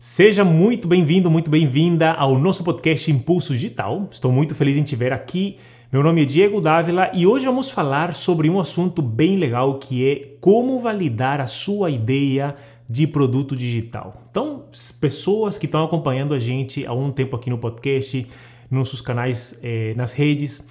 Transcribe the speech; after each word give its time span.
Seja 0.00 0.44
muito 0.44 0.86
bem-vindo, 0.86 1.28
muito 1.28 1.50
bem-vinda 1.50 2.12
ao 2.12 2.38
nosso 2.38 2.62
podcast 2.62 3.10
Impulso 3.10 3.52
Digital. 3.52 4.08
Estou 4.12 4.30
muito 4.30 4.54
feliz 4.54 4.76
em 4.76 4.84
te 4.84 4.94
ver 4.94 5.12
aqui. 5.12 5.56
Meu 5.90 6.04
nome 6.04 6.22
é 6.22 6.24
Diego 6.24 6.60
Dávila 6.60 7.10
e 7.12 7.26
hoje 7.26 7.44
vamos 7.46 7.68
falar 7.68 8.14
sobre 8.14 8.48
um 8.48 8.60
assunto 8.60 9.02
bem 9.02 9.36
legal 9.36 9.76
que 9.80 10.08
é 10.08 10.36
como 10.40 10.78
validar 10.78 11.40
a 11.40 11.48
sua 11.48 11.90
ideia 11.90 12.54
de 12.88 13.08
produto 13.08 13.56
digital. 13.56 14.22
Então, 14.30 14.66
pessoas 15.00 15.58
que 15.58 15.66
estão 15.66 15.82
acompanhando 15.82 16.32
a 16.32 16.38
gente 16.38 16.86
há 16.86 16.92
um 16.92 17.10
tempo 17.10 17.34
aqui 17.34 17.50
no 17.50 17.58
podcast, 17.58 18.24
nos 18.70 18.78
nossos 18.78 19.00
canais, 19.00 19.58
eh, 19.64 19.94
nas 19.96 20.12
redes, 20.12 20.64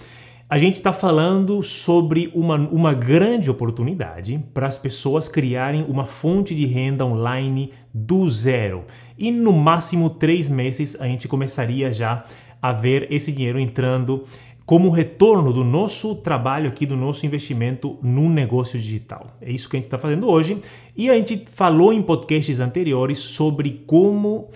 a 0.50 0.58
gente 0.58 0.76
está 0.76 0.94
falando 0.94 1.62
sobre 1.62 2.32
uma, 2.34 2.56
uma 2.56 2.94
grande 2.94 3.50
oportunidade 3.50 4.42
para 4.54 4.66
as 4.66 4.78
pessoas 4.78 5.28
criarem 5.28 5.86
uma 5.90 6.06
fonte 6.06 6.56
de 6.56 6.66
renda 6.66 7.06
online 7.06 7.74
do 7.94 8.30
zero. 8.30 8.86
E 9.18 9.30
no 9.30 9.52
máximo 9.52 10.10
três 10.10 10.48
meses 10.48 10.96
a 11.00 11.06
gente 11.06 11.28
começaria 11.28 11.92
já 11.92 12.24
a 12.62 12.72
ver 12.72 13.12
esse 13.12 13.30
dinheiro 13.30 13.60
entrando 13.60 14.24
como 14.66 14.90
retorno 14.90 15.52
do 15.52 15.66
nosso 15.66 16.16
trabalho 16.16 16.70
aqui, 16.70 16.86
do 16.86 16.96
nosso 16.96 17.26
investimento 17.26 17.98
no 18.02 18.30
negócio 18.30 18.80
digital. 18.80 19.38
É 19.42 19.52
isso 19.52 19.68
que 19.68 19.76
a 19.76 19.80
gente 19.80 19.88
está 19.88 19.98
fazendo 19.98 20.30
hoje. 20.30 20.62
E 20.96 21.10
a 21.10 21.16
gente 21.16 21.44
falou 21.46 21.92
em 21.92 22.02
podcasts 22.02 22.62
anteriores 22.62 23.20
sobre 23.20 23.84
como 23.86 24.50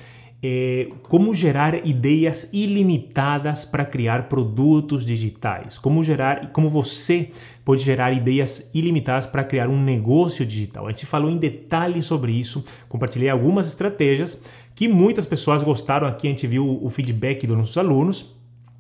é, 0.43 0.89
como 1.03 1.35
gerar 1.35 1.85
ideias 1.85 2.49
ilimitadas 2.51 3.63
para 3.63 3.85
criar 3.85 4.27
produtos 4.27 5.05
digitais, 5.05 5.77
como 5.77 6.03
gerar 6.03 6.43
e 6.43 6.47
como 6.47 6.67
você 6.67 7.29
pode 7.63 7.83
gerar 7.83 8.11
ideias 8.11 8.69
ilimitadas 8.73 9.27
para 9.27 9.43
criar 9.43 9.69
um 9.69 9.79
negócio 9.79 10.43
digital. 10.45 10.87
A 10.87 10.89
gente 10.89 11.05
falou 11.05 11.29
em 11.29 11.37
detalhes 11.37 12.07
sobre 12.07 12.31
isso, 12.31 12.65
compartilhei 12.89 13.29
algumas 13.29 13.67
estratégias 13.67 14.41
que 14.73 14.87
muitas 14.87 15.27
pessoas 15.27 15.61
gostaram 15.61 16.07
aqui, 16.07 16.25
a 16.25 16.31
gente 16.31 16.47
viu 16.47 16.79
o 16.81 16.89
feedback 16.89 17.45
dos 17.45 17.57
nossos 17.57 17.77
alunos. 17.77 18.35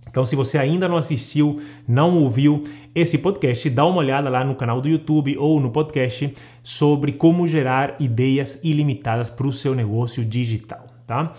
Então, 0.09 0.25
se 0.25 0.35
você 0.35 0.57
ainda 0.57 0.89
não 0.89 0.97
assistiu, 0.97 1.61
não 1.87 2.17
ouviu 2.23 2.65
esse 2.93 3.17
podcast, 3.17 3.69
dá 3.69 3.85
uma 3.85 3.99
olhada 3.99 4.29
lá 4.29 4.43
no 4.43 4.55
canal 4.55 4.81
do 4.81 4.89
YouTube 4.89 5.37
ou 5.37 5.57
no 5.57 5.69
podcast 5.69 6.33
sobre 6.61 7.13
como 7.13 7.47
gerar 7.47 7.95
ideias 7.97 8.59
ilimitadas 8.61 9.29
para 9.29 9.47
o 9.47 9.53
seu 9.53 9.73
negócio 9.73 10.25
digital 10.25 10.91
tá? 11.11 11.33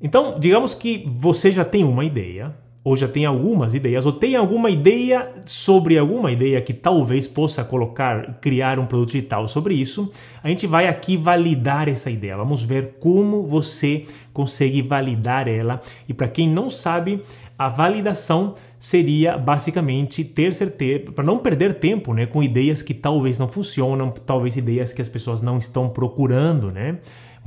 Então, 0.00 0.38
digamos 0.38 0.74
que 0.74 1.04
você 1.06 1.50
já 1.50 1.64
tem 1.64 1.82
uma 1.82 2.04
ideia, 2.04 2.54
ou 2.84 2.96
já 2.96 3.08
tem 3.08 3.26
algumas 3.26 3.74
ideias, 3.74 4.06
ou 4.06 4.12
tem 4.12 4.36
alguma 4.36 4.70
ideia 4.70 5.34
sobre 5.44 5.98
alguma 5.98 6.30
ideia 6.32 6.62
que 6.62 6.72
talvez 6.72 7.26
possa 7.26 7.64
colocar, 7.64 8.38
criar 8.40 8.78
um 8.78 8.86
produto 8.86 9.08
digital 9.08 9.46
sobre 9.48 9.74
isso, 9.74 10.10
a 10.42 10.48
gente 10.48 10.66
vai 10.66 10.86
aqui 10.86 11.16
validar 11.16 11.88
essa 11.88 12.10
ideia. 12.10 12.36
Vamos 12.36 12.62
ver 12.62 12.96
como 13.00 13.46
você 13.46 14.06
consegue 14.32 14.80
validar 14.80 15.48
ela. 15.48 15.82
E 16.08 16.14
para 16.14 16.28
quem 16.28 16.48
não 16.48 16.70
sabe, 16.70 17.22
a 17.58 17.68
validação 17.68 18.54
seria 18.78 19.36
basicamente 19.36 20.24
ter 20.24 20.54
certeza, 20.54 21.10
para 21.10 21.24
não 21.24 21.40
perder 21.40 21.74
tempo 21.74 22.14
né, 22.14 22.24
com 22.24 22.42
ideias 22.42 22.80
que 22.80 22.94
talvez 22.94 23.36
não 23.36 23.48
funcionam, 23.48 24.10
talvez 24.10 24.56
ideias 24.56 24.94
que 24.94 25.02
as 25.02 25.08
pessoas 25.08 25.42
não 25.42 25.58
estão 25.58 25.88
procurando, 25.88 26.70
né? 26.70 26.98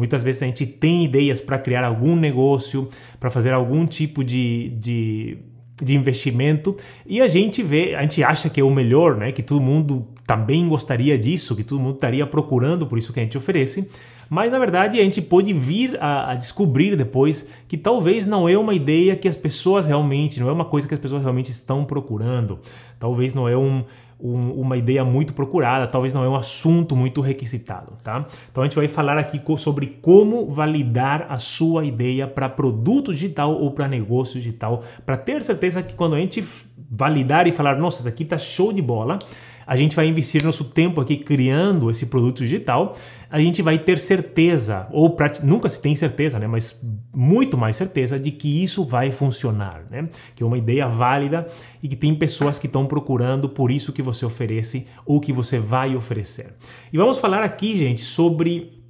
Muitas 0.01 0.23
vezes 0.23 0.41
a 0.41 0.47
gente 0.47 0.65
tem 0.65 1.05
ideias 1.05 1.39
para 1.39 1.59
criar 1.59 1.85
algum 1.85 2.15
negócio, 2.15 2.89
para 3.19 3.29
fazer 3.29 3.53
algum 3.53 3.85
tipo 3.85 4.23
de, 4.23 4.69
de, 4.69 5.37
de, 5.79 5.95
investimento 5.95 6.75
e 7.05 7.21
a 7.21 7.27
gente 7.27 7.61
vê, 7.61 7.93
a 7.93 8.01
gente 8.01 8.23
acha 8.23 8.49
que 8.49 8.59
é 8.59 8.63
o 8.63 8.71
melhor, 8.71 9.15
né? 9.15 9.31
Que 9.31 9.43
todo 9.43 9.61
mundo 9.61 10.07
também 10.25 10.67
gostaria 10.67 11.19
disso, 11.19 11.55
que 11.55 11.63
todo 11.63 11.79
mundo 11.79 11.93
estaria 11.93 12.25
procurando 12.25 12.87
por 12.87 12.97
isso 12.97 13.13
que 13.13 13.19
a 13.19 13.23
gente 13.23 13.37
oferece. 13.37 13.87
Mas 14.27 14.51
na 14.51 14.57
verdade 14.57 14.99
a 14.99 15.03
gente 15.03 15.21
pode 15.21 15.53
vir 15.53 15.95
a, 16.01 16.31
a 16.31 16.33
descobrir 16.33 16.95
depois 16.95 17.45
que 17.67 17.77
talvez 17.77 18.25
não 18.25 18.49
é 18.49 18.57
uma 18.57 18.73
ideia 18.73 19.15
que 19.15 19.27
as 19.27 19.37
pessoas 19.37 19.85
realmente, 19.85 20.39
não 20.39 20.49
é 20.49 20.51
uma 20.51 20.65
coisa 20.65 20.87
que 20.87 20.95
as 20.95 20.99
pessoas 20.99 21.21
realmente 21.21 21.51
estão 21.51 21.85
procurando. 21.85 22.59
Talvez 22.97 23.35
não 23.35 23.47
é 23.47 23.55
um, 23.55 23.83
um, 24.21 24.51
uma 24.61 24.77
ideia 24.77 25.03
muito 25.03 25.33
procurada, 25.33 25.87
talvez 25.87 26.13
não 26.13 26.23
é 26.23 26.29
um 26.29 26.35
assunto 26.35 26.95
muito 26.95 27.21
requisitado, 27.21 27.93
tá? 28.03 28.25
Então 28.51 28.63
a 28.63 28.65
gente 28.65 28.75
vai 28.75 28.87
falar 28.87 29.17
aqui 29.17 29.41
sobre 29.57 29.87
como 30.01 30.47
validar 30.47 31.25
a 31.29 31.39
sua 31.39 31.83
ideia 31.83 32.27
para 32.27 32.47
produto 32.47 33.13
digital 33.13 33.53
ou 33.53 33.71
para 33.71 33.87
negócio 33.87 34.39
digital, 34.39 34.83
para 35.05 35.17
ter 35.17 35.43
certeza 35.43 35.81
que 35.81 35.93
quando 35.95 36.15
a 36.15 36.19
gente 36.19 36.43
validar 36.89 37.47
e 37.47 37.51
falar, 37.51 37.77
nossa, 37.77 37.99
isso 37.99 38.09
aqui 38.09 38.25
tá 38.25 38.37
show 38.37 38.71
de 38.71 38.81
bola, 38.81 39.17
a 39.65 39.77
gente 39.77 39.95
vai 39.95 40.07
investir 40.07 40.43
nosso 40.43 40.65
tempo 40.65 40.99
aqui 40.99 41.17
criando 41.17 41.89
esse 41.89 42.05
produto 42.05 42.39
digital, 42.39 42.95
a 43.31 43.39
gente 43.39 43.61
vai 43.61 43.79
ter 43.79 43.97
certeza, 43.97 44.87
ou 44.91 45.15
nunca 45.41 45.69
se 45.69 45.81
tem 45.81 45.95
certeza, 45.95 46.37
né? 46.37 46.47
mas 46.47 46.77
muito 47.15 47.57
mais 47.57 47.77
certeza 47.77 48.19
de 48.19 48.29
que 48.29 48.61
isso 48.61 48.83
vai 48.83 49.13
funcionar, 49.13 49.85
né? 49.89 50.09
que 50.35 50.43
é 50.43 50.45
uma 50.45 50.57
ideia 50.57 50.85
válida 50.89 51.47
e 51.81 51.87
que 51.87 51.95
tem 51.95 52.13
pessoas 52.13 52.59
que 52.59 52.67
estão 52.67 52.85
procurando 52.85 53.47
por 53.47 53.71
isso 53.71 53.93
que 53.93 54.01
você 54.01 54.25
oferece 54.25 54.85
ou 55.05 55.21
que 55.21 55.31
você 55.31 55.59
vai 55.59 55.95
oferecer. 55.95 56.53
E 56.91 56.97
vamos 56.97 57.19
falar 57.19 57.41
aqui, 57.41 57.79
gente, 57.79 58.01
sobre 58.01 58.81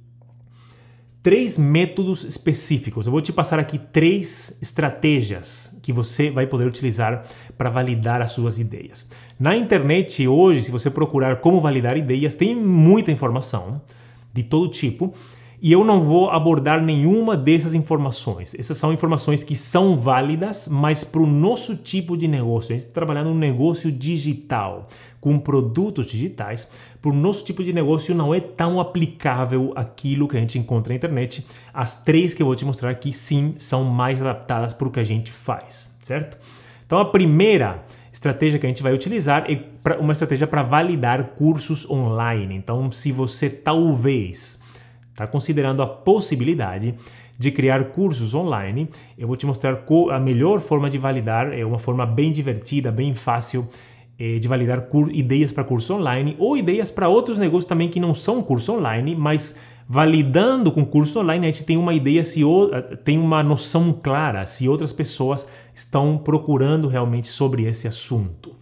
três 1.22 1.56
métodos 1.56 2.24
específicos. 2.24 3.06
Eu 3.06 3.12
vou 3.12 3.20
te 3.20 3.32
passar 3.32 3.60
aqui 3.60 3.78
três 3.78 4.58
estratégias 4.60 5.78
que 5.80 5.92
você 5.92 6.32
vai 6.32 6.48
poder 6.48 6.66
utilizar 6.66 7.24
para 7.56 7.70
validar 7.70 8.20
as 8.20 8.32
suas 8.32 8.58
ideias. 8.58 9.08
Na 9.38 9.54
internet 9.54 10.26
hoje, 10.26 10.64
se 10.64 10.72
você 10.72 10.90
procurar 10.90 11.36
como 11.36 11.60
validar 11.60 11.96
ideias, 11.96 12.34
tem 12.34 12.56
muita 12.56 13.12
informação 13.12 13.80
de 14.32 14.42
todo 14.42 14.68
tipo 14.68 15.14
e 15.62 15.70
eu 15.70 15.84
não 15.84 16.02
vou 16.02 16.28
abordar 16.28 16.82
nenhuma 16.82 17.36
dessas 17.36 17.72
informações. 17.72 18.52
Essas 18.52 18.76
são 18.76 18.92
informações 18.92 19.44
que 19.44 19.54
são 19.54 19.96
válidas, 19.96 20.66
mas 20.66 21.04
para 21.04 21.22
o 21.22 21.26
nosso 21.26 21.76
tipo 21.76 22.16
de 22.16 22.26
negócio. 22.26 22.72
A 22.72 22.76
gente 22.76 22.88
está 22.88 22.92
trabalhando 22.92 23.30
um 23.30 23.38
negócio 23.38 23.92
digital, 23.92 24.88
com 25.20 25.38
produtos 25.38 26.08
digitais. 26.08 26.68
Para 27.00 27.12
o 27.12 27.14
nosso 27.14 27.44
tipo 27.44 27.62
de 27.62 27.72
negócio 27.72 28.12
não 28.12 28.34
é 28.34 28.40
tão 28.40 28.80
aplicável 28.80 29.72
aquilo 29.76 30.26
que 30.26 30.36
a 30.36 30.40
gente 30.40 30.58
encontra 30.58 30.90
na 30.92 30.96
internet. 30.96 31.46
As 31.72 32.02
três 32.02 32.34
que 32.34 32.42
eu 32.42 32.46
vou 32.46 32.56
te 32.56 32.64
mostrar 32.64 32.90
aqui, 32.90 33.12
sim, 33.12 33.54
são 33.56 33.84
mais 33.84 34.20
adaptadas 34.20 34.72
para 34.72 34.88
o 34.88 34.90
que 34.90 34.98
a 34.98 35.04
gente 35.04 35.30
faz, 35.30 35.94
certo? 36.02 36.38
Então 36.84 36.98
a 36.98 37.04
primeira 37.04 37.84
estratégia 38.22 38.58
que 38.58 38.66
a 38.66 38.68
gente 38.68 38.82
vai 38.84 38.94
utilizar 38.94 39.44
é 39.50 39.60
uma 39.98 40.12
estratégia 40.12 40.46
para 40.46 40.62
validar 40.62 41.30
cursos 41.30 41.88
online. 41.90 42.54
Então, 42.54 42.90
se 42.92 43.10
você 43.10 43.50
talvez 43.50 44.60
está 45.10 45.26
considerando 45.26 45.82
a 45.82 45.86
possibilidade 45.86 46.94
de 47.36 47.50
criar 47.50 47.84
cursos 47.86 48.34
online. 48.34 48.88
Eu 49.18 49.26
vou 49.26 49.36
te 49.36 49.44
mostrar 49.44 49.84
a 50.12 50.20
melhor 50.20 50.60
forma 50.60 50.88
de 50.88 50.96
validar, 50.96 51.52
é 51.52 51.64
uma 51.64 51.78
forma 51.78 52.06
bem 52.06 52.30
divertida, 52.30 52.92
bem 52.92 53.14
fácil 53.14 53.68
eh, 54.18 54.38
de 54.38 54.46
validar 54.46 54.86
ideias 55.10 55.50
para 55.50 55.64
curso 55.64 55.94
online 55.94 56.36
ou 56.38 56.56
ideias 56.56 56.90
para 56.90 57.08
outros 57.08 57.38
negócios 57.38 57.64
também 57.64 57.88
que 57.88 57.98
não 57.98 58.14
são 58.14 58.40
curso 58.42 58.74
online, 58.74 59.16
mas 59.16 59.56
validando 59.88 60.70
com 60.70 60.84
curso 60.84 61.20
online 61.20 61.46
a 61.46 61.48
gente 61.52 61.64
tem 61.64 61.76
uma 61.76 61.94
ideia 61.94 62.24
se 62.24 62.42
eh, 62.42 62.96
tem 62.96 63.18
uma 63.18 63.42
noção 63.42 63.92
clara 63.92 64.46
se 64.46 64.68
outras 64.68 64.92
pessoas 64.92 65.46
estão 65.74 66.18
procurando 66.18 66.88
realmente 66.88 67.28
sobre 67.28 67.64
esse 67.64 67.86
assunto. 67.86 68.56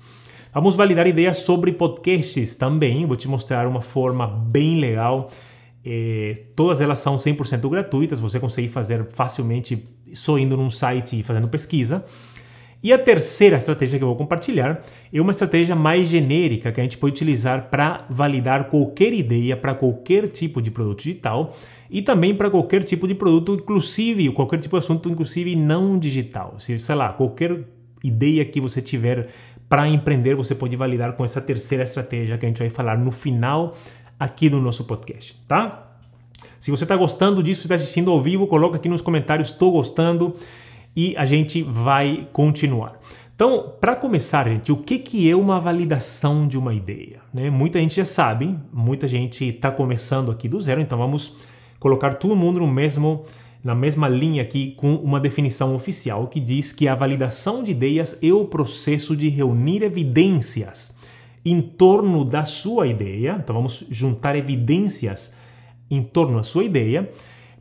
Vamos 0.53 0.75
validar 0.75 1.07
ideias 1.07 1.39
sobre 1.39 1.73
podcasts 1.73 2.57
também. 2.57 3.07
Vou 3.07 3.17
te 3.17 3.29
mostrar 3.29 3.69
uma 3.69 3.81
forma 3.81 4.27
bem 4.27 4.81
legal 4.81 5.31
é, 5.85 6.45
todas 6.55 6.81
elas 6.81 6.99
são 6.99 7.17
100% 7.17 7.69
gratuitas, 7.69 8.21
você 8.21 8.39
consegue 8.39 8.69
fazer 8.69 9.07
facilmente 9.13 9.89
só 10.13 10.39
indo 10.39 10.57
num 10.57 10.71
site 10.71 11.21
e 11.21 11.23
fazendo 11.23 11.49
pesquisa. 11.49 12.05
E 12.83 12.93
a 12.93 12.99
terceira 12.99 13.59
estratégia 13.59 13.99
que 13.99 14.05
eu 14.05 14.09
vou 14.09 14.17
compartilhar 14.17 14.83
é 15.13 15.21
uma 15.21 15.33
estratégia 15.33 15.77
mais 15.77 16.09
genérica 16.09 16.73
que 16.73 16.81
a 16.81 16.83
gente 16.83 16.97
pode 16.97 17.13
utilizar 17.13 17.69
para 17.69 18.07
validar 18.09 18.71
qualquer 18.71 19.13
ideia 19.13 19.55
para 19.55 19.75
qualquer 19.75 20.29
tipo 20.29 20.63
de 20.63 20.71
produto 20.71 20.99
digital 20.99 21.55
e 21.91 22.01
também 22.01 22.35
para 22.35 22.49
qualquer 22.49 22.83
tipo 22.83 23.07
de 23.07 23.15
produto, 23.15 23.55
inclusive 23.55 24.33
qualquer 24.33 24.59
tipo 24.61 24.79
de 24.79 24.85
assunto, 24.85 25.11
inclusive 25.11 25.55
não 25.55 25.99
digital. 25.99 26.55
Se, 26.59 26.79
sei 26.79 26.95
lá, 26.95 27.13
qualquer 27.13 27.65
ideia 28.03 28.45
que 28.47 28.61
você 28.61 28.81
tiver 28.81 29.29
para 29.69 29.87
empreender, 29.87 30.35
você 30.35 30.55
pode 30.55 30.75
validar 30.75 31.13
com 31.13 31.25
essa 31.25 31.41
terceira 31.41 31.85
estratégia 31.85 32.39
que 32.39 32.47
a 32.47 32.49
gente 32.49 32.59
vai 32.59 32.71
falar 32.71 32.97
no 32.97 33.13
final 33.13 33.77
aqui 34.19 34.49
no 34.49 34.61
nosso 34.61 34.85
podcast, 34.85 35.39
tá? 35.47 35.87
Se 36.59 36.71
você 36.71 36.85
está 36.85 36.97
gostando 36.97 37.43
disso, 37.43 37.63
está 37.63 37.75
assistindo 37.75 38.11
ao 38.11 38.23
vivo, 38.23 38.47
coloca 38.47 38.77
aqui 38.77 38.89
nos 38.89 39.03
comentários 39.03 39.51
estou 39.51 39.71
gostando 39.71 40.35
e 40.95 41.17
a 41.17 41.25
gente 41.27 41.63
vai 41.63 42.29
continuar. 42.33 42.99
Então, 43.35 43.73
para 43.81 43.97
começar, 43.97 44.47
gente, 44.47 44.71
o 44.71 44.77
que, 44.77 44.99
que 44.99 45.31
é 45.31 45.35
uma 45.35 45.59
validação 45.59 46.47
de 46.47 46.59
uma 46.59 46.75
ideia? 46.75 47.21
Né? 47.33 47.49
Muita 47.49 47.79
gente 47.79 47.97
já 47.97 48.05
sabe, 48.05 48.55
muita 48.71 49.09
gente 49.09 49.47
está 49.47 49.71
começando 49.71 50.31
aqui 50.31 50.47
do 50.47 50.61
zero, 50.61 50.81
então 50.81 50.99
vamos 50.99 51.37
colocar 51.79 52.15
todo 52.15 52.37
mundo 52.37 52.61
no 52.61 52.67
mesmo, 52.67 53.25
na 53.65 53.75
mesma 53.75 54.11
linha 54.11 54.43
aqui 54.43 54.73
com 54.73 54.95
uma 54.97 55.19
definição 55.19 55.75
oficial 55.75 56.27
que 56.27 56.39
diz 56.39 56.71
que 56.71 56.87
a 56.87 56.95
validação 56.95 57.63
de 57.63 57.71
ideias 57.71 58.19
é 58.23 58.31
o 58.31 58.45
processo 58.45 59.17
de 59.17 59.31
reunir 59.31 59.83
evidências 59.83 60.95
em 61.43 61.63
torno 61.63 62.27
da 62.27 62.45
sua 62.45 62.87
ideia, 62.87 63.41
então 63.43 63.57
vamos 63.57 63.87
juntar 63.91 64.37
evidências 64.37 65.33
em 65.91 66.03
torno 66.03 66.37
da 66.37 66.43
sua 66.43 66.65
ideia, 66.65 67.11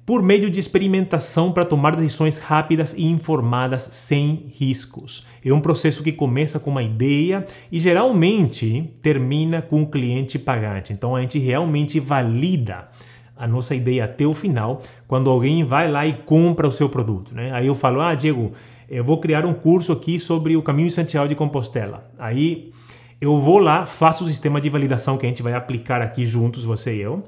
por 0.09 0.23
meio 0.23 0.49
de 0.49 0.59
experimentação 0.59 1.51
para 1.51 1.63
tomar 1.63 1.95
decisões 1.95 2.39
rápidas 2.39 2.95
e 2.97 3.03
informadas 3.03 3.83
sem 3.91 4.51
riscos. 4.57 5.23
É 5.45 5.53
um 5.53 5.61
processo 5.61 6.01
que 6.01 6.11
começa 6.11 6.59
com 6.59 6.71
uma 6.71 6.81
ideia 6.81 7.45
e 7.71 7.79
geralmente 7.79 8.89
termina 9.03 9.61
com 9.61 9.83
o 9.83 9.85
cliente 9.85 10.39
pagante. 10.39 10.91
Então 10.91 11.15
a 11.15 11.21
gente 11.21 11.37
realmente 11.37 11.99
valida 11.99 12.89
a 13.37 13.47
nossa 13.47 13.75
ideia 13.75 14.05
até 14.05 14.25
o 14.25 14.33
final 14.33 14.81
quando 15.07 15.29
alguém 15.29 15.63
vai 15.63 15.91
lá 15.91 16.07
e 16.07 16.13
compra 16.13 16.67
o 16.67 16.71
seu 16.71 16.89
produto. 16.89 17.35
Né? 17.35 17.51
Aí 17.53 17.67
eu 17.67 17.75
falo, 17.75 18.01
ah, 18.01 18.15
Diego, 18.15 18.53
eu 18.89 19.03
vou 19.03 19.19
criar 19.19 19.45
um 19.45 19.53
curso 19.53 19.91
aqui 19.91 20.17
sobre 20.17 20.57
o 20.57 20.63
caminho 20.63 20.89
de 20.89 21.27
de 21.27 21.35
Compostela. 21.35 22.09
Aí 22.17 22.73
eu 23.21 23.39
vou 23.39 23.59
lá, 23.59 23.85
faço 23.85 24.23
o 24.23 24.27
sistema 24.27 24.59
de 24.59 24.71
validação 24.71 25.19
que 25.19 25.27
a 25.27 25.29
gente 25.29 25.43
vai 25.43 25.53
aplicar 25.53 26.01
aqui 26.01 26.25
juntos, 26.25 26.65
você 26.65 26.95
e 26.95 26.99
eu, 26.99 27.23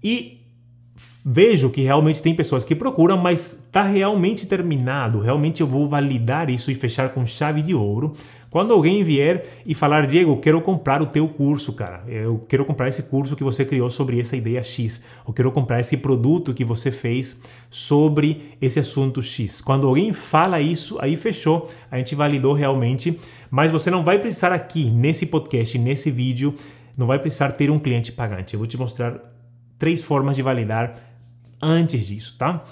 e 0.00 0.41
vejo 1.24 1.70
que 1.70 1.82
realmente 1.82 2.20
tem 2.20 2.34
pessoas 2.34 2.64
que 2.64 2.74
procuram, 2.74 3.16
mas 3.16 3.64
está 3.64 3.82
realmente 3.82 4.46
terminado, 4.46 5.20
realmente 5.20 5.60
eu 5.60 5.66
vou 5.66 5.86
validar 5.86 6.50
isso 6.50 6.70
e 6.70 6.74
fechar 6.74 7.10
com 7.10 7.24
chave 7.24 7.62
de 7.62 7.74
ouro. 7.74 8.14
Quando 8.50 8.74
alguém 8.74 9.02
vier 9.02 9.46
e 9.64 9.74
falar, 9.74 10.06
Diego, 10.06 10.36
quero 10.36 10.60
comprar 10.60 11.00
o 11.00 11.06
teu 11.06 11.26
curso, 11.26 11.72
cara, 11.72 12.02
eu 12.06 12.44
quero 12.48 12.64
comprar 12.64 12.88
esse 12.88 13.04
curso 13.04 13.34
que 13.34 13.44
você 13.44 13.64
criou 13.64 13.88
sobre 13.88 14.20
essa 14.20 14.36
ideia 14.36 14.62
X, 14.62 15.02
eu 15.26 15.32
quero 15.32 15.50
comprar 15.52 15.80
esse 15.80 15.96
produto 15.96 16.52
que 16.52 16.64
você 16.64 16.90
fez 16.90 17.40
sobre 17.70 18.56
esse 18.60 18.78
assunto 18.78 19.22
X. 19.22 19.60
Quando 19.60 19.86
alguém 19.86 20.12
fala 20.12 20.60
isso, 20.60 20.98
aí 21.00 21.16
fechou, 21.16 21.70
a 21.90 21.96
gente 21.96 22.14
validou 22.14 22.52
realmente, 22.52 23.18
mas 23.50 23.70
você 23.70 23.90
não 23.90 24.04
vai 24.04 24.18
precisar 24.18 24.52
aqui, 24.52 24.90
nesse 24.90 25.24
podcast, 25.24 25.78
nesse 25.78 26.10
vídeo, 26.10 26.54
não 26.98 27.06
vai 27.06 27.18
precisar 27.18 27.52
ter 27.52 27.70
um 27.70 27.78
cliente 27.78 28.12
pagante. 28.12 28.52
Eu 28.52 28.58
vou 28.58 28.66
te 28.66 28.76
mostrar 28.76 29.18
três 29.78 30.04
formas 30.04 30.36
de 30.36 30.42
validar 30.42 31.11
antes 31.62 32.06
disso, 32.06 32.36
tá? 32.36 32.64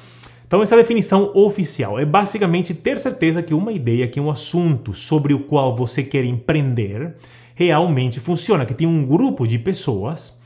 Então, 0.47 0.63
essa 0.63 0.75
definição 0.75 1.31
oficial 1.33 1.99
é 1.99 2.05
basicamente 2.05 2.75
ter 2.75 2.99
certeza 2.99 3.41
que 3.41 3.55
uma 3.55 3.73
ideia, 3.73 4.09
que 4.09 4.19
um 4.19 4.29
assunto 4.29 4.93
sobre 4.93 5.33
o 5.33 5.45
qual 5.45 5.77
você 5.77 6.03
quer 6.03 6.25
empreender 6.25 7.15
realmente 7.55 8.19
funciona, 8.19 8.67
que 8.67 8.75
tem 8.75 8.87
um 8.87 9.05
grupo 9.05 9.47
de 9.47 9.59
pessoas 9.61 10.37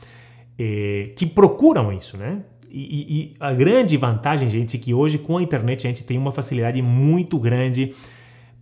eh, 0.59 1.11
que 1.15 1.25
procuram 1.25 1.91
isso, 1.91 2.17
né? 2.17 2.43
E, 2.69 3.31
e, 3.31 3.35
a 3.39 3.53
grande 3.53 3.95
vantagem, 3.95 4.49
gente, 4.49 4.75
é 4.75 4.79
que 4.79 4.93
hoje 4.93 5.17
com 5.17 5.37
a 5.37 5.41
internet 5.41 5.87
a 5.87 5.89
gente 5.89 6.03
tem 6.03 6.17
uma 6.17 6.31
facilidade 6.31 6.81
muito 6.81 7.39
grande 7.39 7.95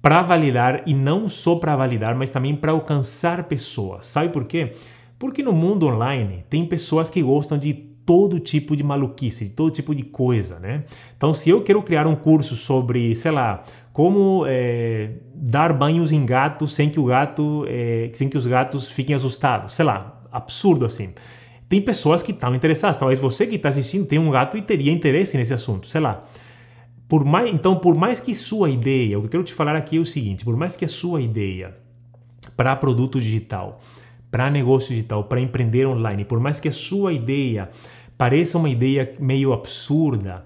para 0.01 0.21
validar 0.21 0.83
e 0.86 0.94
não 0.94 1.27
só 1.27 1.56
para 1.56 1.75
validar, 1.75 2.15
mas 2.15 2.29
também 2.29 2.56
para 2.56 2.71
alcançar 2.71 3.45
pessoas. 3.45 4.06
Sabe 4.06 4.29
por 4.29 4.45
quê? 4.45 4.74
Porque 5.18 5.41
no 5.41 5.51
mundo 5.51 5.88
online 5.88 6.45
tem 6.50 6.65
pessoas 6.65 7.09
que 7.09 7.24
gostam 7.24 7.57
de 7.57 7.93
todo 8.05 8.39
tipo 8.39 8.75
de 8.75 8.83
maluquice, 8.83 9.45
de 9.45 9.51
todo 9.51 9.71
tipo 9.71 9.95
de 9.95 10.03
coisa, 10.03 10.59
né? 10.59 10.83
Então, 11.15 11.33
se 11.33 11.50
eu 11.50 11.61
quero 11.61 11.81
criar 11.81 12.05
um 12.05 12.15
curso 12.15 12.55
sobre, 12.55 13.15
sei 13.15 13.31
lá, 13.31 13.63
como 13.91 14.44
é, 14.47 15.11
dar 15.33 15.73
banhos 15.73 16.11
em 16.11 16.25
gatos 16.25 16.73
sem 16.73 16.89
que 16.89 17.00
o 17.00 17.05
gato, 17.05 17.65
é, 17.67 18.09
sem 18.13 18.27
que 18.27 18.38
os 18.38 18.45
gatos 18.45 18.89
fiquem 18.89 19.15
assustados, 19.15 19.73
sei 19.73 19.85
lá, 19.85 20.21
absurdo 20.31 20.85
assim. 20.85 21.13
Tem 21.69 21.81
pessoas 21.81 22.21
que 22.21 22.31
estão 22.31 22.53
interessadas. 22.53 22.97
Talvez 22.97 23.19
você 23.19 23.47
que 23.47 23.55
está 23.55 23.69
assistindo 23.69 24.05
tenha 24.05 24.21
um 24.21 24.29
gato 24.29 24.57
e 24.57 24.61
teria 24.61 24.91
interesse 24.91 25.38
nesse 25.38 25.53
assunto, 25.53 25.88
sei 25.88 26.01
lá. 26.01 26.23
Por 27.07 27.23
mais, 27.23 27.53
então, 27.53 27.75
por 27.75 27.95
mais 27.95 28.19
que 28.19 28.33
sua 28.33 28.69
ideia, 28.69 29.17
o 29.17 29.21
que 29.21 29.27
eu 29.27 29.31
quero 29.31 29.44
te 29.44 29.53
falar 29.53 29.75
aqui 29.75 29.97
é 29.97 30.00
o 30.00 30.05
seguinte: 30.05 30.44
por 30.44 30.55
mais 30.57 30.75
que 30.75 30.85
a 30.85 30.88
sua 30.88 31.21
ideia 31.21 31.75
para 32.55 32.75
produto 32.75 33.19
digital 33.19 33.79
para 34.33 34.50
negócio 34.50 34.89
digital, 34.89 35.25
para 35.25 35.39
empreender 35.39 35.85
online, 35.85 36.25
por 36.25 36.39
mais 36.39 36.59
que 36.59 36.68
a 36.68 36.71
sua 36.71 37.13
ideia 37.13 37.69
pareça 38.18 38.57
uma 38.57 38.68
ideia 38.68 39.13
meio 39.19 39.53
absurda 39.53 40.44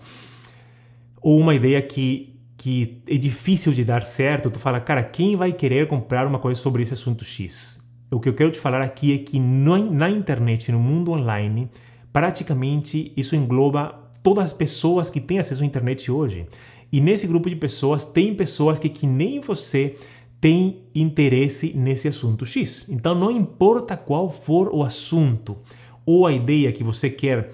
ou 1.21 1.39
uma 1.39 1.55
ideia 1.55 1.81
que 1.81 2.33
que 2.57 3.03
é 3.07 3.15
difícil 3.15 3.71
de 3.71 3.83
dar 3.83 4.03
certo, 4.03 4.49
tu 4.49 4.59
fala, 4.59 4.79
cara, 4.79 5.03
quem 5.03 5.35
vai 5.35 5.53
querer 5.53 5.87
comprar 5.87 6.25
uma 6.25 6.39
coisa 6.39 6.59
sobre 6.59 6.81
esse 6.81 6.93
assunto 6.93 7.23
X? 7.23 7.79
O 8.09 8.19
que 8.19 8.27
eu 8.27 8.33
quero 8.33 8.51
te 8.51 8.59
falar 8.59 8.81
aqui 8.81 9.13
é 9.13 9.19
que 9.19 9.39
na 9.39 10.09
internet, 10.09 10.71
no 10.71 10.79
mundo 10.79 11.11
online, 11.11 11.69
praticamente 12.11 13.13
isso 13.15 13.35
engloba 13.35 14.09
todas 14.23 14.45
as 14.45 14.53
pessoas 14.53 15.09
que 15.09 15.21
têm 15.21 15.37
acesso 15.37 15.61
à 15.61 15.65
internet 15.65 16.11
hoje. 16.11 16.47
E 16.91 16.99
nesse 16.99 17.27
grupo 17.27 17.47
de 17.47 17.55
pessoas, 17.55 18.03
tem 18.03 18.33
pessoas 18.33 18.79
que, 18.79 18.89
que 18.89 19.05
nem 19.05 19.39
você 19.39 19.95
tem 20.39 20.83
interesse 20.93 21.73
nesse 21.75 22.07
assunto 22.07 22.45
X. 22.45 22.85
Então, 22.89 23.15
não 23.15 23.31
importa 23.31 23.97
qual 23.97 24.29
for 24.29 24.69
o 24.73 24.83
assunto 24.83 25.57
ou 26.05 26.25
a 26.25 26.31
ideia 26.31 26.71
que 26.71 26.83
você 26.83 27.09
quer 27.09 27.51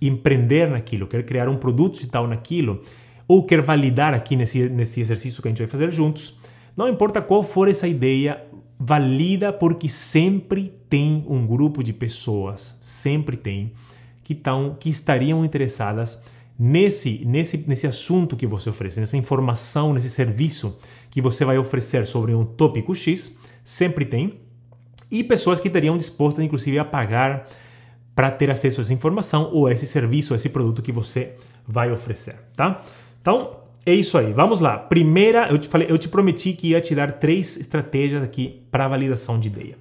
empreender 0.00 0.68
naquilo, 0.68 1.06
quer 1.06 1.24
criar 1.24 1.48
um 1.48 1.56
produto 1.56 1.94
digital 1.94 2.26
naquilo, 2.28 2.82
ou 3.26 3.44
quer 3.44 3.62
validar 3.62 4.14
aqui 4.14 4.36
nesse, 4.36 4.68
nesse 4.68 5.00
exercício 5.00 5.42
que 5.42 5.48
a 5.48 5.50
gente 5.50 5.58
vai 5.58 5.66
fazer 5.66 5.90
juntos, 5.90 6.36
não 6.76 6.88
importa 6.88 7.22
qual 7.22 7.42
for 7.42 7.68
essa 7.68 7.88
ideia, 7.88 8.44
valida 8.78 9.52
porque 9.52 9.88
sempre 9.88 10.72
tem 10.88 11.24
um 11.26 11.46
grupo 11.46 11.82
de 11.82 11.92
pessoas, 11.92 12.76
sempre 12.80 13.36
tem, 13.36 13.72
que, 14.22 14.34
tão, 14.34 14.76
que 14.78 14.90
estariam 14.90 15.44
interessadas 15.44 16.22
nesse, 16.58 17.24
nesse, 17.24 17.64
nesse 17.66 17.86
assunto 17.86 18.36
que 18.36 18.46
você 18.46 18.70
oferece, 18.70 19.00
nessa 19.00 19.16
informação, 19.16 19.92
nesse 19.92 20.10
serviço 20.10 20.78
que 21.10 21.20
você 21.20 21.44
vai 21.44 21.58
oferecer 21.58 22.06
sobre 22.06 22.34
um 22.34 22.44
tópico 22.44 22.94
X, 22.94 23.34
sempre 23.64 24.04
tem, 24.04 24.40
e 25.10 25.22
pessoas 25.22 25.60
que 25.60 25.68
estariam 25.68 25.96
dispostas, 25.96 26.44
inclusive, 26.44 26.78
a 26.78 26.84
pagar 26.84 27.46
para 28.14 28.30
ter 28.30 28.50
acesso 28.50 28.80
a 28.80 28.82
essa 28.82 28.92
informação 28.92 29.50
ou 29.52 29.66
a 29.66 29.72
esse 29.72 29.86
serviço, 29.86 30.32
a 30.32 30.36
esse 30.36 30.48
produto 30.48 30.82
que 30.82 30.90
você 30.90 31.34
vai 31.66 31.92
oferecer, 31.92 32.36
tá? 32.56 32.82
Então, 33.20 33.58
é 33.84 33.94
isso 33.94 34.18
aí. 34.18 34.32
Vamos 34.32 34.58
lá. 34.58 34.78
Primeira, 34.78 35.48
eu 35.48 35.58
te 35.58 35.68
falei, 35.68 35.88
eu 35.90 35.98
te 35.98 36.08
prometi 36.08 36.52
que 36.54 36.68
ia 36.68 36.80
te 36.80 36.94
dar 36.94 37.12
três 37.12 37.56
estratégias 37.56 38.22
aqui 38.22 38.62
para 38.70 38.88
validação 38.88 39.38
de 39.38 39.48
ideia. 39.48 39.76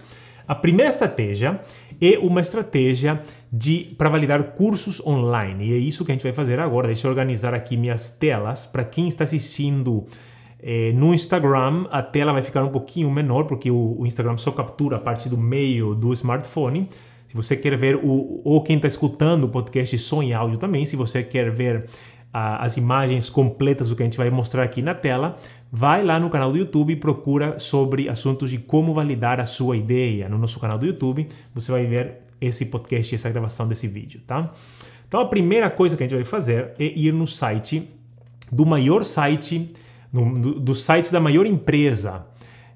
A 0.48 0.54
primeira 0.54 0.90
estratégia 0.90 1.60
é 2.00 2.20
uma 2.20 2.40
estratégia 2.40 3.24
de 3.58 3.96
para 3.98 4.10
validar 4.10 4.44
cursos 4.54 5.00
online. 5.06 5.70
E 5.70 5.74
é 5.74 5.78
isso 5.78 6.04
que 6.04 6.12
a 6.12 6.16
gente 6.16 6.24
vai 6.24 6.34
fazer 6.34 6.60
agora. 6.60 6.88
Deixa 6.88 7.08
eu 7.08 7.12
organizar 7.12 7.54
aqui 7.54 7.78
minhas 7.78 8.10
telas 8.10 8.66
para 8.66 8.84
quem 8.84 9.08
está 9.08 9.24
assistindo 9.24 10.06
eh, 10.62 10.92
no 10.94 11.14
Instagram. 11.14 11.86
A 11.90 12.04
tela 12.04 12.34
vai 12.34 12.44
ficar 12.44 12.64
um 12.66 12.70
pouquinho 12.70 13.10
menor 13.10 13.46
porque 13.46 13.72
o, 13.72 13.96
o, 13.98 14.06
Instagram 14.06 14.38
só 14.38 14.52
captura 14.52 14.98
a 14.98 15.00
parte 15.00 15.30
do 15.30 15.38
meio 15.38 15.96
do 15.96 16.12
smartphone. 16.12 16.90
Se 17.30 17.34
você 17.34 17.56
quer 17.56 17.78
ver 17.78 17.96
o 17.96 18.42
ou 18.44 18.62
quem 18.62 18.76
está 18.76 18.90
escutando 18.90 19.46
o 19.46 19.50
podcast 19.50 19.98
só 20.00 20.22
em 20.22 20.34
áudio 20.34 20.58
também, 20.58 20.86
se 20.86 20.98
você 20.98 21.24
quer 21.24 21.50
ver 21.50 21.86
as 22.38 22.76
imagens 22.76 23.30
completas 23.30 23.88
do 23.88 23.96
que 23.96 24.04
a 24.04 24.06
gente 24.06 24.18
vai 24.18 24.30
mostrar 24.30 24.64
aqui 24.64 24.82
na 24.82 24.94
tela, 24.94 25.38
vai 25.72 26.04
lá 26.04 26.20
no 26.20 26.30
canal 26.30 26.52
do 26.52 26.58
YouTube 26.58 26.92
e 26.92 26.98
procura 26.98 27.62
sobre 27.62 28.10
assuntos 28.10 28.50
de 28.50 28.58
como 28.58 28.94
validar 28.94 29.40
a 29.40 29.46
sua 29.46 29.78
ideia. 29.78 30.28
No 30.28 30.38
nosso 30.38 30.60
canal 30.60 30.78
do 30.78 30.86
YouTube, 30.86 31.30
você 31.54 31.72
vai 31.72 31.86
ver 31.86 32.26
esse 32.46 32.66
podcast, 32.66 33.16
essa 33.16 33.30
gravação 33.30 33.68
desse 33.68 33.88
vídeo, 33.88 34.22
tá? 34.26 34.54
Então 35.08 35.20
a 35.20 35.26
primeira 35.26 35.70
coisa 35.70 35.96
que 35.96 36.04
a 36.04 36.08
gente 36.08 36.16
vai 36.16 36.26
fazer 36.26 36.74
é 36.80 36.86
ir 36.86 37.12
no 37.12 37.28
site 37.28 37.90
do 38.52 38.66
maior 38.66 39.04
site, 39.04 39.72
do, 40.12 40.60
do 40.60 40.76
site 40.76 41.12
da 41.12 41.20
maior 41.20 41.46
empresa 41.46 42.26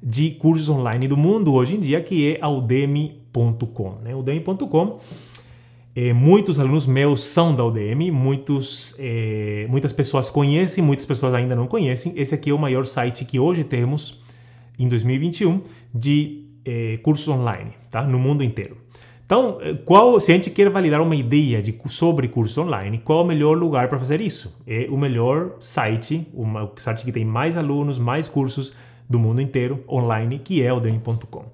de 0.01 0.31
cursos 0.31 0.69
online 0.69 1.07
do 1.07 1.17
mundo 1.17 1.53
hoje 1.53 1.75
em 1.75 1.79
dia, 1.79 2.01
que 2.01 2.33
é 2.33 2.39
a 2.41 2.49
udemy.com. 2.49 3.99
Né? 4.01 4.15
Udemy.com 4.15 4.99
é, 5.95 6.13
muitos 6.13 6.59
alunos 6.59 6.87
meus 6.87 7.25
são 7.25 7.53
da 7.53 7.65
UDM, 7.65 8.11
muitos, 8.11 8.95
é, 8.97 9.67
muitas 9.69 9.91
pessoas 9.91 10.29
conhecem, 10.29 10.83
muitas 10.83 11.05
pessoas 11.05 11.33
ainda 11.33 11.55
não 11.55 11.67
conhecem. 11.67 12.13
Esse 12.15 12.33
aqui 12.33 12.51
é 12.51 12.53
o 12.53 12.57
maior 12.57 12.85
site 12.85 13.25
que 13.25 13.37
hoje 13.37 13.65
temos, 13.65 14.21
em 14.77 14.87
2021, 14.87 15.61
de 15.93 16.45
é, 16.63 16.97
cursos 16.97 17.27
online, 17.27 17.71
tá? 17.91 18.07
no 18.07 18.17
mundo 18.17 18.43
inteiro. 18.43 18.77
Então, 19.29 19.59
qual, 19.85 20.19
se 20.19 20.31
a 20.31 20.33
gente 20.33 20.49
quer 20.49 20.67
validar 20.71 20.99
uma 21.01 21.15
ideia 21.15 21.61
de, 21.61 21.77
sobre 21.85 22.27
curso 22.27 22.63
online, 22.63 22.97
qual 22.97 23.19
é 23.19 23.23
o 23.23 23.27
melhor 23.27 23.55
lugar 23.55 23.87
para 23.87 23.99
fazer 23.99 24.19
isso? 24.19 24.57
É 24.65 24.87
o 24.89 24.97
melhor 24.97 25.55
site, 25.59 26.27
o 26.33 26.43
site 26.77 27.05
que 27.05 27.11
tem 27.11 27.23
mais 27.23 27.55
alunos, 27.55 27.99
mais 27.99 28.27
cursos 28.27 28.73
do 29.07 29.19
mundo 29.19 29.39
inteiro 29.39 29.83
online, 29.87 30.39
que 30.39 30.63
é 30.63 30.73
o 30.73 30.77
udemy.com. 30.77 31.45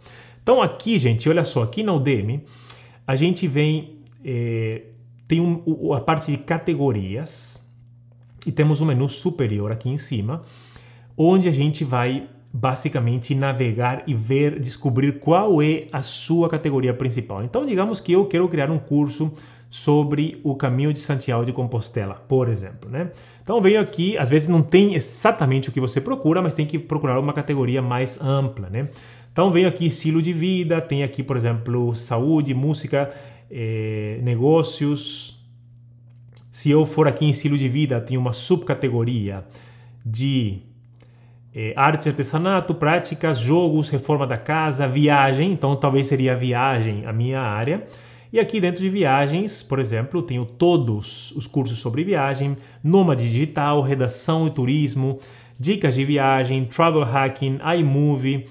Então, 0.41 0.62
aqui, 0.62 0.98
gente, 0.98 1.27
olha 1.27 1.44
só, 1.44 1.63
aqui 1.63 1.84
na 1.84 1.91
Udemy, 1.91 2.46
a 3.05 3.17
gente 3.17 3.46
vem 3.46 4.00
é, 4.24 4.84
tem 5.27 5.41
um, 5.41 5.91
a 5.94 6.00
parte 6.00 6.32
de 6.32 6.38
categorias 6.38 7.62
e 8.46 8.53
temos 8.53 8.79
um 8.79 8.86
menu 8.86 9.10
superior 9.10 9.74
aqui 9.74 9.89
em 9.89 9.98
cima, 9.98 10.44
onde 11.17 11.50
a 11.50 11.51
gente 11.51 11.84
vai 11.84 12.29
basicamente 12.57 13.35
navegar 13.35 14.03
e 14.07 14.13
ver, 14.13 14.62
descobrir 14.62 15.19
qual 15.19 15.62
é 15.62 15.88
a 15.91 16.01
sua 16.01 16.47
categoria 16.47 16.93
principal. 16.93 17.43
Então, 17.43 17.65
digamos 17.65 18.00
que 18.00 18.13
eu 18.13 18.25
quero 18.27 18.47
criar 18.47 18.71
um 18.71 18.79
curso 18.79 19.33
sobre 19.69 20.39
o 20.41 20.55
caminho 20.55 20.93
de 20.93 21.00
Santiago 21.00 21.45
de 21.45 21.51
Compostela, 21.51 22.13
por 22.29 22.47
exemplo, 22.47 22.89
né? 22.89 23.12
Então 23.43 23.62
venho 23.62 23.81
aqui, 23.81 24.17
às 24.17 24.29
vezes 24.29 24.47
não 24.47 24.62
tem 24.62 24.95
exatamente 24.95 25.67
o 25.67 25.71
que 25.71 25.81
você 25.81 26.00
procura, 26.00 26.41
mas 26.41 26.53
tem 26.53 26.65
que 26.65 26.79
procurar 26.79 27.19
uma 27.19 27.33
categoria 27.33 27.81
mais 27.81 28.17
ampla, 28.21 28.69
né? 28.69 28.88
Então 29.33 29.51
venho 29.51 29.67
aqui 29.67 29.88
estilo 29.88 30.21
de 30.21 30.31
vida, 30.31 30.79
tem 30.79 31.03
aqui, 31.03 31.21
por 31.21 31.35
exemplo, 31.35 31.93
saúde, 31.93 32.53
música, 32.53 33.12
eh, 33.51 34.19
negócios, 34.24 35.33
Se 36.50 36.71
eu 36.71 36.85
for 36.85 37.05
aqui 37.05 37.25
em 37.25 37.31
estilo 37.31 37.57
de 37.57 37.67
vida, 37.67 38.00
tem 38.00 38.17
uma 38.17 38.31
subcategoria 38.31 39.45
de 40.05 40.62
é, 41.55 41.74
arte 41.77 42.07
e 42.07 42.09
artesanato, 42.09 42.75
práticas, 42.75 43.39
jogos, 43.39 43.89
reforma 43.89 44.27
da 44.27 44.38
casa, 44.38 44.88
viagem. 44.88 45.53
Então, 45.53 45.75
talvez 45.75 46.07
seria 46.07 46.35
viagem 46.35 47.05
a 47.05 47.13
minha 47.13 47.39
área. 47.39 47.88
E 48.33 48.39
aqui 48.39 48.59
dentro 48.59 48.83
de 48.83 48.89
viagens, 48.89 49.63
por 49.63 49.79
exemplo, 49.79 50.21
tenho 50.21 50.45
todos 50.45 51.31
os 51.31 51.47
cursos 51.47 51.79
sobre 51.79 52.03
viagem, 52.03 52.57
nômade 52.83 53.24
digital, 53.24 53.81
redação 53.81 54.45
e 54.45 54.50
turismo, 54.50 55.19
dicas 55.57 55.95
de 55.95 56.03
viagem, 56.03 56.65
travel 56.65 57.03
hacking, 57.03 57.59
iMovie, 57.79 58.45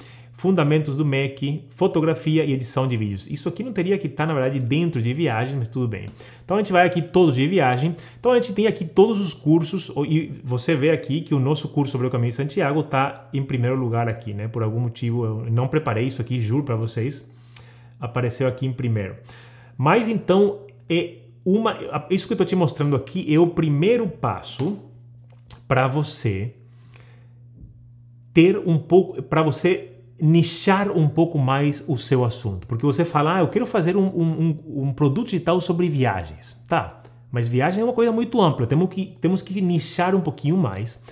fundamentos 0.45 0.99
do 0.99 1.07
Mac, 1.07 1.41
fotografia 1.71 2.45
e 2.45 2.53
edição 2.53 2.87
de 2.87 2.99
vídeos. 2.99 3.27
Isso 3.27 3.49
aqui 3.49 3.63
não 3.63 3.73
teria 3.73 3.97
que 3.97 4.09
estar, 4.09 4.27
na 4.27 4.35
verdade, 4.35 4.61
dentro 4.61 5.01
de 5.01 5.15
viagens, 5.15 5.57
mas 5.57 5.69
tudo 5.69 5.89
bem. 5.89 6.05
Então 6.45 6.59
a 6.59 6.61
gente 6.61 6.71
vai 6.71 6.87
aqui 6.87 7.01
todos 7.01 7.35
de 7.35 7.49
viagem. 7.49 7.97
Então 8.21 8.31
a 8.31 8.39
gente 8.39 8.53
tem 8.53 8.67
aqui 8.67 8.85
todos 8.85 9.19
os 9.19 9.33
cursos 9.33 9.91
e 10.07 10.31
você 10.45 10.75
vê 10.75 10.91
aqui 10.91 11.23
que 11.23 11.35
o 11.35 11.41
nosso 11.41 11.67
curso 11.71 11.93
sobre 11.93 12.09
o 12.09 12.11
Caminho 12.11 12.29
de 12.29 12.37
Santiago 12.37 12.81
está 12.81 13.27
em 13.33 13.43
primeiro 13.43 13.75
lugar 13.75 14.07
aqui, 14.07 14.35
né? 14.35 14.47
Por 14.47 14.63
algum 14.63 14.81
motivo 14.81 15.25
eu 15.25 15.51
não 15.51 15.67
preparei 15.67 16.09
isso 16.09 16.21
aqui, 16.21 16.39
juro 16.39 16.63
para 16.63 16.77
vocês. 16.77 17.27
Apareceu 17.99 18.47
aqui 18.47 18.67
em 18.67 18.73
primeiro. 18.75 19.17
Mas 19.79 20.11
então 20.11 20.59
é 20.91 21.21
uma, 21.43 21.79
isso 22.11 22.27
que 22.27 22.35
eu 22.35 22.37
estou 22.37 22.47
te 22.47 22.55
mostrando 22.55 22.95
aqui 22.97 23.35
é 23.35 23.39
o 23.39 23.47
primeiro 23.47 24.07
passo 24.07 24.79
para 25.67 25.89
você 25.89 26.53
ter 28.35 28.59
um 28.59 28.77
pouco, 28.77 29.23
para 29.23 29.43
você 29.43 29.94
nichar 30.21 30.91
um 30.91 31.09
pouco 31.09 31.39
mais 31.39 31.85
o 31.89 31.97
seu 31.97 32.25
assunto. 32.25 32.67
Porque 32.67 32.87
você 32.87 33.05
fala, 33.05 33.37
ah, 33.37 33.41
eu 33.41 33.49
quero 33.49 33.67
fazer 33.67 33.97
um, 33.97 34.07
um, 34.07 34.59
um 34.67 34.93
produto 34.93 35.27
digital 35.27 35.61
sobre 35.61 35.89
viagens. 35.89 36.57
Tá, 36.69 37.03
mas 37.31 37.49
viagem 37.49 37.81
é 37.81 37.85
uma 37.85 37.93
coisa 37.93 38.13
muito 38.13 38.41
ampla. 38.41 38.67
Temos 38.67 38.89
que, 38.89 39.17
temos 39.21 39.43
que 39.43 39.61
nichar 39.61 40.15
um 40.15 40.21
pouquinho 40.21 40.57
mais 40.57 41.03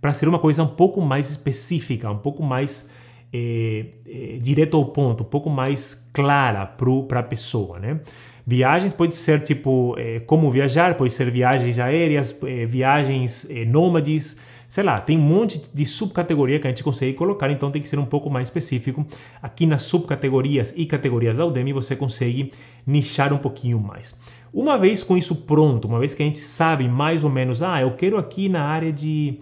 para 0.00 0.12
ser 0.12 0.28
uma 0.28 0.38
coisa 0.38 0.62
um 0.62 0.68
pouco 0.68 1.00
mais 1.00 1.30
específica, 1.30 2.10
um 2.10 2.18
pouco 2.18 2.42
mais 2.42 2.88
é, 3.32 3.86
é, 4.06 4.38
direto 4.40 4.76
ao 4.76 4.86
ponto, 4.86 5.22
um 5.22 5.26
pouco 5.26 5.48
mais 5.48 6.08
clara 6.12 6.66
para 6.66 7.20
a 7.20 7.22
pessoa, 7.22 7.78
né? 7.78 8.00
Viagens 8.46 8.92
pode 8.92 9.14
ser 9.14 9.40
tipo 9.42 9.94
é, 9.96 10.20
como 10.20 10.50
viajar, 10.50 10.96
pode 10.96 11.12
ser 11.12 11.30
viagens 11.30 11.78
aéreas, 11.78 12.36
viagens 12.68 13.48
nômades, 13.68 14.36
sei 14.72 14.82
lá, 14.82 14.98
tem 14.98 15.18
um 15.18 15.20
monte 15.20 15.60
de 15.74 15.84
subcategoria 15.84 16.58
que 16.58 16.66
a 16.66 16.70
gente 16.70 16.82
consegue 16.82 17.12
colocar, 17.12 17.50
então 17.50 17.70
tem 17.70 17.82
que 17.82 17.86
ser 17.86 17.98
um 17.98 18.06
pouco 18.06 18.30
mais 18.30 18.48
específico. 18.48 19.06
Aqui 19.42 19.66
nas 19.66 19.82
subcategorias 19.82 20.72
e 20.74 20.86
categorias 20.86 21.36
da 21.36 21.44
Udemy 21.44 21.74
você 21.74 21.94
consegue 21.94 22.50
nichar 22.86 23.34
um 23.34 23.36
pouquinho 23.36 23.78
mais. 23.78 24.18
Uma 24.50 24.78
vez 24.78 25.02
com 25.02 25.14
isso 25.14 25.36
pronto, 25.36 25.86
uma 25.86 25.98
vez 25.98 26.14
que 26.14 26.22
a 26.22 26.24
gente 26.26 26.38
sabe 26.38 26.88
mais 26.88 27.22
ou 27.22 27.28
menos, 27.28 27.62
ah, 27.62 27.82
eu 27.82 27.90
quero 27.90 28.16
aqui 28.16 28.48
na 28.48 28.64
área 28.64 28.90
de, 28.90 29.40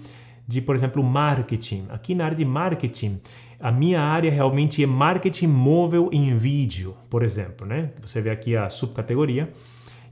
de 0.48 0.60
por 0.60 0.74
exemplo, 0.74 1.00
marketing. 1.00 1.84
Aqui 1.90 2.12
na 2.12 2.24
área 2.24 2.36
de 2.36 2.44
marketing, 2.44 3.20
a 3.60 3.70
minha 3.70 4.00
área 4.00 4.32
realmente 4.32 4.82
é 4.82 4.86
marketing 4.86 5.46
móvel 5.46 6.10
em 6.12 6.36
vídeo, 6.36 6.96
por 7.08 7.22
exemplo, 7.22 7.64
né? 7.64 7.92
Você 8.02 8.20
vê 8.20 8.30
aqui 8.30 8.56
a 8.56 8.68
subcategoria 8.68 9.48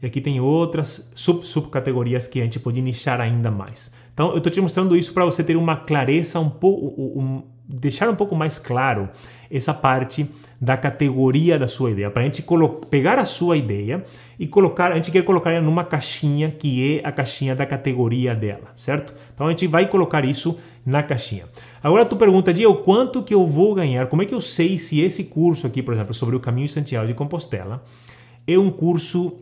e 0.03 0.07
aqui 0.07 0.21
tem 0.21 0.41
outras 0.41 1.11
sub-subcategorias 1.15 2.29
que 2.29 2.41
a 2.41 2.45
gente 2.45 2.61
pode 2.61 2.81
nichar 2.81 3.21
ainda 3.21 3.51
mais. 3.51 3.91
Então, 4.15 4.31
eu 4.31 4.39
estou 4.39 4.53
te 4.53 4.61
mostrando 4.61 4.97
isso 4.97 5.13
para 5.13 5.25
você 5.25 5.43
ter 5.43 5.57
uma 5.57 5.77
clareza, 5.77 6.41
um 6.41 6.51
pouco, 6.51 7.03
um, 7.21 7.43
deixar 7.69 8.09
um 8.09 8.15
pouco 8.15 8.35
mais 8.35 8.59
claro 8.59 9.09
essa 9.51 9.75
parte 9.75 10.29
da 10.61 10.77
categoria 10.77 11.59
da 11.59 11.69
sua 11.69 11.93
ideia, 11.93 12.11
para 12.11 12.23
a 12.23 12.25
gente 12.25 12.45
pegar 12.91 13.19
a 13.19 13.25
sua 13.25 13.57
ideia 13.57 14.05
e 14.39 14.47
colocar, 14.47 14.91
a 14.91 14.97
gente 14.97 15.11
quer 15.11 15.23
colocar 15.23 15.53
ela 15.53 15.65
numa 15.65 15.85
caixinha 15.85 16.51
que 16.51 16.99
é 16.99 17.07
a 17.07 17.13
caixinha 17.13 17.55
da 17.55 17.65
categoria 17.65 18.35
dela, 18.35 18.75
certo? 18.77 19.15
Então 19.33 19.47
a 19.47 19.51
gente 19.51 19.69
vai 19.69 19.87
colocar 19.87 20.25
isso 20.25 20.59
na 20.85 21.01
caixinha. 21.03 21.45
Agora 21.81 22.05
tu 22.05 22.17
pergunta, 22.17 22.53
Diego, 22.53 22.75
quanto 22.79 23.23
que 23.23 23.33
eu 23.33 23.47
vou 23.47 23.73
ganhar? 23.73 24.09
Como 24.09 24.21
é 24.21 24.27
que 24.27 24.35
eu 24.35 24.41
sei 24.41 24.79
se 24.79 25.01
esse 25.01 25.25
curso 25.25 25.67
aqui, 25.67 25.81
por 25.81 25.95
exemplo, 25.95 26.13
sobre 26.13 26.35
o 26.35 26.41
caminho 26.41 26.69
Santiago 26.69 27.07
de 27.07 27.15
Compostela, 27.15 27.85
é 28.47 28.59
um 28.59 28.71
curso, 28.71 29.37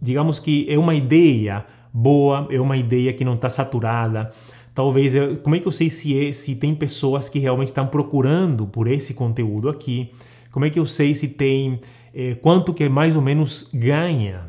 digamos 0.00 0.38
que 0.38 0.66
é 0.68 0.78
uma 0.78 0.94
ideia 0.94 1.64
boa, 1.92 2.46
é 2.50 2.60
uma 2.60 2.76
ideia 2.76 3.12
que 3.12 3.24
não 3.24 3.34
está 3.34 3.50
saturada. 3.50 4.32
Talvez, 4.74 5.14
como 5.42 5.56
é 5.56 5.60
que 5.60 5.66
eu 5.66 5.72
sei 5.72 5.90
se, 5.90 6.28
é, 6.28 6.32
se 6.32 6.54
tem 6.54 6.74
pessoas 6.74 7.28
que 7.28 7.38
realmente 7.38 7.68
estão 7.68 7.86
procurando 7.86 8.66
por 8.66 8.86
esse 8.86 9.14
conteúdo 9.14 9.68
aqui? 9.68 10.10
Como 10.50 10.64
é 10.64 10.70
que 10.70 10.78
eu 10.78 10.86
sei 10.86 11.14
se 11.14 11.28
tem 11.28 11.80
é, 12.14 12.34
quanto 12.34 12.72
que 12.72 12.88
mais 12.88 13.16
ou 13.16 13.22
menos 13.22 13.68
ganha 13.72 14.48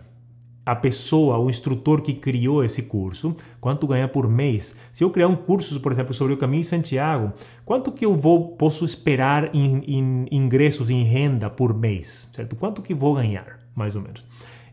a 0.66 0.76
pessoa, 0.76 1.38
o 1.40 1.50
instrutor 1.50 2.02
que 2.02 2.14
criou 2.14 2.64
esse 2.64 2.84
curso, 2.84 3.36
quanto 3.60 3.88
ganha 3.88 4.08
por 4.08 4.28
mês. 4.28 4.76
Se 4.94 5.04
eu 5.04 5.10
criar 5.10 5.28
um 5.28 5.36
curso, 5.36 5.80
por 5.80 5.92
exemplo, 5.92 6.14
sobre 6.14 6.34
o 6.34 6.38
caminho 6.38 6.62
de 6.62 6.68
Santiago, 6.68 7.34
quanto 7.66 7.92
que 7.92 8.06
eu 8.06 8.16
vou 8.16 8.50
posso 8.56 8.86
esperar 8.86 9.54
em, 9.56 9.84
em 9.86 10.26
ingressos 10.32 10.90
em 10.90 11.04
renda 11.04 11.50
por 11.50 11.74
mês, 11.74 12.30
certo? 12.34 12.56
Quanto 12.56 12.82
que 12.82 12.94
vou 12.94 13.16
ganhar, 13.16 13.60
mais 13.76 13.96
ou 13.96 14.02
menos. 14.02 14.24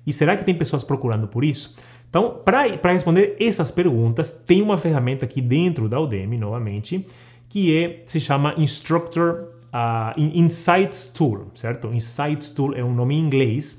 E 0.08 0.12
será 0.12 0.36
que 0.36 0.44
tem 0.44 0.54
pessoas 0.54 0.82
procurando 0.82 1.28
por 1.28 1.44
isso? 1.44 1.74
Então, 2.08 2.40
para 2.44 2.92
responder 2.92 3.36
essas 3.38 3.70
perguntas, 3.70 4.32
tem 4.32 4.62
uma 4.62 4.78
ferramenta 4.78 5.24
aqui 5.24 5.42
dentro 5.42 5.88
da 5.88 6.00
Udemy, 6.00 6.38
novamente, 6.38 7.06
que 7.48 7.76
é, 7.76 8.02
se 8.06 8.18
chama 8.18 8.54
Instructor 8.56 9.48
uh, 9.66 10.18
Insights 10.18 11.08
Tool, 11.08 11.48
certo? 11.54 11.88
Insights 11.88 12.50
Tool 12.50 12.74
é 12.74 12.82
um 12.82 12.94
nome 12.94 13.14
em 13.14 13.18
inglês 13.18 13.78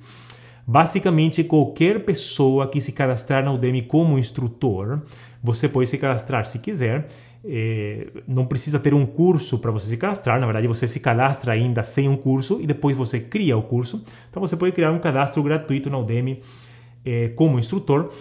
Basicamente, 0.71 1.43
qualquer 1.43 2.05
pessoa 2.05 2.67
que 2.67 2.79
se 2.79 2.91
cadastrar 2.91 3.43
na 3.43 3.51
Udemy 3.51 3.81
como 3.81 4.19
instrutor, 4.19 5.01
você 5.41 5.67
pode 5.67 5.89
se 5.89 5.98
cadastrar 5.98 6.45
se 6.45 6.59
quiser. 6.59 7.07
É, 7.46 8.08
não 8.27 8.46
precisa 8.46 8.77
ter 8.79 8.93
um 8.93 9.05
curso 9.05 9.60
para 9.60 9.72
você 9.72 9.88
se 9.88 9.96
cadastrar, 9.96 10.39
na 10.39 10.46
verdade, 10.46 10.67
você 10.67 10.86
se 10.86 11.00
cadastra 11.00 11.53
ainda 11.53 11.84
sem 11.84 12.10
um 12.10 12.17
curso 12.17 12.60
e 12.62 12.67
depois 12.67 12.98
você 12.98 13.19
cria 13.19 13.55
o 13.55 13.62
curso. 13.62 14.03
Então, 14.29 14.41
você 14.41 14.58
pode 14.58 14.74
criar 14.74 14.91
um 14.91 15.00
cadastro 15.00 15.41
gratuito 15.41 15.89
na 15.89 15.98
Udemy 15.98 16.41
é, 17.05 17.29
como 17.29 17.58
instrutor. 17.58 18.12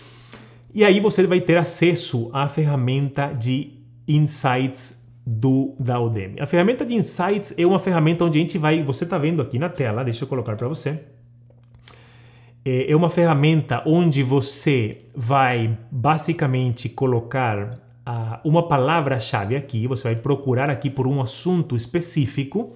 E 0.72 0.84
aí 0.84 1.00
você 1.00 1.26
vai 1.26 1.40
ter 1.40 1.56
acesso 1.56 2.30
à 2.32 2.48
ferramenta 2.48 3.32
de 3.32 3.78
Insights 4.06 4.96
do 5.26 5.74
da 5.78 6.00
Udemy. 6.00 6.40
A 6.40 6.46
ferramenta 6.46 6.86
de 6.86 6.94
Insights 6.94 7.54
é 7.58 7.66
uma 7.66 7.78
ferramenta 7.78 8.24
onde 8.24 8.38
a 8.38 8.40
gente 8.40 8.56
vai, 8.56 8.82
você 8.82 9.04
está 9.04 9.18
vendo 9.18 9.42
aqui 9.42 9.58
na 9.58 9.68
tela, 9.68 10.02
deixa 10.02 10.24
eu 10.24 10.28
colocar 10.28 10.56
para 10.56 10.68
você. 10.68 11.00
É, 12.64 12.90
é 12.90 12.96
uma 12.96 13.10
ferramenta 13.10 13.82
onde 13.86 14.22
você 14.22 15.06
vai 15.14 15.76
basicamente 15.90 16.88
colocar 16.88 17.78
uh, 18.08 18.40
uma 18.48 18.66
palavra-chave 18.66 19.54
aqui, 19.54 19.86
você 19.86 20.04
vai 20.04 20.16
procurar 20.16 20.70
aqui 20.70 20.88
por 20.88 21.06
um 21.06 21.20
assunto 21.20 21.76
específico 21.76 22.74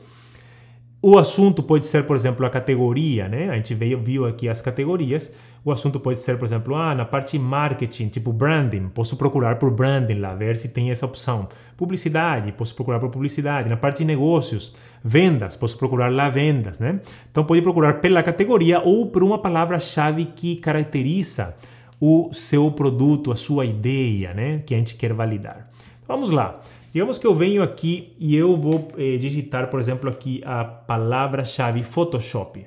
o 1.04 1.18
assunto 1.18 1.64
pode 1.64 1.84
ser, 1.84 2.06
por 2.06 2.14
exemplo, 2.14 2.46
a 2.46 2.48
categoria, 2.48 3.28
né? 3.28 3.50
A 3.50 3.56
gente 3.56 3.74
veio, 3.74 4.00
viu 4.00 4.24
aqui 4.24 4.48
as 4.48 4.60
categorias. 4.60 5.32
O 5.64 5.72
assunto 5.72 5.98
pode 5.98 6.20
ser, 6.20 6.38
por 6.38 6.44
exemplo, 6.44 6.76
ah, 6.76 6.94
na 6.94 7.04
parte 7.04 7.36
marketing, 7.36 8.06
tipo 8.06 8.32
branding, 8.32 8.88
posso 8.88 9.16
procurar 9.16 9.56
por 9.56 9.72
branding 9.72 10.20
lá, 10.20 10.32
ver 10.32 10.56
se 10.56 10.68
tem 10.68 10.92
essa 10.92 11.04
opção. 11.04 11.48
Publicidade, 11.76 12.52
posso 12.52 12.72
procurar 12.76 13.00
por 13.00 13.10
publicidade. 13.10 13.68
Na 13.68 13.76
parte 13.76 13.98
de 13.98 14.04
negócios, 14.04 14.72
vendas, 15.02 15.56
posso 15.56 15.76
procurar 15.76 16.12
lá 16.12 16.28
vendas, 16.28 16.78
né? 16.78 17.00
Então 17.32 17.42
pode 17.42 17.62
procurar 17.62 17.94
pela 17.94 18.22
categoria 18.22 18.80
ou 18.80 19.06
por 19.06 19.24
uma 19.24 19.38
palavra-chave 19.38 20.26
que 20.26 20.54
caracteriza 20.54 21.56
o 22.04 22.32
seu 22.32 22.68
produto, 22.68 23.30
a 23.30 23.36
sua 23.36 23.64
ideia, 23.64 24.34
né? 24.34 24.58
Que 24.58 24.74
a 24.74 24.76
gente 24.76 24.96
quer 24.96 25.12
validar. 25.12 25.70
Vamos 26.04 26.30
lá. 26.30 26.60
Digamos 26.92 27.16
que 27.16 27.24
eu 27.24 27.32
venho 27.32 27.62
aqui 27.62 28.16
e 28.18 28.34
eu 28.34 28.56
vou 28.56 28.88
eh, 28.98 29.16
digitar, 29.18 29.70
por 29.70 29.78
exemplo, 29.78 30.10
aqui 30.10 30.42
a 30.44 30.64
palavra-chave 30.64 31.84
Photoshop. 31.84 32.66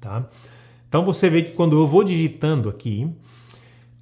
Tá? 0.00 0.28
Então 0.88 1.04
você 1.04 1.30
vê 1.30 1.42
que 1.42 1.52
quando 1.52 1.78
eu 1.78 1.86
vou 1.86 2.02
digitando 2.02 2.68
aqui, 2.68 3.08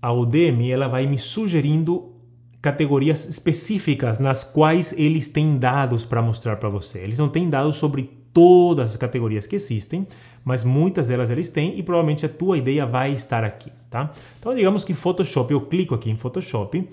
a 0.01 0.11
Udemy 0.11 0.71
ela 0.71 0.89
vai 0.89 1.07
me 1.07 1.19
sugerindo 1.19 2.15
categorias 2.63 3.27
específicas 3.27 4.19
nas 4.19 4.43
quais 4.43 4.95
eles 4.97 5.29
têm 5.29 5.59
dados 5.59 6.07
para 6.07 6.23
mostrar 6.23 6.57
para 6.57 6.71
você. 6.71 7.01
Eles 7.01 7.19
não 7.19 7.29
têm 7.29 7.51
dados 7.51 7.77
sobre 7.77 8.22
todas 8.33 8.91
as 8.91 8.97
categorias 8.97 9.47
que 9.47 9.57
existem, 9.57 10.07
mas 10.45 10.65
muitas 10.65 11.09
delas 11.09 11.31
eles 11.31 11.49
têm 11.49 11.79
e 11.79 11.83
provavelmente 11.83 12.27
a 12.27 12.29
tua 12.29 12.59
ideia 12.59 12.87
vai 12.87 13.13
estar 13.13 13.45
aqui, 13.45 13.71
tá? 13.91 14.13
Então 14.39 14.55
digamos 14.55 14.85
que 14.85 14.95
Photoshop, 14.95 15.53
eu 15.53 15.61
clico 15.63 15.95
aqui 15.95 16.11
em 16.11 16.17
Photoshop 16.17 16.89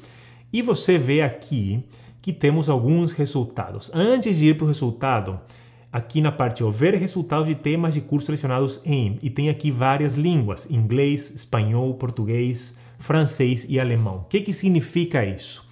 e 0.52 0.62
você 0.62 0.98
vê 0.98 1.22
aqui 1.22 1.84
que 2.22 2.34
temos 2.34 2.70
alguns 2.70 3.12
resultados. 3.12 3.90
Antes 3.94 4.38
de 4.38 4.48
ir 4.48 4.58
para 4.58 4.66
o 4.66 4.68
resultado, 4.68 5.40
aqui 5.92 6.22
na 6.22 6.32
parte 6.32 6.64
ó, 6.64 6.70
ver 6.70 6.94
resultados 6.96 7.48
de 7.48 7.56
temas 7.56 7.94
de 7.94 8.02
curso 8.02 8.28
selecionados 8.28 8.82
em, 8.86 9.18
e 9.22 9.30
tem 9.30 9.50
aqui 9.50 9.72
várias 9.72 10.16
línguas, 10.16 10.70
inglês, 10.70 11.32
espanhol, 11.32 11.94
português, 11.96 12.78
francês 13.00 13.66
e 13.68 13.80
alemão. 13.80 14.18
O 14.18 14.24
que, 14.26 14.42
que 14.42 14.54
significa 14.54 15.26
isso? 15.26 15.68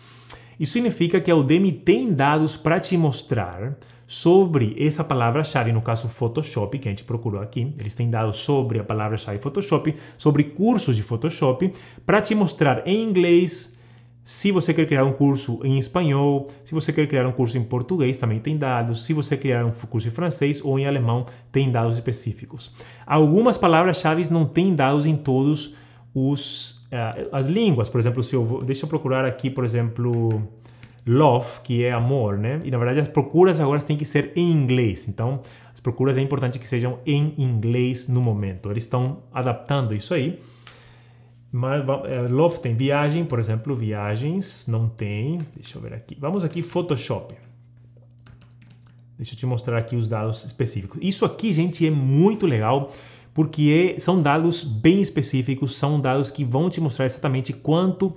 Isso 0.60 0.74
significa 0.74 1.22
que 1.22 1.30
a 1.30 1.36
Udemy 1.36 1.72
tem 1.72 2.12
dados 2.12 2.58
para 2.58 2.80
te 2.80 2.98
mostrar 2.98 3.78
sobre 4.08 4.74
essa 4.80 5.04
palavra-chave, 5.04 5.74
no 5.74 5.82
caso 5.82 6.08
Photoshop, 6.08 6.80
que 6.80 6.88
a 6.88 6.92
gente 6.92 7.04
procurou 7.04 7.42
aqui. 7.42 7.74
Eles 7.78 7.94
têm 7.94 8.10
dados 8.10 8.38
sobre 8.38 8.80
a 8.80 8.84
palavra-chave 8.84 9.38
Photoshop, 9.40 9.94
sobre 10.18 10.46
cursos 10.46 10.96
de 10.96 11.04
Photoshop, 11.04 11.74
para 12.06 12.22
te 12.22 12.34
mostrar 12.34 12.88
em 12.88 13.04
inglês, 13.04 13.78
se 14.24 14.52
você 14.52 14.74
quer 14.74 14.86
criar 14.86 15.04
um 15.04 15.12
curso 15.12 15.60
em 15.64 15.78
espanhol, 15.78 16.50
se 16.64 16.74
você 16.74 16.92
quer 16.94 17.06
criar 17.08 17.28
um 17.28 17.32
curso 17.34 17.58
em 17.58 17.64
português, 17.64 18.18
também 18.18 18.40
tem 18.40 18.58
dados. 18.58 19.06
Se 19.06 19.14
você 19.14 19.36
criar 19.38 19.66
um 19.66 19.72
curso 19.72 20.08
em 20.08 20.12
francês 20.12 20.62
ou 20.64 20.80
em 20.80 20.86
alemão, 20.86 21.26
tem 21.52 21.70
dados 21.70 21.96
específicos. 21.96 22.74
Algumas 23.06 23.58
palavras-chave 23.58 24.32
não 24.32 24.46
têm 24.46 24.74
dados 24.74 25.06
em 25.06 25.16
todos 25.16 25.74
os 26.14 26.88
uh, 26.92 27.30
as 27.32 27.48
línguas. 27.48 27.90
Por 27.90 28.00
exemplo, 28.00 28.24
se 28.24 28.36
eu 28.36 28.44
vou, 28.44 28.64
deixa 28.64 28.86
eu 28.86 28.90
procurar 28.90 29.24
aqui, 29.24 29.50
por 29.50 29.64
exemplo, 29.64 30.48
love, 31.08 31.62
que 31.64 31.84
é 31.84 31.92
amor, 31.92 32.38
né? 32.38 32.62
E 32.64 32.70
na 32.70 32.78
verdade 32.78 33.00
as 33.00 33.08
procuras 33.08 33.60
agora 33.60 33.80
têm 33.82 33.98
que 33.98 34.06
ser 34.06 34.32
em 34.36 34.52
inglês. 34.52 35.08
Então, 35.08 35.42
as 35.74 35.80
procuras 35.80 36.18
é 36.18 36.22
importante 36.22 36.60
que 36.60 36.68
sejam 36.68 37.00
em 37.06 37.34
inglês 37.38 38.08
no 38.08 38.22
momento. 38.22 38.70
Eles 38.70 38.84
estão 38.84 39.24
adaptando 39.34 39.96
isso 39.96 40.14
aí. 40.14 40.40
Mas 41.52 41.84
é, 42.06 42.22
Love 42.28 42.60
tem 42.60 42.76
viagem, 42.76 43.24
por 43.24 43.40
exemplo, 43.40 43.76
viagens 43.76 44.66
não 44.68 44.90
tem. 44.90 45.46
Deixa 45.56 45.78
eu 45.78 45.82
ver 45.82 45.94
aqui. 45.94 46.18
Vamos 46.20 46.44
aqui 46.44 46.62
Photoshop. 46.62 47.34
Deixa 49.18 49.34
eu 49.34 49.38
te 49.38 49.46
mostrar 49.46 49.78
aqui 49.78 49.96
os 49.96 50.08
dados 50.08 50.44
específicos. 50.44 51.00
Isso 51.02 51.26
aqui, 51.26 51.54
gente, 51.54 51.88
é 51.88 51.90
muito 51.90 52.46
legal 52.46 52.92
porque 53.34 53.96
são 54.00 54.20
dados 54.20 54.64
bem 54.64 55.00
específicos, 55.00 55.76
são 55.78 56.02
dados 56.02 56.32
que 56.32 56.44
vão 56.44 56.72
te 56.72 56.82
mostrar 56.82 57.06
exatamente 57.06 57.54
quanto 57.54 58.16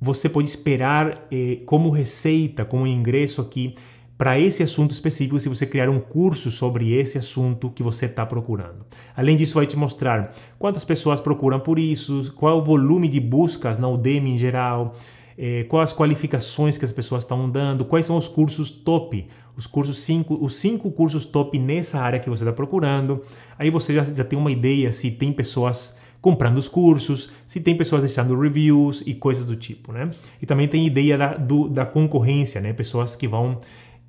você 0.00 0.28
pode 0.28 0.48
esperar 0.48 1.26
eh, 1.30 1.60
como 1.66 1.90
receita, 1.90 2.64
como 2.64 2.86
ingresso 2.86 3.40
aqui 3.40 3.74
para 4.16 4.38
esse 4.38 4.64
assunto 4.64 4.90
específico 4.90 5.38
se 5.38 5.48
você 5.48 5.64
criar 5.64 5.88
um 5.88 6.00
curso 6.00 6.50
sobre 6.50 6.92
esse 6.92 7.16
assunto 7.16 7.70
que 7.70 7.84
você 7.84 8.06
está 8.06 8.26
procurando. 8.26 8.84
Além 9.16 9.36
disso, 9.36 9.54
vai 9.54 9.66
te 9.66 9.76
mostrar 9.76 10.34
quantas 10.58 10.84
pessoas 10.84 11.20
procuram 11.20 11.60
por 11.60 11.78
isso, 11.78 12.32
qual 12.34 12.58
é 12.58 12.60
o 12.60 12.64
volume 12.64 13.08
de 13.08 13.20
buscas 13.20 13.78
na 13.78 13.88
Udemy 13.88 14.32
em 14.32 14.38
geral, 14.38 14.96
eh, 15.36 15.64
quais 15.68 15.90
as 15.90 15.96
qualificações 15.96 16.76
que 16.76 16.84
as 16.84 16.90
pessoas 16.90 17.22
estão 17.22 17.48
dando, 17.48 17.84
quais 17.84 18.06
são 18.06 18.16
os 18.16 18.26
cursos 18.26 18.72
top, 18.72 19.24
os 19.56 19.68
cursos 19.68 20.00
cinco, 20.00 20.36
os 20.44 20.56
cinco 20.56 20.90
cursos 20.90 21.24
top 21.24 21.56
nessa 21.56 22.00
área 22.00 22.18
que 22.18 22.28
você 22.28 22.42
está 22.42 22.52
procurando. 22.52 23.22
Aí 23.56 23.70
você 23.70 23.94
já, 23.94 24.02
já 24.02 24.24
tem 24.24 24.36
uma 24.36 24.50
ideia 24.50 24.92
se 24.92 25.12
tem 25.12 25.32
pessoas 25.32 25.96
comprando 26.20 26.58
os 26.58 26.68
cursos, 26.68 27.30
se 27.46 27.60
tem 27.60 27.76
pessoas 27.76 28.02
deixando 28.02 28.38
reviews 28.38 29.02
e 29.06 29.14
coisas 29.14 29.46
do 29.46 29.56
tipo, 29.56 29.92
né? 29.92 30.10
E 30.42 30.46
também 30.46 30.66
tem 30.66 30.86
ideia 30.86 31.16
da, 31.16 31.34
do, 31.34 31.68
da 31.68 31.86
concorrência, 31.86 32.60
né? 32.60 32.72
Pessoas 32.72 33.14
que 33.14 33.28
vão 33.28 33.60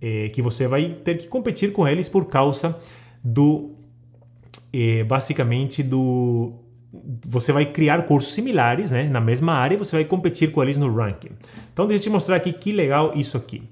é, 0.02 0.30
que 0.30 0.42
você 0.42 0.68
vai 0.68 0.90
ter 1.04 1.18
que 1.18 1.28
competir 1.28 1.72
com 1.72 1.88
eles 1.88 2.10
por 2.10 2.26
causa 2.26 2.78
do 3.24 3.72
é, 4.72 5.04
basicamente 5.04 5.84
do 5.84 6.54
você 7.28 7.52
vai 7.52 7.68
criar 7.68 8.04
cursos 8.04 8.34
similares 8.34 8.90
né, 8.92 9.08
na 9.10 9.22
mesma 9.22 9.54
área 9.54 9.78
você 9.78 9.96
vai 9.96 10.06
competir 10.06 10.52
com 10.52 10.64
eles 10.64 10.78
no 10.78 10.92
ranking. 10.92 11.30
Então 11.72 11.86
deixa 11.86 12.00
eu 12.00 12.04
te 12.04 12.10
mostrar 12.10 12.36
aqui 12.36 12.52
que 12.52 12.72
legal 12.72 13.14
isso 13.16 13.38
aqui. 13.38 13.64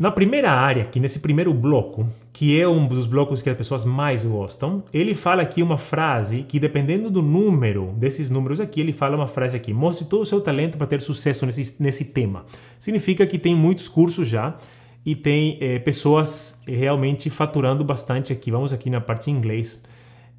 Na 0.00 0.10
primeira 0.10 0.50
área, 0.50 0.84
aqui 0.84 0.98
nesse 0.98 1.18
primeiro 1.18 1.52
bloco, 1.52 2.08
que 2.32 2.58
é 2.58 2.66
um 2.66 2.88
dos 2.88 3.06
blocos 3.06 3.42
que 3.42 3.50
as 3.50 3.54
pessoas 3.54 3.84
mais 3.84 4.24
gostam, 4.24 4.82
ele 4.94 5.14
fala 5.14 5.42
aqui 5.42 5.62
uma 5.62 5.76
frase 5.76 6.42
que, 6.42 6.58
dependendo 6.58 7.10
do 7.10 7.20
número 7.20 7.92
desses 7.98 8.30
números 8.30 8.60
aqui, 8.60 8.80
ele 8.80 8.94
fala 8.94 9.14
uma 9.14 9.26
frase 9.26 9.54
aqui: 9.54 9.74
mostre 9.74 10.06
todo 10.06 10.22
o 10.22 10.24
seu 10.24 10.40
talento 10.40 10.78
para 10.78 10.86
ter 10.86 11.02
sucesso 11.02 11.44
nesse, 11.44 11.76
nesse 11.78 12.06
tema. 12.06 12.46
Significa 12.78 13.26
que 13.26 13.38
tem 13.38 13.54
muitos 13.54 13.90
cursos 13.90 14.26
já 14.26 14.56
e 15.04 15.14
tem 15.14 15.58
é, 15.60 15.78
pessoas 15.78 16.62
realmente 16.66 17.28
faturando 17.28 17.84
bastante 17.84 18.32
aqui. 18.32 18.50
Vamos 18.50 18.72
aqui 18.72 18.88
na 18.88 19.02
parte 19.02 19.30
em 19.30 19.34
inglês, 19.34 19.82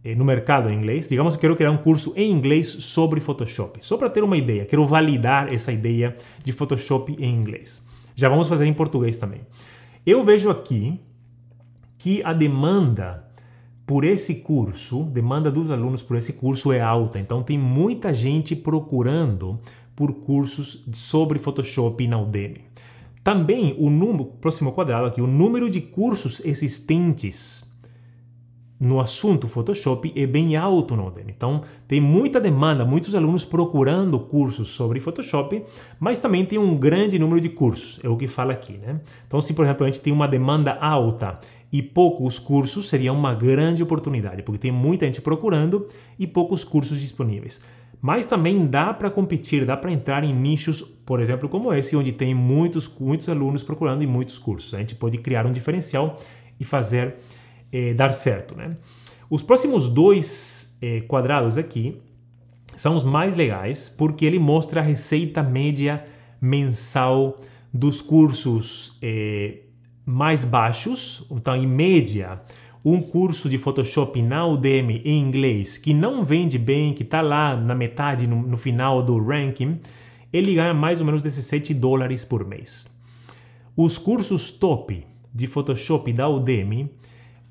é, 0.04 0.16
no 0.16 0.26
mercado 0.26 0.72
em 0.72 0.74
inglês. 0.76 1.08
Digamos 1.08 1.36
que 1.36 1.42
quero 1.42 1.56
criar 1.56 1.70
um 1.70 1.78
curso 1.78 2.14
em 2.18 2.32
inglês 2.32 2.68
sobre 2.68 3.20
Photoshop, 3.20 3.78
só 3.84 3.96
para 3.96 4.10
ter 4.10 4.24
uma 4.24 4.38
ideia, 4.38 4.66
quero 4.66 4.84
validar 4.88 5.54
essa 5.54 5.72
ideia 5.72 6.18
de 6.44 6.52
Photoshop 6.52 7.16
em 7.20 7.32
inglês. 7.32 7.91
Já 8.22 8.30
vamos 8.30 8.48
fazer 8.48 8.66
em 8.66 8.74
português 8.74 9.18
também. 9.18 9.42
Eu 10.06 10.24
vejo 10.24 10.50
aqui 10.50 11.00
que 11.98 12.24
a 12.24 12.34
demanda 12.34 13.28
por 13.86 14.06
esse 14.06 14.36
curso, 14.36 15.04
demanda 15.06 15.50
dos 15.50 15.72
alunos 15.72 16.04
por 16.04 16.16
esse 16.16 16.34
curso 16.34 16.72
é 16.72 16.80
alta. 16.80 17.20
Então 17.20 17.42
tem 17.42 17.58
muita 17.58 18.14
gente 18.14 18.56
procurando 18.56 19.60
por 19.96 20.14
cursos 20.14 20.86
sobre 20.94 21.40
Photoshop 21.40 22.08
na 22.08 22.22
Udemy. 22.22 22.62
Também 23.24 23.76
o 23.78 23.90
número, 23.90 24.26
próximo 24.26 24.72
quadrado 24.72 25.08
aqui, 25.08 25.20
o 25.20 25.28
número 25.28 25.70
de 25.70 25.82
cursos 25.82 26.42
existentes 26.46 27.70
no 28.82 29.00
assunto 29.00 29.48
Photoshop 29.48 30.12
é 30.16 30.26
bem 30.26 30.56
alto 30.56 30.96
no 30.96 31.06
Udemy. 31.06 31.32
Então, 31.38 31.62
tem 31.88 32.02
muita 32.02 32.42
demanda, 32.42 32.84
muitos 32.84 33.14
alunos 33.14 33.46
procurando 33.46 34.20
cursos 34.20 34.70
sobre 34.70 35.00
Photoshop, 35.00 35.64
mas 36.00 36.20
também 36.20 36.44
tem 36.44 36.58
um 36.58 36.76
grande 36.76 37.20
número 37.20 37.40
de 37.40 37.50
cursos, 37.50 38.00
é 38.04 38.10
o 38.10 38.18
que 38.18 38.28
fala 38.28 38.54
aqui, 38.54 38.80
né? 38.80 39.00
Então, 39.28 39.40
se 39.40 39.54
por 39.54 39.66
exemplo 39.66 39.84
a 39.84 39.88
gente 39.88 40.02
tem 40.02 40.12
uma 40.12 40.28
demanda 40.28 40.74
alta 40.74 41.40
e 41.72 41.80
poucos 41.80 42.40
cursos, 42.40 42.90
seria 42.90 43.14
uma 43.14 43.36
grande 43.36 43.84
oportunidade, 43.84 44.42
porque 44.42 44.58
tem 44.58 44.72
muita 44.72 45.06
gente 45.06 45.22
procurando 45.22 45.88
e 46.18 46.26
poucos 46.26 46.64
cursos 46.64 47.00
disponíveis. 47.00 47.62
Mas 48.02 48.26
também 48.26 48.66
dá 48.66 48.92
para 48.96 49.12
competir, 49.12 49.64
dá 49.64 49.78
para 49.78 49.92
entrar 49.92 50.24
em 50.24 50.34
nichos, 50.34 50.82
por 50.82 51.20
exemplo, 51.20 51.48
como 51.48 51.72
esse, 51.72 51.96
onde 51.96 52.12
tem 52.12 52.34
muitos, 52.34 52.92
muitos 53.00 53.30
alunos 53.30 53.62
procurando 53.62 54.02
e 54.02 54.08
muitos 54.08 54.40
cursos. 54.40 54.74
A 54.74 54.80
gente 54.80 54.96
pode 54.96 55.20
criar 55.20 55.46
um 55.46 55.52
diferencial 55.52 56.18
e 56.60 56.66
fazer 56.66 57.18
eh, 57.72 57.94
dar 57.94 58.14
certo. 58.14 58.56
Né? 58.56 58.78
Os 59.30 59.44
próximos 59.44 59.88
dois 59.88 60.78
eh, 60.82 61.02
quadrados 61.02 61.58
aqui 61.58 62.02
são 62.76 62.96
os 62.96 63.04
mais 63.04 63.36
legais 63.36 63.90
porque 63.90 64.26
ele 64.26 64.40
mostra 64.40 64.82
a 64.82 64.84
receita 64.84 65.44
média 65.44 66.04
mensal 66.42 67.38
dos 67.74 68.02
cursos 68.02 68.98
eh, 69.02 69.60
mais 70.06 70.44
baixos. 70.44 71.26
Então, 71.32 71.56
em 71.56 71.68
média, 71.68 72.42
um 72.84 73.02
curso 73.02 73.48
de 73.48 73.58
Photoshop 73.58 74.22
na 74.22 74.46
Udemy 74.46 75.02
em 75.06 75.20
inglês 75.20 75.78
que 75.78 75.94
não 75.94 76.26
vende 76.26 76.58
bem, 76.58 76.94
que 76.94 77.04
está 77.04 77.22
lá 77.22 77.56
na 77.56 77.76
metade, 77.76 78.28
no, 78.28 78.42
no, 78.42 78.58
final 78.58 79.04
do 79.04 79.18
ranking, 79.24 79.80
ele 80.34 80.56
ganha 80.56 80.74
mais 80.74 81.00
ou 81.00 81.06
menos 81.06 81.22
17 81.22 81.74
dólares 81.74 82.26
por 82.26 82.46
mês. 82.46 82.88
Os 83.78 83.98
cursos 83.98 84.50
top 84.50 85.06
de 85.34 85.48
Photoshop 85.48 86.12
da 86.12 86.28
Udemy 86.28 86.90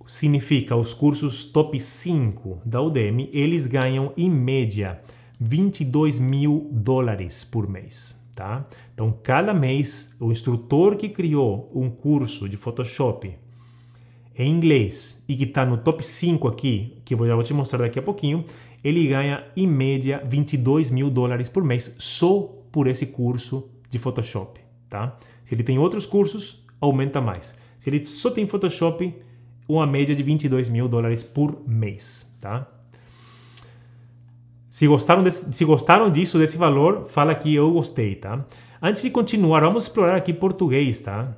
significa 0.06 0.76
os 0.76 0.92
cursos 0.92 1.44
top 1.44 1.78
5 1.78 2.62
da 2.64 2.80
Udemy, 2.80 3.30
eles 3.32 3.66
ganham 3.66 4.12
em 4.16 4.30
média 4.30 5.00
22 5.40 6.18
mil 6.18 6.68
dólares 6.72 7.44
por 7.44 7.68
mês. 7.68 8.18
Tá? 8.34 8.66
Então, 8.94 9.14
cada 9.22 9.52
mês, 9.52 10.16
o 10.18 10.32
instrutor 10.32 10.96
que 10.96 11.08
criou 11.08 11.70
um 11.74 11.90
curso 11.90 12.48
de 12.48 12.56
Photoshop 12.56 13.34
em 14.36 14.50
inglês 14.50 15.22
e 15.28 15.36
que 15.36 15.44
está 15.44 15.66
no 15.66 15.76
top 15.76 16.04
5 16.04 16.48
aqui, 16.48 16.96
que 17.04 17.14
eu 17.14 17.26
já 17.26 17.34
vou 17.34 17.44
te 17.44 17.52
mostrar 17.52 17.80
daqui 17.80 17.98
a 17.98 18.02
pouquinho, 18.02 18.44
ele 18.82 19.06
ganha 19.06 19.44
em 19.56 19.66
média 19.66 20.22
22 20.26 20.90
mil 20.90 21.10
dólares 21.10 21.48
por 21.48 21.62
mês 21.62 21.94
só 21.98 22.40
por 22.72 22.86
esse 22.86 23.06
curso 23.06 23.68
de 23.90 23.98
Photoshop. 23.98 24.60
Tá? 24.88 25.18
Se 25.44 25.54
ele 25.54 25.62
tem 25.62 25.78
outros 25.78 26.06
cursos, 26.06 26.64
aumenta 26.80 27.20
mais. 27.20 27.54
Se 27.78 27.90
ele 27.90 28.04
só 28.04 28.30
tem 28.30 28.46
Photoshop, 28.46 29.14
uma 29.72 29.86
média 29.86 30.14
de 30.14 30.22
22 30.22 30.68
mil 30.68 30.88
dólares 30.88 31.22
por 31.22 31.62
mês, 31.66 32.30
tá? 32.40 32.66
Se 34.70 34.86
gostaram, 34.86 35.22
desse, 35.22 35.52
se 35.52 35.64
gostaram 35.64 36.10
disso, 36.10 36.38
desse 36.38 36.56
valor, 36.56 37.06
fala 37.08 37.34
que 37.34 37.54
eu 37.54 37.72
gostei, 37.72 38.14
tá? 38.14 38.46
Antes 38.80 39.02
de 39.02 39.10
continuar, 39.10 39.60
vamos 39.60 39.84
explorar 39.84 40.16
aqui 40.16 40.32
português, 40.32 41.00
tá? 41.00 41.36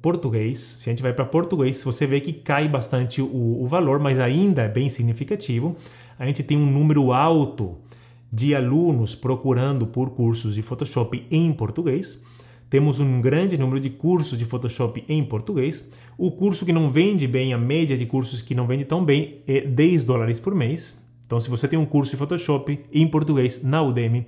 Português, 0.00 0.78
se 0.80 0.88
a 0.88 0.92
gente 0.92 1.02
vai 1.02 1.12
para 1.12 1.26
português, 1.26 1.84
você 1.84 2.06
vê 2.06 2.20
que 2.20 2.32
cai 2.32 2.66
bastante 2.66 3.20
o, 3.20 3.62
o 3.62 3.66
valor, 3.66 3.98
mas 3.98 4.18
ainda 4.18 4.62
é 4.62 4.68
bem 4.68 4.88
significativo. 4.88 5.76
A 6.18 6.24
gente 6.24 6.42
tem 6.42 6.56
um 6.56 6.70
número 6.70 7.12
alto 7.12 7.76
de 8.32 8.54
alunos 8.54 9.14
procurando 9.14 9.86
por 9.86 10.10
cursos 10.10 10.54
de 10.54 10.62
Photoshop 10.62 11.26
em 11.30 11.52
português. 11.52 12.22
Temos 12.70 13.00
um 13.00 13.20
grande 13.20 13.58
número 13.58 13.80
de 13.80 13.90
cursos 13.90 14.38
de 14.38 14.44
Photoshop 14.44 15.04
em 15.08 15.24
português. 15.24 15.90
O 16.16 16.30
curso 16.30 16.64
que 16.64 16.72
não 16.72 16.88
vende 16.88 17.26
bem, 17.26 17.52
a 17.52 17.58
média 17.58 17.98
de 17.98 18.06
cursos 18.06 18.40
que 18.40 18.54
não 18.54 18.64
vende 18.66 18.84
tão 18.84 19.04
bem, 19.04 19.42
é 19.44 19.62
10 19.62 20.04
dólares 20.04 20.38
por 20.38 20.54
mês. 20.54 21.04
Então, 21.26 21.40
se 21.40 21.50
você 21.50 21.66
tem 21.66 21.78
um 21.78 21.84
curso 21.84 22.12
de 22.12 22.16
Photoshop 22.16 22.78
em 22.92 23.08
português 23.08 23.60
na 23.60 23.82
Udemy, 23.82 24.24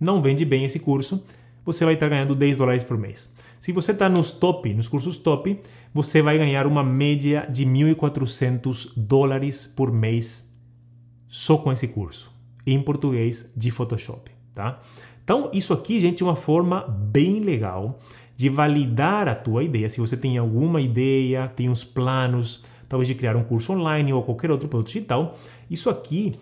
não 0.00 0.22
vende 0.22 0.42
bem 0.44 0.64
esse 0.64 0.78
curso, 0.78 1.22
você 1.64 1.84
vai 1.84 1.94
estar 1.94 2.08
ganhando 2.08 2.34
10 2.34 2.58
dólares 2.58 2.82
por 2.82 2.96
mês. 2.96 3.32
Se 3.60 3.72
você 3.72 3.92
está 3.92 4.08
nos 4.08 4.32
top, 4.32 4.72
nos 4.72 4.88
cursos 4.88 5.18
top, 5.18 5.60
você 5.92 6.22
vai 6.22 6.38
ganhar 6.38 6.66
uma 6.66 6.82
média 6.82 7.42
de 7.48 7.66
1.400 7.66 8.92
dólares 8.96 9.66
por 9.66 9.92
mês 9.92 10.50
só 11.28 11.58
com 11.58 11.70
esse 11.70 11.86
curso 11.86 12.32
em 12.66 12.80
português 12.82 13.50
de 13.56 13.70
Photoshop, 13.70 14.30
tá? 14.54 14.80
Então, 15.32 15.48
isso 15.50 15.72
aqui, 15.72 15.98
gente, 15.98 16.22
é 16.22 16.26
uma 16.26 16.36
forma 16.36 16.82
bem 16.86 17.40
legal 17.40 17.98
de 18.36 18.50
validar 18.50 19.28
a 19.28 19.34
tua 19.34 19.64
ideia. 19.64 19.88
Se 19.88 19.98
você 19.98 20.14
tem 20.14 20.36
alguma 20.36 20.78
ideia, 20.78 21.48
tem 21.48 21.70
uns 21.70 21.82
planos, 21.82 22.62
talvez 22.86 23.08
de 23.08 23.14
criar 23.14 23.34
um 23.34 23.42
curso 23.42 23.72
online 23.72 24.12
ou 24.12 24.22
qualquer 24.22 24.50
outro 24.50 24.68
produto 24.68 24.88
digital, 24.88 25.38
isso 25.70 25.88
aqui 25.88 26.34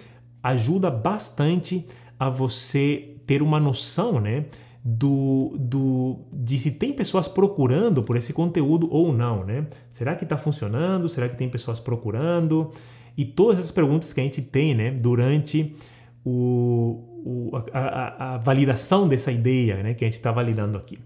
ajuda 0.43 0.91
bastante 0.91 1.87
a 2.19 2.29
você 2.29 3.15
ter 3.29 3.43
uma 3.43 3.61
noção, 3.61 4.21
né? 4.21 4.47
Do, 4.85 5.55
do, 5.57 6.17
de 6.33 6.59
se 6.59 6.73
tem 6.73 6.93
pessoas 6.93 7.29
procurando 7.29 8.03
por 8.03 8.17
esse 8.17 8.33
conteúdo 8.33 8.89
ou 8.91 9.13
não, 9.13 9.45
né? 9.45 9.69
Será 9.89 10.17
que 10.17 10.25
está 10.25 10.37
funcionando? 10.37 11.09
Será 11.09 11.29
que 11.29 11.37
tem 11.37 11.49
pessoas 11.49 11.79
procurando? 11.79 12.73
E 13.17 13.25
todas 13.25 13.61
essas 13.61 13.71
perguntas 13.71 14.13
que 14.13 14.21
a 14.21 14.25
gente 14.25 14.43
tem, 14.43 14.75
né, 14.75 14.91
durante 14.91 15.77
o, 16.25 17.10
o 17.25 17.51
a, 17.73 18.35
a, 18.35 18.39
validação 18.39 19.09
dessa 19.09 19.31
ideia, 19.31 19.83
né, 19.83 19.95
que 19.95 20.05
a 20.05 20.07
gente 20.07 20.15
está 20.15 20.31
validando 20.31 20.79
aqui. 20.79 20.99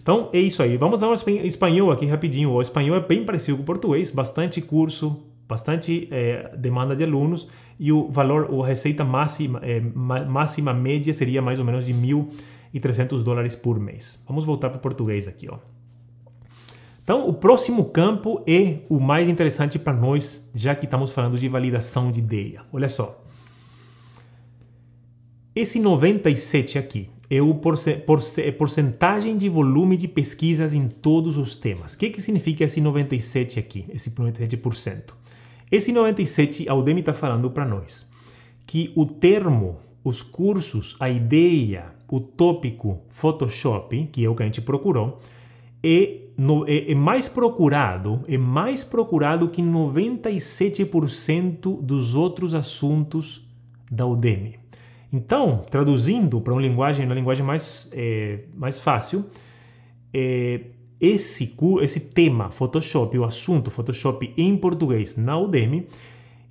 Então 0.00 0.28
é 0.32 0.38
isso 0.38 0.62
aí. 0.62 0.76
Vamos 0.76 1.02
ao 1.02 1.14
espanhol 1.14 1.92
aqui 1.92 2.06
rapidinho. 2.06 2.50
O 2.50 2.60
espanhol 2.60 2.96
é 2.96 3.00
bem 3.00 3.24
parecido 3.24 3.56
com 3.56 3.62
o 3.62 3.66
português, 3.66 4.10
bastante 4.10 4.60
curso, 4.60 5.22
bastante 5.48 6.08
é, 6.10 6.56
demanda 6.56 6.96
de 6.96 7.04
alunos 7.04 7.48
e 7.78 7.92
o 7.92 8.08
valor, 8.08 8.48
a 8.62 8.66
receita 8.66 9.04
máxima, 9.04 9.60
é, 9.62 9.80
máxima 9.80 10.72
média 10.72 11.12
seria 11.12 11.42
mais 11.42 11.58
ou 11.58 11.64
menos 11.64 11.84
de 11.84 11.92
1.300 11.92 13.22
dólares 13.22 13.54
por 13.54 13.78
mês. 13.78 14.22
Vamos 14.26 14.44
voltar 14.44 14.70
para 14.70 14.78
o 14.78 14.80
português 14.80 15.28
aqui, 15.28 15.48
ó. 15.50 15.58
Então, 17.02 17.28
o 17.28 17.34
próximo 17.34 17.86
campo 17.86 18.44
é 18.46 18.78
o 18.88 19.00
mais 19.00 19.28
interessante 19.28 19.76
para 19.78 19.92
nós, 19.92 20.48
já 20.54 20.74
que 20.74 20.84
estamos 20.84 21.10
falando 21.10 21.36
de 21.36 21.48
validação 21.48 22.12
de 22.12 22.20
ideia. 22.20 22.62
Olha 22.72 22.88
só. 22.88 23.20
Esse 25.54 25.78
97 25.78 26.78
aqui 26.78 27.10
é 27.28 27.42
o 27.42 27.60
porcentagem 28.56 29.36
de 29.36 29.50
volume 29.50 29.98
de 29.98 30.08
pesquisas 30.08 30.72
em 30.72 30.88
todos 30.88 31.36
os 31.36 31.56
temas. 31.56 31.92
O 31.92 31.98
que, 31.98 32.08
que 32.08 32.22
significa 32.22 32.64
esse 32.64 32.80
97 32.80 33.58
aqui, 33.58 33.84
esse 33.90 34.10
97%? 34.10 35.12
Esse 35.70 35.92
97, 35.92 36.66
a 36.70 36.74
Udemy 36.74 37.00
está 37.00 37.12
falando 37.12 37.50
para 37.50 37.66
nós 37.66 38.10
que 38.66 38.94
o 38.96 39.04
termo, 39.04 39.76
os 40.02 40.22
cursos, 40.22 40.96
a 40.98 41.10
ideia, 41.10 41.92
o 42.10 42.18
tópico 42.18 43.02
Photoshop, 43.10 44.08
que 44.10 44.24
é 44.24 44.30
o 44.30 44.34
que 44.34 44.42
a 44.42 44.46
gente 44.46 44.62
procurou, 44.62 45.20
é, 45.84 46.18
no, 46.34 46.66
é, 46.66 46.92
é 46.92 46.94
mais 46.94 47.28
procurado, 47.28 48.24
é 48.26 48.38
mais 48.38 48.82
procurado 48.82 49.50
que 49.50 49.60
97% 49.60 51.82
dos 51.82 52.14
outros 52.14 52.54
assuntos 52.54 53.46
da 53.90 54.06
Udemy. 54.06 54.61
Então, 55.12 55.64
traduzindo 55.70 56.40
para 56.40 56.54
uma 56.54 56.62
linguagem, 56.62 57.04
uma 57.04 57.14
linguagem 57.14 57.44
mais, 57.44 57.90
é, 57.92 58.44
mais 58.54 58.78
fácil, 58.78 59.26
é, 60.12 60.60
esse, 60.98 61.54
esse 61.82 62.00
tema 62.00 62.50
Photoshop, 62.50 63.18
o 63.18 63.24
assunto 63.24 63.70
Photoshop 63.70 64.32
em 64.36 64.56
português 64.56 65.16
na 65.16 65.38
Udemy, 65.38 65.86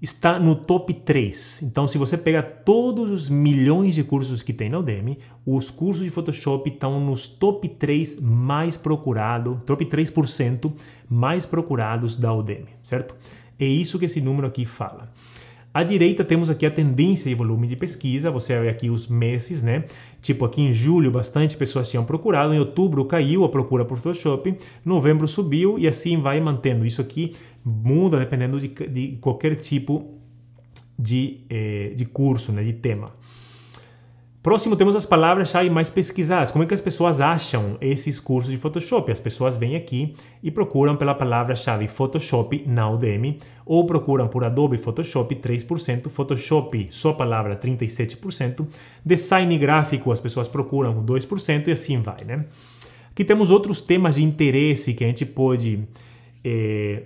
está 0.02 0.40
no 0.40 0.56
top 0.56 0.94
3. 0.94 1.62
Então, 1.64 1.88
se 1.88 1.98
você 1.98 2.18
pega 2.18 2.42
todos 2.42 3.12
os 3.12 3.30
milhões 3.30 3.96
de 3.96 4.04
cursos 4.04 4.44
que 4.44 4.52
tem 4.52 4.70
na 4.70 4.80
Udemy, 4.80 5.18
os 5.46 5.70
cursos 5.70 6.04
de 6.04 6.10
Photoshop 6.10 6.70
estão 6.70 7.00
nos 7.00 7.28
top 7.28 7.70
3 7.70 8.20
mais 8.20 8.76
procurados, 8.76 9.58
top 9.66 9.86
3% 9.86 10.74
mais 11.08 11.46
procurados 11.46 12.18
da 12.18 12.34
Udemy, 12.34 12.70
certo? 12.84 13.16
É 13.60 13.66
isso 13.66 14.00
que 14.00 14.06
esse 14.06 14.20
número 14.20 14.48
aqui 14.48 14.66
fala. 14.66 15.12
À 15.74 15.84
direita 15.84 16.26
temos 16.26 16.50
aqui 16.50 16.66
a 16.66 16.72
tendência 16.72 17.30
e 17.30 17.34
volume 17.34 17.66
de 17.66 17.78
pesquisa, 17.78 18.30
você 18.30 18.60
vê 18.60 18.68
aqui 18.68 18.90
os 18.90 19.08
meses, 19.08 19.64
né? 19.64 19.86
Tipo 20.22 20.44
aqui 20.44 20.62
em 20.62 20.74
julho 20.74 21.10
bastante 21.10 21.56
pessoas 21.56 21.90
tinham 21.90 22.04
procurado, 22.04 22.54
em 22.54 22.60
outubro 22.60 23.06
caiu 23.06 23.46
a 23.46 23.50
procura 23.50 23.86
por 23.86 23.98
Photoshop, 23.98 24.54
novembro 24.84 25.30
subiu 25.30 25.80
e 25.80 25.88
assim 25.88 26.20
vai 26.20 26.42
mantendo. 26.42 26.86
Isso 26.86 27.00
aqui 27.00 27.36
muda 27.64 28.20
dependendo 28.20 28.60
de, 28.60 28.68
de 28.68 29.18
qualquer 29.22 29.56
tipo 29.56 30.20
de, 31.00 31.40
eh, 31.50 31.94
de 31.96 32.04
curso, 32.04 32.52
né? 32.52 32.64
de 32.64 32.74
tema. 32.74 33.21
Próximo 34.42 34.76
temos 34.76 34.96
as 34.96 35.06
palavras-chave 35.06 35.70
mais 35.70 35.88
pesquisadas. 35.88 36.50
Como 36.50 36.64
é 36.64 36.68
que 36.68 36.74
as 36.74 36.82
pessoas 36.82 37.22
acham 37.22 37.78
esses 37.80 38.20
cursos 38.20 38.50
de 38.50 38.58
Photoshop? 38.58 39.12
As 39.12 39.20
pessoas 39.20 39.56
vêm 39.56 39.76
aqui 39.76 40.16
e 40.42 40.50
procuram 40.50 40.96
pela 40.96 41.14
palavra-chave 41.14 41.88
Photoshop 41.88 42.64
na 42.66 42.90
Udemy 42.90 43.38
ou 43.64 43.86
procuram 43.86 44.28
por 44.28 44.44
Adobe 44.44 44.80
Photoshop 44.80 45.36
3%, 45.36 46.10
Photoshop 46.10 46.88
só 46.90 47.14
palavra 47.14 47.56
37%, 47.56 48.66
design 49.06 49.56
gráfico 49.60 50.12
as 50.12 50.20
pessoas 50.20 50.48
procuram 50.48 51.06
2% 51.06 51.68
e 51.68 51.72
assim 51.72 52.02
vai, 52.02 52.24
né? 52.26 52.46
Aqui 53.12 53.24
temos 53.24 53.52
outros 53.52 53.84
temas 53.84 54.16
de 54.16 54.24
interesse 54.24 54.96
que 54.96 55.04
a 55.04 55.08
gente 55.08 55.24
pode 55.24 55.88
é, 56.44 57.04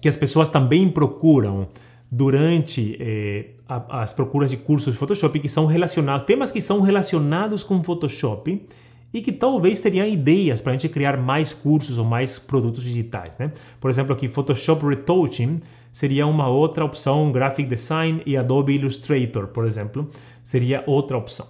que 0.00 0.08
as 0.08 0.16
pessoas 0.16 0.48
também 0.48 0.88
procuram 0.88 1.68
durante 2.10 2.96
eh, 3.00 3.50
a, 3.68 4.02
as 4.02 4.12
procuras 4.12 4.50
de 4.50 4.56
cursos 4.56 4.92
de 4.92 4.98
Photoshop 4.98 5.38
que 5.40 5.48
são 5.48 5.66
relacionados, 5.66 6.24
temas 6.24 6.50
que 6.50 6.60
são 6.60 6.80
relacionados 6.80 7.64
com 7.64 7.82
Photoshop 7.82 8.66
e 9.12 9.20
que 9.20 9.32
talvez 9.32 9.78
seriam 9.78 10.06
ideias 10.06 10.60
para 10.60 10.72
a 10.72 10.76
gente 10.76 10.88
criar 10.88 11.16
mais 11.16 11.54
cursos 11.54 11.98
ou 11.98 12.04
mais 12.04 12.38
produtos 12.38 12.84
digitais. 12.84 13.36
Né? 13.38 13.52
Por 13.80 13.90
exemplo, 13.90 14.12
aqui 14.12 14.28
Photoshop 14.28 14.86
Retouching 14.86 15.60
seria 15.90 16.26
uma 16.26 16.48
outra 16.48 16.84
opção, 16.84 17.32
Graphic 17.32 17.68
Design 17.68 18.22
e 18.26 18.36
Adobe 18.36 18.74
Illustrator, 18.74 19.46
por 19.48 19.64
exemplo, 19.64 20.10
seria 20.42 20.84
outra 20.86 21.16
opção. 21.16 21.46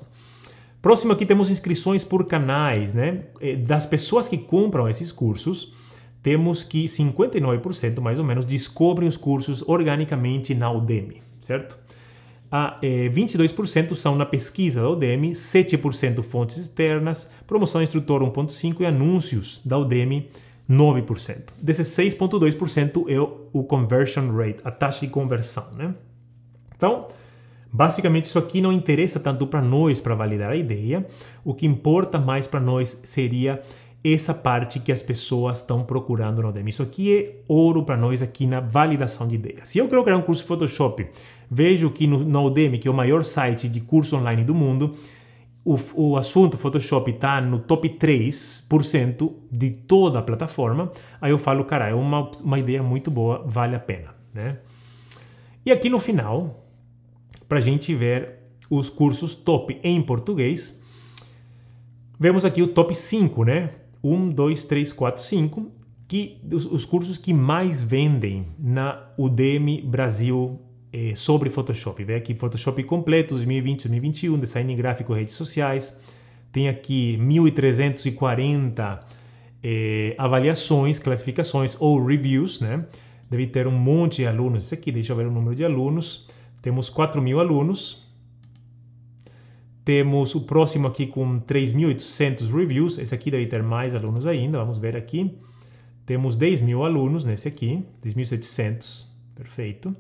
Próximo 0.81 1.13
aqui 1.13 1.27
temos 1.27 1.51
inscrições 1.51 2.05
por 2.05 2.25
canais, 2.27 2.95
né? 2.95 3.25
Eh, 3.41 3.57
das 3.57 3.85
pessoas 3.85 4.29
que 4.29 4.39
compram 4.39 4.89
esses 4.89 5.11
cursos, 5.11 5.73
temos 6.27 6.65
que 6.65 6.87
59% 6.87 8.01
mais 8.01 8.19
ou 8.19 8.25
menos 8.25 8.45
descobrem 8.45 9.09
os 9.09 9.17
cursos 9.17 9.63
organicamente 9.65 10.57
na 10.57 10.69
Udemy, 10.69 11.23
certo? 11.41 11.79
A, 12.51 12.81
eh, 12.83 13.09
22% 13.09 13.95
são 13.95 14.17
na 14.17 14.27
pesquisa 14.27 14.81
da 14.81 14.91
Udemy, 14.91 15.37
7% 15.37 16.25
fontes 16.25 16.57
externas, 16.57 17.29
promoção 17.47 17.81
instrutor 17.81 18.25
1.5% 18.25 18.81
e 18.81 18.87
anúncios 18.87 19.63
da 19.65 19.79
Udemy 19.79 20.29
9%. 20.69 21.53
Desses 21.63 21.87
6.2% 21.91 23.05
é 23.09 23.21
o 23.21 23.63
conversion 23.63 24.29
rate, 24.33 24.59
a 24.65 24.73
taxa 24.73 25.07
de 25.07 25.13
conversão, 25.13 25.69
né? 25.77 25.95
Então, 26.75 27.07
basicamente 27.73 28.25
isso 28.25 28.37
aqui 28.37 28.61
não 28.61 28.73
interessa 28.73 29.21
tanto 29.21 29.47
para 29.47 29.63
nós 29.63 30.01
para 30.01 30.17
validar 30.17 30.51
a 30.51 30.57
ideia. 30.57 31.07
O 31.45 31.55
que 31.55 31.67
importa 31.67 32.19
mais 32.19 32.49
para 32.49 32.59
nós 32.59 32.99
seria 33.05 33.63
essa 34.15 34.35
parte 34.35 34.79
que 34.81 34.93
as 34.93 35.03
pessoas 35.03 35.59
estão 35.59 35.83
procurando 35.83 36.43
no 36.43 36.49
Udemy. 36.49 36.71
Isso 36.71 36.83
aqui 36.83 37.17
é 37.17 37.43
ouro 37.49 37.83
para 37.83 37.97
nós 37.97 38.23
aqui 38.23 38.47
na 38.47 38.61
validação 38.61 39.27
de 39.27 39.35
ideias. 39.35 39.69
Se 39.69 39.79
eu 39.79 39.89
quero 39.89 40.05
criar 40.05 40.17
um 40.17 40.23
curso 40.23 40.43
de 40.43 40.49
Photoshop, 40.49 41.07
vejo 41.51 41.91
que 41.91 42.07
no, 42.07 42.19
no 42.19 42.47
Udemy, 42.47 42.79
que 42.79 42.89
é 42.89 42.91
o 42.91 42.95
maior 42.95 43.25
site 43.25 43.69
de 43.69 43.81
curso 43.81 44.17
online 44.17 44.45
do 44.45 44.55
mundo, 44.55 44.95
o, 45.65 45.77
o 45.95 46.17
assunto 46.17 46.57
Photoshop 46.57 47.11
está 47.11 47.41
no 47.41 47.59
top 47.59 47.89
3% 47.89 49.33
de 49.51 49.71
toda 49.71 50.21
a 50.21 50.23
plataforma, 50.23 50.93
aí 51.21 51.33
eu 51.33 51.39
falo, 51.39 51.65
cara, 51.65 51.89
é 51.89 51.95
uma, 51.95 52.31
uma 52.45 52.59
ideia 52.59 52.83
muito 52.83 53.11
boa, 53.11 53.43
vale 53.45 53.75
a 53.75 53.81
pena. 53.81 54.15
Né? 54.33 54.59
E 55.65 55.73
aqui 55.73 55.91
no 55.91 55.99
final, 55.99 56.65
para 57.49 57.59
a 57.59 57.61
gente 57.61 57.93
ver 57.93 58.37
os 58.71 58.89
cursos 58.89 59.35
top 59.35 59.81
em 59.83 60.01
português, 60.01 60.81
vemos 62.19 62.45
aqui 62.45 62.63
o 62.63 62.69
top 62.69 62.95
5, 62.95 63.45
né? 63.45 63.71
1, 64.03 64.31
2, 64.31 64.65
3, 64.65 64.93
4, 64.93 65.23
5, 65.23 65.73
que 66.09 66.39
os, 66.53 66.65
os, 66.67 66.85
cursos 66.85 67.19
que 67.19 67.33
mais 67.33 67.83
vendem 67.83 68.47
na 68.59 69.11
Udemy 69.19 69.83
Brasil 69.83 70.61
eh, 70.93 71.15
sobre 71.15 71.51
Photoshop. 71.51 72.03
Vê 72.05 72.15
aqui 72.15 72.35
Photoshop 72.35 72.83
completo 72.85 73.35
2020, 73.35 73.89
2021, 73.89 74.39
design 74.39 74.75
gráfico, 74.77 75.13
redes 75.13 75.35
sociais. 75.35 75.97
Tem 76.53 76.69
aqui 76.69 77.19
1.340 77.19 79.01
eh, 79.63 80.15
avaliações, 80.17 80.99
classificações 80.99 81.77
ou 81.81 82.05
reviews, 82.05 82.61
né? 82.61 82.87
Deve 83.29 83.49
ter 83.49 83.67
um 83.67 83.73
monte 83.73 84.19
de 84.19 84.27
alunos. 84.27 84.67
Isso 84.67 84.75
aqui, 84.75 84.93
deixa 84.93 85.13
eu 85.13 85.17
ver 85.17 85.27
o 85.27 85.31
número 85.31 85.57
de 85.57 85.65
alunos. 85.65 86.29
Temos 86.63 86.89
4 86.89 87.21
mil 87.21 87.41
alunos, 87.41 88.06
temos 89.87 90.35
o 90.35 90.41
próximo 90.41 90.89
aqui 90.89 91.07
com 91.07 91.39
3.800 91.39 92.53
reviews. 92.53 92.99
Esse 92.99 93.15
aqui 93.15 93.31
deve 93.31 93.47
ter 93.47 93.63
mais 93.63 93.95
alunos 93.95 94.27
ainda. 94.27 94.59
Vamos 94.59 94.81
ver 94.81 94.97
aqui. 94.97 95.39
Temos 96.05 96.37
10 96.37 96.61
mil 96.61 96.85
alunos 96.85 97.25
nesse 97.25 97.47
aqui, 97.47 97.85
10.700. 98.05 99.05
Perfeito. 99.37 99.95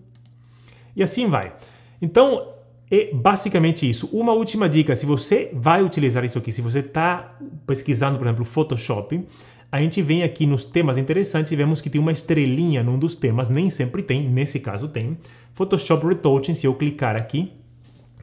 E 0.96 1.04
assim 1.04 1.28
vai. 1.28 1.54
Então, 2.02 2.48
é 2.90 3.14
basicamente 3.14 3.88
isso. 3.88 4.08
Uma 4.12 4.32
última 4.32 4.68
dica: 4.68 4.96
se 4.96 5.06
você 5.06 5.50
vai 5.54 5.84
utilizar 5.84 6.24
isso 6.24 6.36
aqui, 6.36 6.50
se 6.50 6.60
você 6.60 6.80
está 6.80 7.38
pesquisando, 7.64 8.18
por 8.18 8.26
exemplo, 8.26 8.44
Photoshop, 8.44 9.24
a 9.70 9.80
gente 9.80 10.02
vem 10.02 10.24
aqui 10.24 10.46
nos 10.46 10.64
temas 10.64 10.98
interessantes 10.98 11.52
e 11.52 11.56
vemos 11.56 11.80
que 11.80 11.88
tem 11.88 12.00
uma 12.00 12.10
estrelinha 12.10 12.82
num 12.82 12.98
dos 12.98 13.14
temas, 13.14 13.48
nem 13.48 13.70
sempre 13.70 14.02
tem, 14.02 14.28
nesse 14.28 14.58
caso 14.58 14.88
tem. 14.88 15.16
Photoshop 15.54 16.08
Retouching, 16.08 16.54
se 16.54 16.66
eu 16.66 16.74
clicar 16.74 17.14
aqui, 17.14 17.52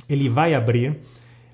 ele 0.10 0.28
vai 0.28 0.54
abrir 0.54 1.00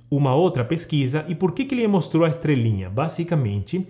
uma 0.10 0.34
outra 0.34 0.66
pesquisa. 0.66 1.26
E 1.28 1.36
por 1.36 1.52
que, 1.52 1.66
que 1.66 1.76
ele 1.76 1.88
mostrou 1.88 2.26
a 2.26 2.30
estrelinha? 2.30 2.90
Basicamente, 2.90 3.88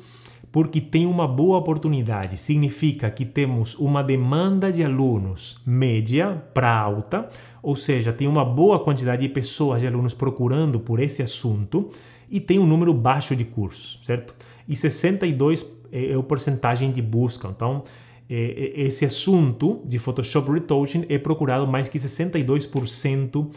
porque 0.52 0.82
tem 0.82 1.06
uma 1.06 1.28
boa 1.28 1.58
oportunidade. 1.58 2.38
Significa 2.38 3.10
que 3.10 3.26
temos 3.26 3.76
uma 3.76 4.04
demanda 4.04 4.72
de 4.72 4.84
alunos 4.84 5.62
média 5.66 6.44
para 6.54 6.76
alta, 6.78 7.30
ou 7.62 7.76
seja, 7.76 8.12
tem 8.12 8.28
uma 8.28 8.44
boa 8.44 8.80
quantidade 8.80 9.22
de 9.22 9.30
pessoas, 9.30 9.82
de 9.82 9.88
alunos 9.88 10.14
procurando 10.14 10.80
por 10.80 11.00
esse 11.00 11.22
assunto 11.22 11.90
e 12.30 12.40
tem 12.40 12.60
um 12.60 12.66
número 12.66 12.94
baixo 12.94 13.36
de 13.36 13.44
cursos, 13.44 14.00
certo? 14.04 14.36
E 14.68 14.76
62 14.76 15.66
é, 15.92 16.12
é 16.12 16.16
a 16.16 16.24
porcentagem 16.24 16.92
de 16.92 17.02
busca. 17.02 17.48
Então, 17.48 17.84
é, 18.30 18.36
é, 18.36 18.82
esse 18.82 19.06
assunto 19.06 19.82
de 19.86 19.98
Photoshop 19.98 20.52
Retouching 20.52 21.06
é 21.10 21.18
procurado 21.18 21.66
mais 21.68 21.90
que 21.90 21.98
62% 21.98 23.48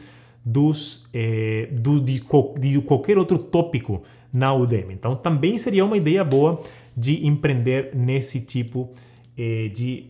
dos, 0.45 1.07
é, 1.13 1.69
do, 1.73 2.01
de, 2.01 2.23
de 2.61 2.81
qualquer 2.83 3.17
outro 3.19 3.39
tópico 3.39 4.03
na 4.33 4.55
Udemy. 4.55 4.95
Então, 4.95 5.15
também 5.15 5.59
seria 5.59 5.85
uma 5.85 5.97
ideia 5.97 6.25
boa 6.25 6.63
de 6.97 7.27
empreender 7.27 7.91
nesse 7.95 8.41
tipo 8.41 8.91
eh, 9.37 9.69
de, 9.69 10.07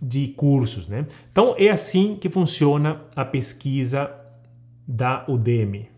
de 0.00 0.28
cursos. 0.28 0.86
Né? 0.86 1.06
Então, 1.32 1.54
é 1.58 1.68
assim 1.70 2.16
que 2.16 2.28
funciona 2.28 3.02
a 3.16 3.24
pesquisa 3.24 4.10
da 4.86 5.24
Udemy. 5.28 5.88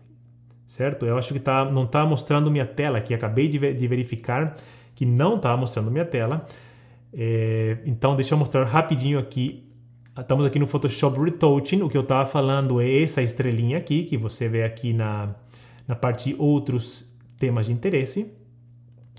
Certo? 0.65 1.05
Eu 1.05 1.17
acho 1.17 1.33
que 1.33 1.39
tá, 1.39 1.63
não 1.65 1.83
está 1.83 2.05
mostrando 2.05 2.49
minha 2.49 2.65
tela 2.65 2.97
aqui. 2.97 3.13
Acabei 3.13 3.47
de, 3.47 3.73
de 3.73 3.87
verificar 3.87 4.57
que 4.95 5.05
não 5.05 5.35
está 5.35 5.55
mostrando 5.55 5.91
minha 5.91 6.05
tela. 6.05 6.45
É, 7.13 7.77
então, 7.85 8.15
deixa 8.15 8.33
eu 8.33 8.37
mostrar 8.37 8.63
rapidinho 8.65 9.19
aqui. 9.19 9.63
Estamos 10.17 10.45
aqui 10.45 10.57
no 10.57 10.67
Photoshop 10.67 11.19
Retouching. 11.19 11.81
O 11.81 11.89
que 11.89 11.97
eu 11.97 12.01
estava 12.01 12.27
falando 12.27 12.81
é 12.81 13.03
essa 13.03 13.21
estrelinha 13.21 13.77
aqui, 13.77 14.03
que 14.03 14.17
você 14.17 14.49
vê 14.49 14.63
aqui 14.63 14.93
na, 14.93 15.35
na 15.87 15.95
parte 15.95 16.35
outros 16.39 17.07
temas 17.37 17.67
de 17.67 17.71
interesse 17.71 18.31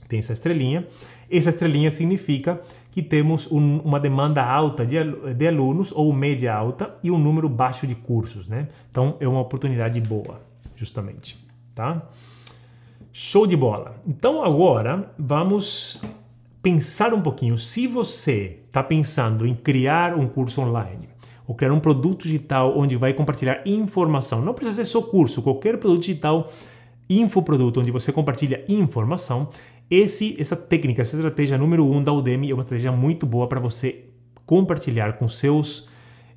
tem 0.08 0.18
essa 0.18 0.32
estrelinha. 0.32 0.88
Essa 1.30 1.50
estrelinha 1.50 1.90
significa 1.90 2.60
que 2.90 3.02
temos 3.02 3.50
um, 3.52 3.78
uma 3.80 4.00
demanda 4.00 4.42
alta 4.42 4.84
de, 4.84 4.96
de, 5.34 5.46
alunos 5.46 5.92
ou 5.92 6.12
média 6.12 6.54
alta 6.54 6.96
e 7.02 7.10
um 7.10 7.18
número 7.18 7.48
baixo 7.48 7.86
de 7.86 7.94
cursos, 7.94 8.48
né? 8.48 8.68
Então 8.90 9.16
é 9.20 9.28
uma 9.28 9.40
oportunidade 9.40 10.00
boa, 10.00 10.40
justamente, 10.74 11.38
tá? 11.74 12.08
Show 13.12 13.46
de 13.46 13.56
bola. 13.56 14.00
Então 14.06 14.42
agora 14.42 15.12
vamos 15.18 16.00
pensar 16.62 17.14
um 17.14 17.20
pouquinho. 17.20 17.58
Se 17.58 17.86
você 17.86 18.58
está 18.66 18.82
pensando 18.82 19.46
em 19.46 19.54
criar 19.54 20.14
um 20.14 20.26
curso 20.26 20.60
online 20.60 21.08
ou 21.46 21.54
criar 21.54 21.72
um 21.72 21.80
produto 21.80 22.24
digital 22.24 22.76
onde 22.76 22.96
vai 22.96 23.14
compartilhar 23.14 23.62
informação, 23.64 24.42
não 24.42 24.54
precisa 24.54 24.84
ser 24.84 24.90
só 24.90 25.02
curso, 25.02 25.42
qualquer 25.42 25.78
produto 25.78 26.02
digital 26.02 26.52
infoproduto 27.08 27.80
onde 27.80 27.90
você 27.90 28.12
compartilha 28.12 28.62
informação, 28.68 29.48
esse, 29.90 30.36
essa 30.38 30.54
técnica, 30.54 31.00
essa 31.00 31.16
estratégia 31.16 31.56
número 31.56 31.86
um 31.86 32.02
da 32.02 32.12
Udemy 32.12 32.50
é 32.50 32.54
uma 32.54 32.62
estratégia 32.62 32.92
muito 32.92 33.24
boa 33.24 33.48
para 33.48 33.58
você 33.58 34.04
compartilhar 34.44 35.14
com 35.14 35.26
seus, 35.28 35.88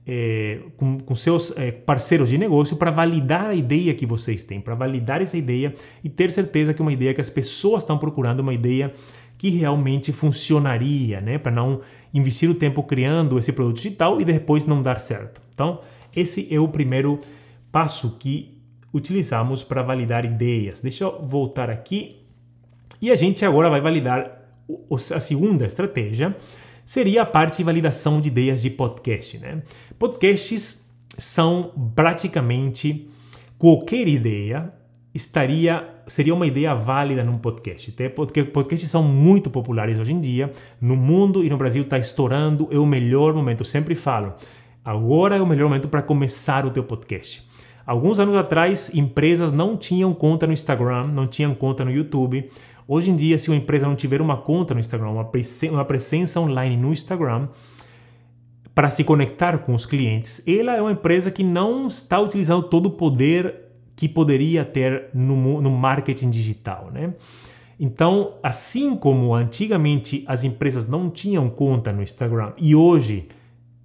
é, 0.08 0.60
com, 0.78 0.98
com, 1.00 1.16
seus 1.16 1.56
é, 1.58 1.72
parceiros 1.72 2.30
de 2.30 2.38
negócio 2.38 2.78
para 2.78 2.90
validar 2.92 3.48
a 3.48 3.54
ideia 3.54 3.94
que 3.94 4.06
vocês 4.06 4.44
têm, 4.44 4.62
para 4.62 4.74
validar 4.74 5.22
essa 5.22 5.36
ideia 5.36 5.76
e 6.02 6.10
ter 6.10 6.32
certeza 6.32 6.74
que 6.74 6.82
é 6.82 6.84
uma 6.84 6.94
ideia 6.94 7.14
que 7.14 7.20
as 7.20 7.30
pessoas 7.30 7.84
estão 7.84 7.98
procurando, 7.98 8.40
uma 8.40 8.54
ideia 8.54 8.94
que 9.42 9.50
realmente 9.50 10.14
funcionaria, 10.14 11.20
né? 11.20 11.40
Para 11.40 11.52
não 11.52 11.82
investir 12.14 12.48
o 12.48 12.54
tempo 12.54 12.84
criando 12.84 13.40
esse 13.40 13.52
produto 13.52 13.78
digital 13.78 14.22
e 14.22 14.24
depois 14.24 14.68
não 14.68 14.84
dar 14.84 15.00
certo. 15.00 15.42
Então, 15.52 15.80
esse 16.16 16.48
é 16.54 16.60
o 16.60 16.68
primeiro 16.68 17.20
passo 17.72 18.20
que 18.20 18.62
utilizamos 18.94 19.64
para 19.64 19.82
validar 19.82 20.26
ideias. 20.26 20.80
Deixa 20.80 21.06
eu 21.06 21.26
voltar 21.26 21.72
aqui 21.72 22.18
e 23.02 23.10
a 23.10 23.16
gente 23.16 23.44
agora 23.44 23.68
vai 23.68 23.82
validar 23.82 24.44
a 24.92 25.20
segunda 25.20 25.66
estratégia, 25.66 26.38
seria 26.86 27.24
a 27.24 27.26
parte 27.26 27.58
de 27.58 27.64
validação 27.64 28.22
de 28.22 28.28
ideias 28.28 28.62
de 28.62 28.70
podcast. 28.70 29.40
Né? 29.40 29.64
Podcasts 29.98 30.86
são 31.18 31.74
praticamente 31.96 33.10
qualquer 33.58 34.08
ideia 34.08 34.72
estaria 35.16 36.01
seria 36.12 36.34
uma 36.34 36.46
ideia 36.46 36.76
válida 36.76 37.24
num 37.24 37.38
podcast, 37.38 37.90
até 37.90 38.10
porque 38.10 38.44
podcasts 38.44 38.90
são 38.90 39.02
muito 39.02 39.50
populares 39.50 39.98
hoje 39.98 40.14
em 40.14 40.20
dia 40.20 40.52
no 40.80 40.96
mundo 40.96 41.44
e 41.44 41.50
no 41.50 41.58
Brasil 41.58 41.84
está 41.84 41.98
estourando, 41.98 42.68
é 42.70 42.78
o 42.78 42.86
melhor 42.86 43.34
momento. 43.34 43.62
Eu 43.62 43.66
sempre 43.66 43.96
falo, 43.96 44.34
agora 44.84 45.38
é 45.38 45.42
o 45.42 45.48
melhor 45.48 45.70
momento 45.70 45.88
para 45.88 46.02
começar 46.02 46.66
o 46.66 46.72
teu 46.72 46.84
podcast. 46.84 47.50
Alguns 47.86 48.20
anos 48.20 48.36
atrás, 48.36 48.92
empresas 48.94 49.52
não 49.52 49.78
tinham 49.78 50.14
conta 50.14 50.46
no 50.46 50.54
Instagram, 50.54 51.06
não 51.08 51.28
tinham 51.28 51.56
conta 51.56 51.86
no 51.86 51.92
YouTube, 51.92 52.50
Hoje 52.88 53.10
em 53.10 53.16
dia, 53.16 53.38
se 53.38 53.50
uma 53.50 53.56
empresa 53.56 53.88
não 53.88 53.96
tiver 53.96 54.20
uma 54.20 54.36
conta 54.36 54.74
no 54.74 54.80
Instagram, 54.82 55.12
uma, 55.12 55.24
presença, 55.24 55.74
uma 55.74 55.86
presença 55.86 56.42
online 56.42 56.76
no 56.76 56.92
Instagram, 56.92 57.48
para 58.76 58.90
se 58.90 59.02
conectar 59.06 59.60
com 59.60 59.74
os 59.74 59.86
clientes, 59.86 60.44
ela 60.46 60.76
é 60.76 60.82
uma 60.82 60.92
empresa 60.92 61.32
que 61.32 61.42
não 61.42 61.88
está 61.88 62.20
utilizando 62.20 62.64
todo 62.64 62.88
o 62.88 62.92
poder 62.92 63.71
que 64.02 64.10
poderia 64.10 64.66
ter 64.66 65.10
no, 65.14 65.62
no 65.62 65.70
marketing 65.70 66.32
digital, 66.32 66.90
né? 66.92 67.14
Então, 67.80 68.34
assim 68.42 68.96
como 68.96 69.36
antigamente 69.36 70.24
as 70.26 70.44
empresas 70.44 70.88
não 70.88 71.08
tinham 71.08 71.48
conta 71.48 71.94
no 71.94 72.02
Instagram 72.02 72.52
e 72.58 72.74
hoje 72.74 73.28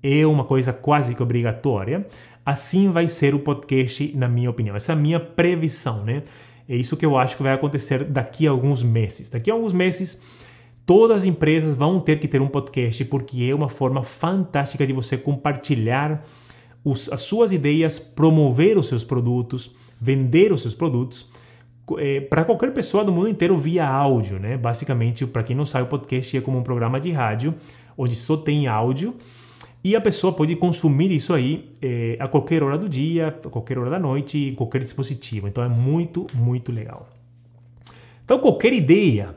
é 0.02 0.26
uma 0.26 0.42
coisa 0.42 0.72
quase 0.72 1.14
que 1.14 1.22
obrigatória, 1.22 2.06
assim 2.46 2.90
vai 2.90 3.08
ser 3.08 3.34
o 3.34 3.40
podcast, 3.40 4.10
na 4.16 4.26
minha 4.26 4.48
opinião. 4.48 4.74
Essa 4.74 4.92
é 4.92 4.94
a 4.94 4.98
minha 4.98 5.20
previsão, 5.20 6.02
né? 6.02 6.22
É 6.66 6.74
isso 6.74 6.96
que 6.96 7.04
eu 7.04 7.18
acho 7.18 7.36
que 7.36 7.42
vai 7.42 7.52
acontecer 7.52 8.02
daqui 8.02 8.48
a 8.48 8.50
alguns 8.50 8.82
meses. 8.82 9.28
Daqui 9.28 9.50
a 9.50 9.52
alguns 9.52 9.74
meses, 9.74 10.18
todas 10.86 11.18
as 11.18 11.24
empresas 11.24 11.74
vão 11.74 12.00
ter 12.00 12.18
que 12.18 12.26
ter 12.26 12.40
um 12.40 12.48
podcast, 12.48 13.04
porque 13.04 13.44
é 13.44 13.54
uma 13.54 13.68
forma 13.68 14.02
fantástica 14.02 14.86
de 14.86 14.94
você 14.94 15.18
compartilhar 15.18 16.24
os, 16.82 17.12
as 17.12 17.20
suas 17.20 17.52
ideias, 17.52 17.98
promover 17.98 18.78
os 18.78 18.88
seus 18.88 19.04
produtos, 19.04 19.76
vender 20.06 20.52
os 20.52 20.62
seus 20.62 20.74
produtos. 20.74 21.28
É, 21.98 22.20
para 22.20 22.44
qualquer 22.44 22.72
pessoa 22.72 23.04
do 23.04 23.12
mundo 23.12 23.28
inteiro 23.28 23.58
via 23.58 23.86
áudio, 23.86 24.38
né? 24.38 24.56
Basicamente, 24.56 25.26
para 25.26 25.42
quem 25.42 25.54
não 25.54 25.66
sabe, 25.66 25.84
o 25.84 25.88
podcast 25.88 26.36
é 26.36 26.40
como 26.40 26.58
um 26.58 26.62
programa 26.62 26.98
de 27.00 27.10
rádio 27.10 27.54
onde 27.98 28.14
só 28.14 28.36
tem 28.36 28.66
áudio 28.66 29.14
e 29.82 29.94
a 29.94 30.00
pessoa 30.00 30.32
pode 30.32 30.54
consumir 30.56 31.12
isso 31.12 31.32
aí 31.32 31.70
é, 31.80 32.16
a 32.20 32.26
qualquer 32.26 32.62
hora 32.62 32.76
do 32.76 32.88
dia, 32.88 33.28
a 33.28 33.48
qualquer 33.48 33.78
hora 33.78 33.90
da 33.90 33.98
noite, 33.98 34.52
qualquer 34.56 34.82
dispositivo. 34.82 35.46
Então 35.46 35.62
é 35.62 35.68
muito, 35.68 36.26
muito 36.34 36.72
legal. 36.72 37.08
Então 38.24 38.38
qualquer 38.38 38.72
ideia 38.72 39.36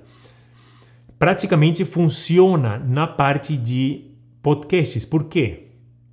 praticamente 1.19 1.85
funciona 1.85 2.79
na 2.79 3.05
parte 3.05 3.55
de 3.55 4.05
podcasts. 4.41 5.05
Por 5.05 5.25
quê? 5.25 5.67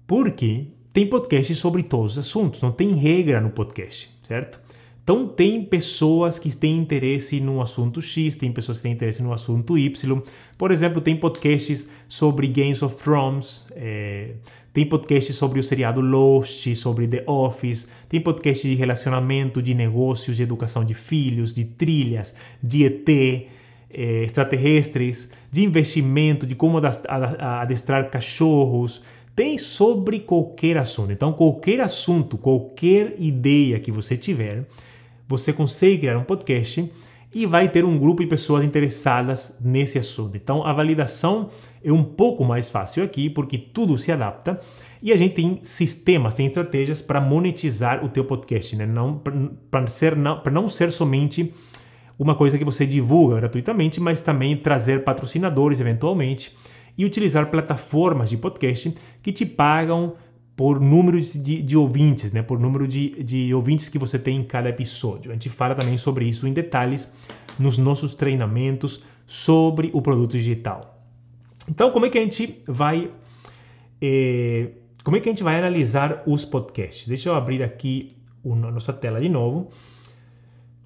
Porque 0.06 0.68
tem 0.92 1.06
podcasts 1.06 1.58
sobre 1.58 1.82
todos 1.82 2.12
os 2.12 2.18
assuntos, 2.18 2.62
não 2.62 2.72
tem 2.72 2.94
regra 2.94 3.38
no 3.38 3.50
podcast, 3.50 4.10
certo? 4.26 4.60
Então, 5.02 5.28
tem 5.28 5.64
pessoas 5.64 6.36
que 6.36 6.54
têm 6.54 6.78
interesse 6.78 7.38
no 7.38 7.62
assunto 7.62 8.02
X, 8.02 8.34
tem 8.34 8.50
pessoas 8.50 8.78
que 8.78 8.82
têm 8.82 8.92
interesse 8.92 9.22
no 9.22 9.32
assunto 9.32 9.78
Y. 9.78 10.20
Por 10.58 10.72
exemplo, 10.72 11.00
tem 11.00 11.16
podcasts 11.16 11.88
sobre 12.08 12.48
Games 12.48 12.82
of 12.82 12.96
Thrones, 12.96 13.64
é, 13.76 14.32
tem 14.72 14.84
podcasts 14.84 15.36
sobre 15.36 15.60
o 15.60 15.62
seriado 15.62 16.00
Lost, 16.00 16.74
sobre 16.74 17.06
The 17.06 17.22
Office, 17.24 17.88
tem 18.08 18.20
podcasts 18.20 18.68
de 18.68 18.74
relacionamento, 18.74 19.62
de 19.62 19.74
negócios, 19.74 20.36
de 20.36 20.42
educação 20.42 20.84
de 20.84 20.92
filhos, 20.92 21.54
de 21.54 21.64
trilhas, 21.64 22.34
de 22.60 22.84
ET, 22.84 23.08
é, 23.08 24.24
extraterrestres, 24.24 25.30
de 25.52 25.62
investimento, 25.62 26.44
de 26.44 26.56
como 26.56 26.78
adestrar 26.78 28.10
cachorros, 28.10 29.00
tem 29.36 29.58
sobre 29.58 30.20
qualquer 30.20 30.78
assunto. 30.78 31.12
Então, 31.12 31.32
qualquer 31.32 31.80
assunto, 31.80 32.38
qualquer 32.38 33.14
ideia 33.18 33.78
que 33.78 33.92
você 33.92 34.16
tiver, 34.16 34.66
você 35.28 35.52
consegue 35.52 35.98
criar 35.98 36.18
um 36.18 36.24
podcast 36.24 36.90
e 37.34 37.44
vai 37.44 37.68
ter 37.68 37.84
um 37.84 37.98
grupo 37.98 38.22
de 38.22 38.28
pessoas 38.28 38.64
interessadas 38.64 39.54
nesse 39.60 39.98
assunto. 39.98 40.36
Então 40.38 40.64
a 40.64 40.72
validação 40.72 41.50
é 41.84 41.92
um 41.92 42.02
pouco 42.02 42.42
mais 42.44 42.70
fácil 42.70 43.04
aqui 43.04 43.28
porque 43.28 43.58
tudo 43.58 43.98
se 43.98 44.10
adapta 44.10 44.58
e 45.02 45.12
a 45.12 45.16
gente 45.18 45.34
tem 45.34 45.58
sistemas, 45.60 46.34
tem 46.34 46.46
estratégias 46.46 47.02
para 47.02 47.20
monetizar 47.20 48.02
o 48.02 48.08
teu 48.08 48.24
podcast, 48.24 48.74
né? 48.74 48.86
Não 48.86 49.20
para 49.70 49.86
ser 49.86 50.16
não, 50.16 50.40
para 50.40 50.50
não 50.50 50.66
ser 50.66 50.90
somente 50.90 51.52
uma 52.18 52.34
coisa 52.34 52.56
que 52.56 52.64
você 52.64 52.86
divulga 52.86 53.36
gratuitamente, 53.36 54.00
mas 54.00 54.22
também 54.22 54.56
trazer 54.56 55.04
patrocinadores 55.04 55.78
eventualmente 55.78 56.56
e 56.96 57.04
utilizar 57.04 57.50
plataformas 57.50 58.30
de 58.30 58.36
podcast 58.36 58.94
que 59.22 59.32
te 59.32 59.44
pagam 59.44 60.14
por 60.56 60.80
número 60.80 61.20
de, 61.20 61.62
de 61.62 61.76
ouvintes, 61.76 62.32
né? 62.32 62.42
por 62.42 62.58
número 62.58 62.88
de, 62.88 63.22
de 63.22 63.52
ouvintes 63.52 63.88
que 63.88 63.98
você 63.98 64.18
tem 64.18 64.38
em 64.38 64.44
cada 64.44 64.70
episódio. 64.70 65.30
A 65.30 65.34
gente 65.34 65.50
fala 65.50 65.74
também 65.74 65.98
sobre 65.98 66.24
isso 66.24 66.46
em 66.46 66.52
detalhes 66.52 67.08
nos 67.58 67.76
nossos 67.76 68.14
treinamentos 68.14 69.02
sobre 69.26 69.90
o 69.92 70.00
produto 70.00 70.32
digital. 70.32 71.02
Então, 71.68 71.90
como 71.90 72.06
é 72.06 72.10
que 72.10 72.16
a 72.16 72.22
gente 72.22 72.62
vai 72.66 73.10
é, 74.00 74.70
como 75.06 75.16
é 75.16 75.20
que 75.20 75.28
a 75.28 75.32
gente 75.32 75.44
vai 75.44 75.56
analisar 75.56 76.24
os 76.26 76.44
podcasts? 76.44 77.06
Deixa 77.06 77.28
eu 77.28 77.34
abrir 77.34 77.62
aqui 77.62 78.16
a 78.44 78.70
nossa 78.72 78.92
tela 78.92 79.20
de 79.20 79.28
novo. 79.28 79.70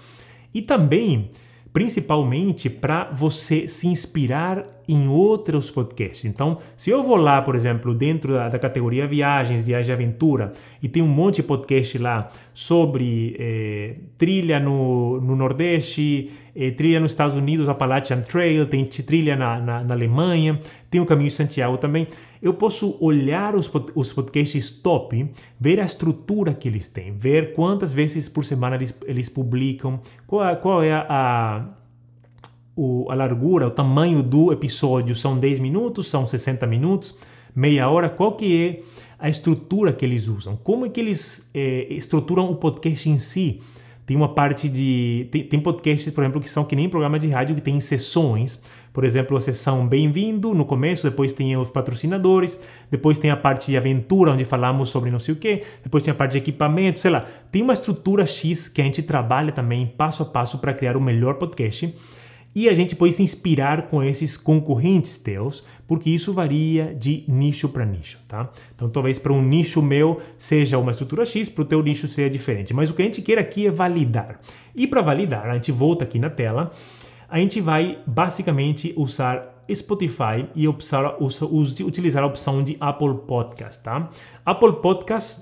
E 0.53 0.61
também 0.61 1.31
principalmente 1.73 2.69
para 2.69 3.11
você 3.11 3.67
se 3.67 3.87
inspirar 3.87 4.65
em 4.91 5.07
outros 5.07 5.71
podcasts. 5.71 6.25
Então, 6.25 6.57
se 6.75 6.89
eu 6.89 7.03
vou 7.03 7.15
lá, 7.15 7.41
por 7.41 7.55
exemplo, 7.55 7.95
dentro 7.95 8.33
da, 8.33 8.49
da 8.49 8.59
categoria 8.59 9.07
viagens, 9.07 9.63
viagem 9.63 9.85
de 9.85 9.91
aventura, 9.91 10.51
e 10.81 10.89
tem 10.89 11.01
um 11.01 11.07
monte 11.07 11.37
de 11.37 11.43
podcast 11.43 11.97
lá 11.97 12.29
sobre 12.53 13.35
eh, 13.39 13.95
trilha 14.17 14.59
no, 14.59 15.21
no 15.21 15.35
Nordeste, 15.35 16.31
eh, 16.53 16.71
trilha 16.71 16.99
nos 16.99 17.11
Estados 17.11 17.35
Unidos, 17.35 17.69
Appalachian 17.69 18.21
Trail, 18.21 18.65
tem 18.65 18.83
trilha 18.85 19.35
na, 19.35 19.61
na, 19.61 19.83
na, 19.83 19.93
Alemanha, 19.93 20.59
tem 20.89 20.99
o 20.99 21.05
Caminho 21.05 21.29
de 21.29 21.35
Santiago 21.35 21.77
também, 21.77 22.07
eu 22.41 22.53
posso 22.53 22.97
olhar 22.99 23.55
os, 23.55 23.71
os 23.95 24.11
podcasts 24.11 24.69
top, 24.69 25.31
ver 25.59 25.79
a 25.79 25.85
estrutura 25.85 26.53
que 26.53 26.67
eles 26.67 26.87
têm, 26.87 27.13
ver 27.13 27.53
quantas 27.53 27.93
vezes 27.93 28.27
por 28.27 28.43
semana 28.43 28.75
eles, 28.75 28.93
eles 29.05 29.29
publicam, 29.29 30.01
qual, 30.27 30.55
qual 30.57 30.83
é 30.83 30.91
a 30.91 31.80
o, 32.75 33.09
a 33.09 33.15
largura, 33.15 33.67
o 33.67 33.71
tamanho 33.71 34.23
do 34.23 34.51
episódio 34.51 35.15
são 35.15 35.37
10 35.37 35.59
minutos, 35.59 36.07
são 36.07 36.25
60 36.25 36.65
minutos, 36.67 37.17
meia 37.55 37.89
hora, 37.89 38.09
qual 38.09 38.35
que 38.35 38.57
é 38.57 39.01
a 39.19 39.29
estrutura 39.29 39.93
que 39.93 40.03
eles 40.03 40.27
usam, 40.27 40.55
como 40.55 40.85
é 40.85 40.89
que 40.89 40.99
eles 40.99 41.49
é, 41.53 41.85
estruturam 41.93 42.49
o 42.49 42.55
podcast 42.55 43.07
em 43.07 43.19
si. 43.19 43.61
Tem 44.03 44.17
uma 44.17 44.33
parte 44.33 44.67
de. 44.67 45.29
Tem, 45.31 45.43
tem, 45.43 45.59
podcasts, 45.59 46.11
por 46.11 46.23
exemplo, 46.23 46.41
que 46.41 46.49
são 46.49 46.65
que 46.65 46.75
nem 46.75 46.89
programas 46.89 47.21
de 47.21 47.29
rádio 47.29 47.55
que 47.55 47.61
tem 47.61 47.79
sessões. 47.79 48.59
Por 48.91 49.05
exemplo, 49.05 49.37
a 49.37 49.39
sessão 49.39 49.87
Bem-vindo 49.87 50.53
no 50.53 50.65
começo, 50.65 51.09
depois 51.09 51.31
tem 51.31 51.55
os 51.55 51.69
patrocinadores, 51.69 52.59
depois 52.89 53.19
tem 53.19 53.31
a 53.31 53.37
parte 53.37 53.67
de 53.67 53.77
aventura, 53.77 54.31
onde 54.31 54.43
falamos 54.43 54.89
sobre 54.89 55.11
não 55.11 55.19
sei 55.19 55.35
o 55.35 55.37
que, 55.37 55.63
depois 55.81 56.03
tem 56.03 56.11
a 56.11 56.15
parte 56.15 56.33
de 56.33 56.39
equipamento, 56.39 56.99
sei 56.99 57.11
lá. 57.11 57.25
Tem 57.51 57.61
uma 57.61 57.73
estrutura 57.73 58.25
X 58.25 58.67
que 58.67 58.81
a 58.81 58.83
gente 58.83 59.03
trabalha 59.03 59.51
também 59.51 59.85
passo 59.85 60.23
a 60.23 60.25
passo 60.25 60.57
para 60.57 60.73
criar 60.73 60.97
o 60.97 61.01
melhor 61.01 61.35
podcast 61.35 61.95
e 62.53 62.67
a 62.67 62.73
gente 62.73 62.95
pode 62.95 63.13
se 63.13 63.23
inspirar 63.23 63.83
com 63.83 64.03
esses 64.03 64.35
concorrentes 64.35 65.17
teus, 65.17 65.63
porque 65.87 66.09
isso 66.09 66.33
varia 66.33 66.93
de 66.93 67.23
nicho 67.27 67.69
para 67.69 67.85
nicho, 67.85 68.19
tá? 68.27 68.51
Então, 68.75 68.89
talvez 68.89 69.17
para 69.17 69.31
um 69.31 69.41
nicho 69.41 69.81
meu 69.81 70.19
seja 70.37 70.77
uma 70.77 70.91
estrutura 70.91 71.25
X, 71.25 71.49
para 71.49 71.61
o 71.61 71.65
teu 71.65 71.81
nicho 71.81 72.07
seja 72.07 72.29
diferente. 72.29 72.73
Mas 72.73 72.89
o 72.89 72.93
que 72.93 73.01
a 73.01 73.05
gente 73.05 73.21
quer 73.21 73.37
aqui 73.37 73.67
é 73.67 73.71
validar. 73.71 74.39
E 74.75 74.85
para 74.85 75.01
validar, 75.01 75.49
a 75.49 75.53
gente 75.53 75.71
volta 75.71 76.03
aqui 76.03 76.19
na 76.19 76.29
tela, 76.29 76.71
a 77.29 77.37
gente 77.37 77.61
vai 77.61 77.99
basicamente 78.05 78.93
usar 78.97 79.63
Spotify 79.73 80.45
e 80.53 80.67
usar, 80.67 81.17
utilizar 81.81 82.23
a 82.23 82.27
opção 82.27 82.61
de 82.61 82.75
Apple 82.79 83.15
Podcast, 83.25 83.81
tá? 83.81 84.09
Apple 84.45 84.73
Podcast 84.81 85.41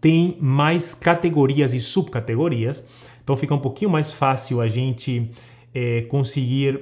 tem 0.00 0.36
mais 0.40 0.94
categorias 0.94 1.74
e 1.74 1.80
subcategorias, 1.80 2.84
então 3.22 3.36
fica 3.36 3.54
um 3.54 3.58
pouquinho 3.58 3.90
mais 3.90 4.12
fácil 4.12 4.60
a 4.60 4.68
gente 4.68 5.30
é, 5.74 6.02
conseguir 6.02 6.80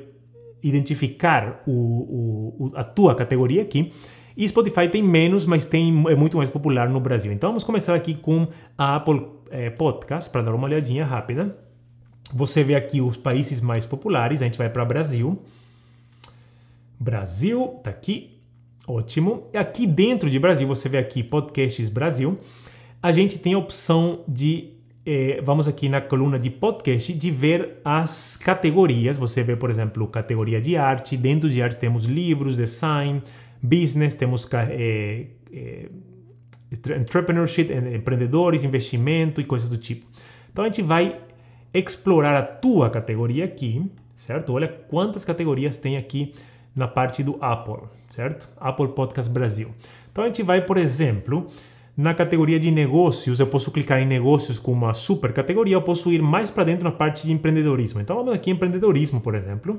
identificar 0.62 1.62
o, 1.66 1.72
o, 1.72 2.72
a 2.74 2.85
tua 2.85 3.14
categoria 3.14 3.62
aqui. 3.62 3.92
E 4.37 4.48
Spotify 4.48 4.88
tem 4.88 5.03
menos, 5.03 5.44
mas 5.46 5.64
tem, 5.64 5.88
é 6.09 6.14
muito 6.14 6.37
mais 6.37 6.48
popular 6.48 6.88
no 6.88 7.00
Brasil. 7.00 7.33
Então 7.33 7.50
vamos 7.50 7.64
começar 7.64 7.94
aqui 7.94 8.14
com 8.14 8.48
a 8.76 8.96
Apple 8.96 9.26
é, 9.50 9.70
Podcast, 9.70 10.31
para 10.31 10.42
dar 10.42 10.55
uma 10.55 10.66
olhadinha 10.66 11.05
rápida. 11.05 11.57
Você 12.33 12.62
vê 12.62 12.74
aqui 12.74 13.00
os 13.00 13.16
países 13.16 13.61
mais 13.61 13.85
populares, 13.85 14.40
a 14.40 14.44
gente 14.44 14.57
vai 14.57 14.70
para 14.70 14.85
Brasil. 14.85 15.42
Brasil, 16.98 17.81
tá 17.83 17.90
aqui, 17.90 18.40
ótimo. 18.87 19.48
E 19.53 19.59
aqui 19.59 19.87
dentro 19.87 20.31
de 20.31 20.38
Brasil, 20.38 20.66
você 20.66 20.88
vê 20.88 20.98
aqui 20.98 21.22
Podcasts 21.22 21.88
Brasil. 21.88 22.38
A 23.03 23.11
gente 23.11 23.38
tem 23.38 23.55
a 23.55 23.59
opção 23.59 24.22
de 24.29 24.79
é, 25.04 25.40
vamos 25.42 25.66
aqui 25.66 25.88
na 25.88 26.00
coluna 26.00 26.38
de 26.38 26.50
podcast 26.50 27.12
de 27.12 27.30
ver 27.30 27.80
as 27.84 28.36
categorias. 28.36 29.16
Você 29.16 29.42
vê, 29.42 29.56
por 29.56 29.70
exemplo, 29.70 30.06
categoria 30.06 30.60
de 30.60 30.76
arte. 30.76 31.16
Dentro 31.16 31.48
de 31.48 31.62
arte 31.62 31.78
temos 31.78 32.04
livros, 32.04 32.56
design, 32.56 33.22
business, 33.62 34.14
temos 34.14 34.46
é, 34.52 35.26
é, 35.52 35.88
entrepreneurship, 36.70 37.70
empreendedores, 37.94 38.62
investimento 38.62 39.40
e 39.40 39.44
coisas 39.44 39.68
do 39.68 39.78
tipo. 39.78 40.06
Então 40.52 40.64
a 40.64 40.68
gente 40.68 40.82
vai 40.82 41.18
explorar 41.72 42.36
a 42.36 42.42
tua 42.42 42.90
categoria 42.90 43.44
aqui, 43.44 43.90
certo? 44.14 44.52
Olha 44.52 44.68
quantas 44.68 45.24
categorias 45.24 45.76
tem 45.76 45.96
aqui 45.96 46.34
na 46.74 46.86
parte 46.86 47.22
do 47.22 47.38
Apple, 47.40 47.88
certo? 48.08 48.50
Apple 48.58 48.88
Podcast 48.88 49.32
Brasil. 49.32 49.70
Então 50.12 50.24
a 50.24 50.26
gente 50.26 50.42
vai, 50.42 50.64
por 50.64 50.76
exemplo, 50.76 51.50
na 52.00 52.14
categoria 52.14 52.58
de 52.58 52.70
negócios, 52.70 53.40
eu 53.40 53.46
posso 53.46 53.70
clicar 53.70 54.00
em 54.00 54.06
negócios 54.06 54.58
com 54.58 54.72
uma 54.72 54.94
super 54.94 55.34
categoria, 55.34 55.74
eu 55.74 55.82
posso 55.82 56.10
ir 56.10 56.22
mais 56.22 56.50
para 56.50 56.64
dentro 56.64 56.84
na 56.84 56.90
parte 56.90 57.26
de 57.26 57.32
empreendedorismo. 57.32 58.00
Então 58.00 58.16
vamos 58.16 58.32
aqui 58.32 58.48
em 58.48 58.54
empreendedorismo, 58.54 59.20
por 59.20 59.34
exemplo. 59.34 59.78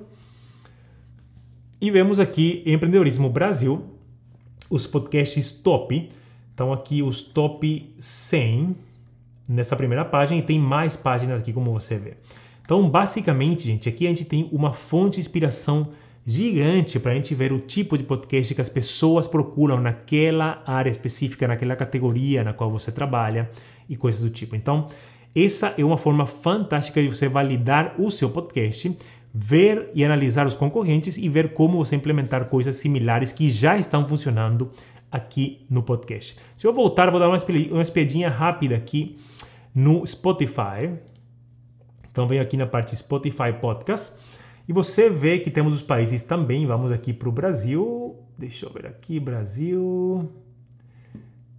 E 1.82 1.90
vemos 1.90 2.20
aqui 2.20 2.62
empreendedorismo 2.64 3.28
Brasil, 3.28 3.86
os 4.70 4.86
podcasts 4.86 5.52
top. 5.52 6.12
Então 6.54 6.72
aqui 6.72 7.02
os 7.02 7.22
top 7.22 7.92
100 7.98 8.76
nessa 9.50 9.76
primeira 9.76 10.06
página 10.06 10.38
e 10.38 10.44
tem 10.44 10.60
mais 10.60 10.96
páginas 10.96 11.42
aqui 11.42 11.52
como 11.52 11.74
você 11.74 11.98
vê. 11.98 12.18
Então 12.64 12.88
basicamente, 12.88 13.64
gente, 13.64 13.90
aqui 13.90 14.06
a 14.06 14.10
gente 14.10 14.26
tem 14.26 14.48
uma 14.52 14.74
fonte 14.74 15.16
de 15.16 15.22
inspiração 15.22 15.90
gigante 16.26 17.00
para 17.00 17.12
a 17.12 17.16
gente 17.16 17.34
ver 17.34 17.52
o 17.52 17.60
tipo 17.60 17.98
de 17.98 18.04
podcast 18.04 18.54
que 18.54 18.62
as 18.62 18.70
pessoas 18.70 19.28
procuram 19.28 19.80
naquela 19.80 20.62
área 20.66 20.90
específica, 20.90 21.48
naquela 21.48 21.76
categoria 21.76 22.44
na 22.44 22.54
qual 22.54 22.70
você 22.70 22.92
trabalha 22.92 23.50
e 23.90 23.96
coisas 23.96 24.22
do 24.22 24.30
tipo. 24.30 24.56
Então, 24.56 24.88
essa 25.36 25.74
é 25.78 25.84
uma 25.84 25.98
forma 25.98 26.26
fantástica 26.26 27.02
de 27.02 27.08
você 27.08 27.28
validar 27.28 27.96
o 27.98 28.12
seu 28.12 28.30
podcast, 28.30 28.98
ver 29.34 29.90
e 29.96 30.04
analisar 30.04 30.46
os 30.46 30.56
concorrentes 30.56 31.18
e 31.18 31.28
ver 31.30 31.54
como 31.54 31.78
você 31.78 31.96
implementar 31.96 32.46
coisas 32.50 32.76
similares 32.76 33.32
que 33.32 33.50
já 33.50 33.78
estão 33.78 34.08
funcionando 34.08 34.72
aqui 35.12 35.66
no 35.70 35.82
podcast. 35.82 36.38
Se 36.56 36.68
eu 36.68 36.74
voltar, 36.74 37.10
vou 37.10 37.20
dar 37.20 37.30
uma 37.30 37.82
espiadinha 37.82 38.30
rápida 38.30 38.76
aqui 38.76 39.18
no 39.74 40.06
Spotify. 40.06 40.94
Então, 42.12 42.28
venho 42.28 42.42
aqui 42.42 42.58
na 42.58 42.68
parte 42.68 42.96
Spotify 42.96 43.54
Podcast. 43.60 44.14
E 44.72 44.74
você 44.74 45.10
vê 45.10 45.38
que 45.38 45.52
temos 45.52 45.74
os 45.74 45.84
países 45.84 46.22
também. 46.22 46.66
Vamos 46.66 46.94
aqui 46.94 47.12
para 47.12 47.28
o 47.28 47.32
Brasil. 47.32 48.16
Deixa 48.38 48.66
eu 48.66 48.72
ver 48.72 48.86
aqui, 48.86 49.20
Brasil. 49.20 50.32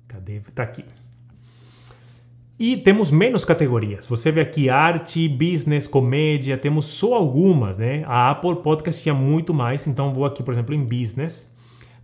Cadê? 0.09 0.41
Tá 0.55 0.63
aqui. 0.63 0.83
E 2.59 2.75
temos 2.79 3.11
menos 3.11 3.45
categorias. 3.45 4.09
Você 4.09 4.33
vê 4.33 4.41
aqui 4.41 4.71
arte, 4.71 5.29
business, 5.29 5.87
comédia, 5.87 6.57
temos 6.57 6.87
só 6.87 7.13
algumas, 7.13 7.77
né? 7.77 8.03
A 8.07 8.31
Apple 8.31 8.63
Podcast 8.63 9.03
tinha 9.03 9.15
muito 9.15 9.53
mais, 9.53 9.87
então 9.87 10.15
vou 10.15 10.25
aqui, 10.25 10.43
por 10.43 10.55
exemplo, 10.55 10.75
em 10.75 10.83
business 10.83 11.55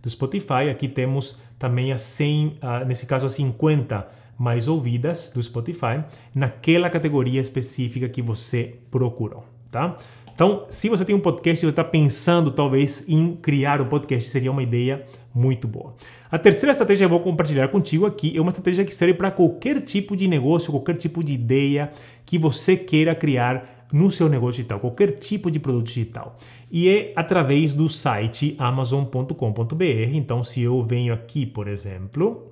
do 0.03 0.09
Spotify. 0.11 0.69
Aqui 0.69 0.87
temos 0.87 1.39
também 1.57 1.91
a 1.91 1.97
100, 1.97 2.59
uh, 2.61 2.85
nesse 2.85 3.07
caso 3.07 3.25
a 3.25 3.31
50 3.31 4.07
mais 4.37 4.67
ouvidas 4.67 5.31
do 5.33 5.41
Spotify 5.41 6.03
naquela 6.35 6.87
categoria 6.87 7.41
específica 7.41 8.07
que 8.07 8.21
você 8.21 8.77
procurou, 8.91 9.43
tá? 9.71 9.97
Então, 10.39 10.63
se 10.69 10.87
você 10.87 11.03
tem 11.03 11.13
um 11.13 11.19
podcast 11.19 11.65
e 11.65 11.67
você 11.67 11.69
está 11.69 11.83
pensando 11.83 12.49
talvez 12.49 13.03
em 13.09 13.35
criar 13.35 13.81
um 13.81 13.85
podcast, 13.85 14.29
seria 14.29 14.49
uma 14.49 14.63
ideia 14.63 15.05
muito 15.35 15.67
boa. 15.67 15.95
A 16.31 16.39
terceira 16.39 16.71
estratégia 16.71 17.05
que 17.05 17.13
eu 17.13 17.17
vou 17.17 17.19
compartilhar 17.19 17.67
contigo 17.67 18.05
aqui 18.05 18.37
é 18.37 18.39
uma 18.39 18.47
estratégia 18.47 18.85
que 18.85 18.95
serve 18.95 19.15
para 19.15 19.31
qualquer 19.31 19.81
tipo 19.81 20.15
de 20.15 20.29
negócio, 20.29 20.71
qualquer 20.71 20.95
tipo 20.95 21.21
de 21.21 21.33
ideia 21.33 21.91
que 22.25 22.37
você 22.37 22.77
queira 22.77 23.13
criar 23.13 23.85
no 23.91 24.09
seu 24.09 24.29
negócio 24.29 24.53
digital, 24.53 24.79
qualquer 24.79 25.11
tipo 25.11 25.51
de 25.51 25.59
produto 25.59 25.87
digital. 25.87 26.37
E 26.71 26.87
é 26.87 27.11
através 27.17 27.73
do 27.73 27.89
site 27.89 28.55
amazon.com.br. 28.57 29.83
Então, 30.13 30.41
se 30.41 30.61
eu 30.61 30.81
venho 30.81 31.13
aqui, 31.13 31.45
por 31.45 31.67
exemplo, 31.67 32.49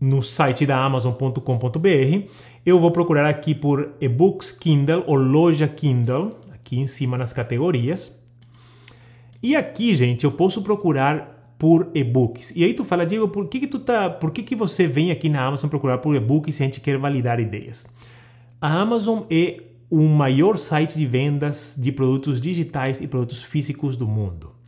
no 0.00 0.22
site 0.22 0.64
da 0.64 0.82
amazon.com.br, 0.82 2.28
eu 2.64 2.78
vou 2.78 2.90
procurar 2.90 3.26
aqui 3.26 3.54
por 3.54 3.94
e-books 4.00 4.52
Kindle 4.52 5.04
ou 5.06 5.16
loja 5.16 5.66
Kindle, 5.66 6.38
aqui 6.52 6.78
em 6.78 6.86
cima 6.86 7.16
nas 7.16 7.32
categorias. 7.32 8.18
E 9.42 9.56
aqui, 9.56 9.94
gente, 9.94 10.24
eu 10.24 10.32
posso 10.32 10.62
procurar 10.62 11.54
por 11.58 11.90
e-books. 11.94 12.52
E 12.54 12.64
aí 12.64 12.74
tu 12.74 12.84
fala, 12.84 13.06
Diego, 13.06 13.28
por 13.28 13.48
que 13.48 13.60
que 13.60 13.66
tu 13.66 13.78
tá, 13.78 14.10
por 14.10 14.30
que 14.30 14.42
que 14.42 14.54
você 14.54 14.86
vem 14.86 15.10
aqui 15.10 15.28
na 15.28 15.42
Amazon 15.42 15.70
procurar 15.70 15.98
por 15.98 16.14
e-books 16.14 16.54
se 16.54 16.62
a 16.62 16.66
gente 16.66 16.80
quer 16.80 16.98
validar 16.98 17.40
ideias? 17.40 17.86
A 18.60 18.80
Amazon 18.80 19.22
é 19.30 19.62
o 19.90 20.02
maior 20.02 20.56
site 20.56 20.96
de 20.96 21.06
vendas 21.06 21.74
de 21.78 21.90
produtos 21.90 22.40
digitais 22.40 23.00
e 23.00 23.08
produtos 23.08 23.42
físicos 23.42 23.96
do 23.96 24.06
mundo 24.06 24.59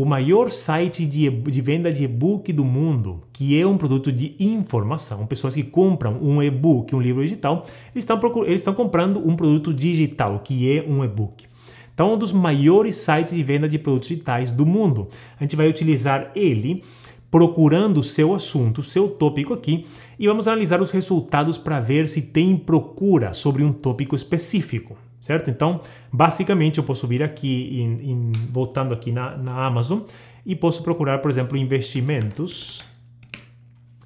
o 0.00 0.04
maior 0.06 0.50
site 0.50 1.04
de, 1.04 1.28
de 1.28 1.60
venda 1.60 1.92
de 1.92 2.04
e-book 2.04 2.50
do 2.54 2.64
mundo, 2.64 3.22
que 3.34 3.60
é 3.60 3.66
um 3.66 3.76
produto 3.76 4.10
de 4.10 4.34
informação, 4.40 5.26
pessoas 5.26 5.54
que 5.54 5.62
compram 5.62 6.18
um 6.22 6.42
e-book, 6.42 6.94
um 6.94 7.00
livro 7.02 7.20
digital, 7.22 7.66
eles 7.94 8.04
estão, 8.04 8.18
eles 8.46 8.62
estão 8.62 8.72
comprando 8.72 9.20
um 9.28 9.36
produto 9.36 9.74
digital, 9.74 10.38
que 10.38 10.74
é 10.74 10.82
um 10.88 11.04
e-book. 11.04 11.44
Então, 11.92 12.14
um 12.14 12.16
dos 12.16 12.32
maiores 12.32 12.96
sites 12.96 13.34
de 13.34 13.42
venda 13.42 13.68
de 13.68 13.78
produtos 13.78 14.08
digitais 14.08 14.50
do 14.50 14.64
mundo. 14.64 15.08
A 15.38 15.42
gente 15.44 15.54
vai 15.54 15.68
utilizar 15.68 16.30
ele 16.34 16.82
procurando 17.30 17.98
o 17.98 18.02
seu 18.02 18.34
assunto, 18.34 18.82
seu 18.82 19.06
tópico 19.06 19.52
aqui, 19.52 19.84
e 20.18 20.26
vamos 20.26 20.48
analisar 20.48 20.80
os 20.80 20.90
resultados 20.90 21.58
para 21.58 21.78
ver 21.78 22.08
se 22.08 22.22
tem 22.22 22.56
procura 22.56 23.34
sobre 23.34 23.62
um 23.62 23.70
tópico 23.70 24.16
específico 24.16 24.96
certo? 25.20 25.50
Então, 25.50 25.82
basicamente, 26.12 26.78
eu 26.78 26.84
posso 26.84 27.06
vir 27.06 27.22
aqui, 27.22 27.80
em, 27.80 28.10
em, 28.10 28.32
voltando 28.50 28.94
aqui 28.94 29.12
na, 29.12 29.36
na 29.36 29.64
Amazon, 29.64 30.00
e 30.44 30.56
posso 30.56 30.82
procurar, 30.82 31.18
por 31.18 31.30
exemplo, 31.30 31.56
investimentos. 31.56 32.84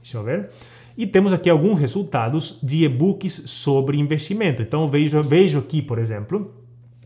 Deixa 0.00 0.18
eu 0.18 0.24
ver. 0.24 0.50
E 0.96 1.06
temos 1.06 1.32
aqui 1.32 1.48
alguns 1.48 1.80
resultados 1.80 2.58
de 2.62 2.84
e-books 2.84 3.44
sobre 3.46 3.98
investimento. 3.98 4.62
Então, 4.62 4.88
vejo, 4.88 5.22
vejo 5.22 5.58
aqui, 5.58 5.80
por 5.80 5.98
exemplo, 5.98 6.54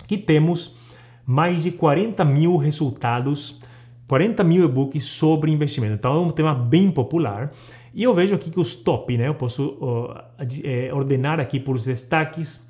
que 0.06 0.18
temos 0.18 0.76
mais 1.24 1.62
de 1.62 1.70
40 1.70 2.24
mil 2.24 2.56
resultados, 2.56 3.60
40 4.06 4.42
mil 4.44 4.64
e-books 4.64 5.04
sobre 5.04 5.50
investimento. 5.50 5.94
Então, 5.94 6.16
é 6.16 6.20
um 6.20 6.30
tema 6.30 6.54
bem 6.54 6.90
popular. 6.90 7.52
E 7.94 8.02
eu 8.02 8.14
vejo 8.14 8.34
aqui 8.34 8.50
que 8.50 8.60
os 8.60 8.74
top, 8.74 9.16
né? 9.16 9.28
Eu 9.28 9.34
posso 9.34 9.78
uh, 9.80 10.94
ordenar 10.94 11.40
aqui 11.40 11.58
por 11.58 11.78
destaques 11.78 12.67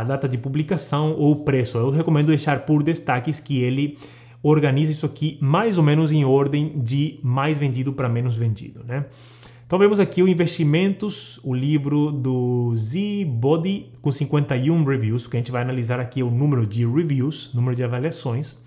a 0.00 0.04
data 0.04 0.28
de 0.28 0.38
publicação 0.38 1.14
ou 1.18 1.32
o 1.32 1.36
preço. 1.44 1.76
Eu 1.78 1.90
recomendo 1.90 2.28
deixar 2.28 2.64
por 2.64 2.82
destaques 2.82 3.38
que 3.38 3.60
ele 3.62 3.98
organiza 4.42 4.90
isso 4.90 5.06
aqui 5.06 5.38
mais 5.40 5.78
ou 5.78 5.84
menos 5.84 6.10
em 6.10 6.24
ordem 6.24 6.72
de 6.76 7.20
mais 7.22 7.58
vendido 7.58 7.92
para 7.92 8.08
menos 8.08 8.36
vendido, 8.36 8.82
né? 8.84 9.06
Então 9.66 9.78
vemos 9.78 9.98
aqui 9.98 10.22
o 10.22 10.28
Investimentos, 10.28 11.40
o 11.42 11.54
livro 11.54 12.12
do 12.12 12.76
Z 12.76 13.24
Body 13.26 13.90
com 14.02 14.12
51 14.12 14.84
reviews, 14.84 15.26
que 15.26 15.36
a 15.36 15.40
gente 15.40 15.50
vai 15.50 15.62
analisar 15.62 15.98
aqui 15.98 16.22
o 16.22 16.30
número 16.30 16.66
de 16.66 16.84
reviews, 16.84 17.50
número 17.54 17.74
de 17.74 17.82
avaliações. 17.82 18.58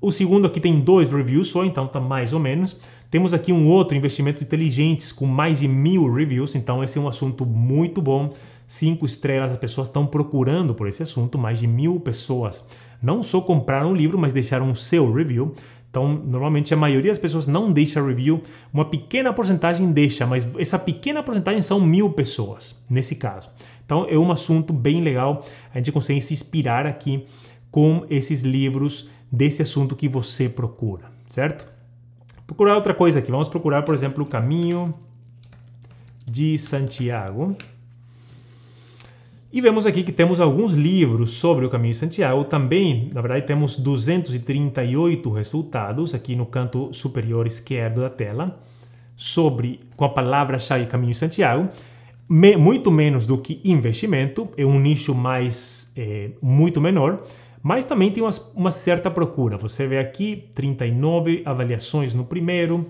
O 0.00 0.10
segundo 0.10 0.46
aqui 0.46 0.58
tem 0.58 0.80
dois 0.80 1.12
reviews 1.12 1.48
só, 1.48 1.64
então 1.64 1.86
tá 1.86 2.00
mais 2.00 2.32
ou 2.32 2.40
menos. 2.40 2.76
Temos 3.08 3.32
aqui 3.32 3.52
um 3.52 3.68
outro, 3.68 3.96
Investimentos 3.96 4.42
Inteligentes, 4.42 5.12
com 5.12 5.26
mais 5.26 5.60
de 5.60 5.68
mil 5.68 6.12
reviews, 6.12 6.56
então 6.56 6.82
esse 6.82 6.98
é 6.98 7.00
um 7.00 7.06
assunto 7.06 7.46
muito 7.46 8.02
bom 8.02 8.30
cinco 8.66 9.06
estrelas, 9.06 9.52
as 9.52 9.58
pessoas 9.58 9.88
estão 9.88 10.06
procurando 10.06 10.74
por 10.74 10.88
esse 10.88 11.02
assunto, 11.02 11.38
mais 11.38 11.58
de 11.58 11.66
mil 11.66 12.00
pessoas 12.00 12.66
não 13.02 13.22
só 13.22 13.40
compraram 13.40 13.92
o 13.92 13.94
livro, 13.94 14.18
mas 14.18 14.32
deixaram 14.32 14.70
o 14.70 14.76
seu 14.76 15.12
review. 15.12 15.54
Então, 15.90 16.08
normalmente 16.08 16.74
a 16.74 16.76
maioria 16.76 17.10
das 17.10 17.18
pessoas 17.18 17.46
não 17.46 17.72
deixa 17.72 18.04
review, 18.04 18.42
uma 18.72 18.84
pequena 18.84 19.32
porcentagem 19.32 19.90
deixa, 19.92 20.26
mas 20.26 20.46
essa 20.58 20.78
pequena 20.78 21.22
porcentagem 21.22 21.62
são 21.62 21.80
mil 21.80 22.10
pessoas, 22.10 22.76
nesse 22.90 23.14
caso. 23.14 23.50
Então, 23.84 24.06
é 24.08 24.18
um 24.18 24.30
assunto 24.30 24.74
bem 24.74 25.00
legal, 25.00 25.46
a 25.72 25.78
gente 25.78 25.92
consegue 25.92 26.20
se 26.20 26.34
inspirar 26.34 26.86
aqui 26.86 27.24
com 27.70 28.04
esses 28.10 28.42
livros 28.42 29.08
desse 29.32 29.62
assunto 29.62 29.96
que 29.96 30.08
você 30.08 30.48
procura, 30.48 31.10
certo? 31.28 31.66
Procurar 32.46 32.74
outra 32.74 32.92
coisa 32.92 33.20
aqui, 33.20 33.30
vamos 33.30 33.48
procurar, 33.48 33.82
por 33.82 33.94
exemplo, 33.94 34.22
o 34.22 34.26
caminho 34.26 34.92
de 36.30 36.58
Santiago. 36.58 37.56
E 39.52 39.60
vemos 39.60 39.86
aqui 39.86 40.02
que 40.02 40.10
temos 40.10 40.40
alguns 40.40 40.72
livros 40.72 41.34
sobre 41.34 41.64
o 41.64 41.70
Caminho 41.70 41.92
de 41.92 41.98
Santiago. 41.98 42.44
Também, 42.44 43.10
na 43.14 43.20
verdade, 43.20 43.46
temos 43.46 43.76
238 43.76 45.30
resultados 45.30 46.14
aqui 46.14 46.34
no 46.34 46.44
canto 46.44 46.92
superior 46.92 47.46
esquerdo 47.46 48.00
da 48.00 48.10
tela 48.10 48.60
sobre 49.14 49.80
com 49.96 50.04
a 50.04 50.08
palavra-chave 50.08 50.86
Caminho 50.86 51.12
de 51.12 51.18
Santiago. 51.18 51.68
Me, 52.28 52.56
muito 52.56 52.90
menos 52.90 53.24
do 53.24 53.38
que 53.38 53.60
investimento, 53.64 54.48
é 54.56 54.66
um 54.66 54.80
nicho 54.80 55.14
mais 55.14 55.92
é, 55.96 56.30
muito 56.42 56.80
menor, 56.80 57.22
mas 57.62 57.84
também 57.84 58.10
tem 58.10 58.24
uma, 58.24 58.30
uma 58.52 58.72
certa 58.72 59.08
procura. 59.12 59.56
Você 59.58 59.86
vê 59.86 59.98
aqui 59.98 60.50
39 60.54 61.42
avaliações 61.44 62.12
no 62.12 62.24
primeiro, 62.24 62.88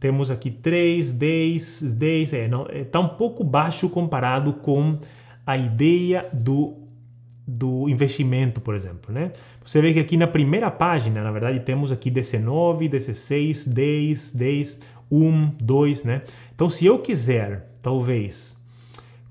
temos 0.00 0.30
aqui 0.30 0.50
3, 0.50 1.12
10, 1.12 1.92
10, 1.92 2.32
é, 2.32 2.48
não, 2.48 2.66
está 2.70 2.98
um 3.00 3.08
pouco 3.08 3.44
baixo 3.44 3.86
comparado 3.90 4.54
com 4.54 4.98
a 5.46 5.56
ideia 5.56 6.28
do, 6.32 6.76
do 7.46 7.88
investimento, 7.88 8.60
por 8.60 8.74
exemplo. 8.74 9.12
Né? 9.12 9.32
Você 9.64 9.80
vê 9.80 9.92
que 9.92 10.00
aqui 10.00 10.16
na 10.16 10.26
primeira 10.26 10.70
página, 10.70 11.22
na 11.22 11.30
verdade, 11.30 11.60
temos 11.60 11.90
aqui 11.90 12.10
19, 12.10 12.88
16, 12.88 13.64
10, 13.64 14.30
10, 14.30 14.78
1, 15.10 15.52
2, 15.60 16.04
né? 16.04 16.22
Então, 16.54 16.70
se 16.70 16.86
eu 16.86 16.98
quiser, 16.98 17.72
talvez, 17.82 18.60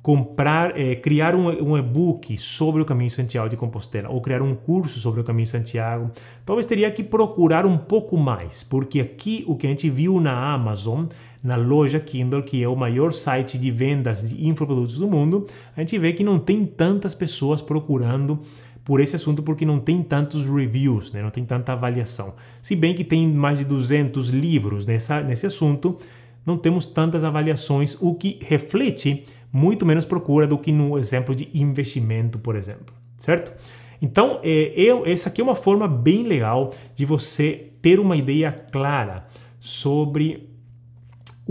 comprar, 0.01 0.77
é, 0.79 0.95
criar 0.95 1.35
um, 1.35 1.47
um 1.47 1.77
e-book 1.77 2.37
sobre 2.37 2.81
o 2.81 2.85
Caminho 2.85 3.11
Santiago 3.11 3.49
de 3.49 3.57
Compostela 3.57 4.09
ou 4.09 4.21
criar 4.21 4.41
um 4.41 4.55
curso 4.55 4.99
sobre 4.99 5.21
o 5.21 5.23
Caminho 5.23 5.47
Santiago, 5.47 6.11
talvez 6.45 6.65
teria 6.65 6.89
que 6.91 7.03
procurar 7.03 7.65
um 7.65 7.77
pouco 7.77 8.17
mais, 8.17 8.63
porque 8.63 8.99
aqui 8.99 9.43
o 9.47 9.55
que 9.55 9.67
a 9.67 9.69
gente 9.69 9.89
viu 9.89 10.19
na 10.19 10.53
Amazon 10.53 11.05
na 11.41 11.55
loja 11.55 11.99
Kindle, 11.99 12.43
que 12.43 12.61
é 12.61 12.67
o 12.67 12.75
maior 12.75 13.13
site 13.13 13.57
de 13.57 13.71
vendas 13.71 14.29
de 14.29 14.47
infoprodutos 14.47 14.97
do 14.97 15.07
mundo, 15.07 15.47
a 15.75 15.79
gente 15.79 15.97
vê 15.97 16.13
que 16.13 16.23
não 16.23 16.37
tem 16.37 16.65
tantas 16.65 17.15
pessoas 17.15 17.61
procurando 17.61 18.39
por 18.83 18.99
esse 18.99 19.15
assunto 19.15 19.43
porque 19.43 19.65
não 19.65 19.79
tem 19.79 20.01
tantos 20.01 20.45
reviews, 20.45 21.11
né? 21.11 21.21
não 21.21 21.29
tem 21.29 21.45
tanta 21.45 21.73
avaliação. 21.73 22.33
Se 22.61 22.75
bem 22.75 22.95
que 22.95 23.03
tem 23.03 23.27
mais 23.27 23.59
de 23.59 23.65
200 23.65 24.29
livros 24.29 24.85
nessa, 24.85 25.21
nesse 25.21 25.45
assunto, 25.45 25.97
não 26.45 26.57
temos 26.57 26.87
tantas 26.87 27.23
avaliações, 27.23 27.95
o 28.01 28.15
que 28.15 28.39
reflete 28.41 29.25
muito 29.51 29.85
menos 29.85 30.05
procura 30.05 30.47
do 30.47 30.57
que 30.57 30.71
no 30.71 30.97
exemplo 30.97 31.35
de 31.35 31.49
investimento, 31.53 32.39
por 32.39 32.55
exemplo, 32.55 32.93
certo? 33.17 33.53
Então, 34.01 34.39
é, 34.43 34.73
eu, 34.75 35.05
essa 35.05 35.29
aqui 35.29 35.41
é 35.41 35.43
uma 35.43 35.55
forma 35.55 35.87
bem 35.87 36.23
legal 36.23 36.73
de 36.95 37.05
você 37.05 37.69
ter 37.81 37.99
uma 37.99 38.15
ideia 38.15 38.51
clara 38.51 39.27
sobre 39.59 40.48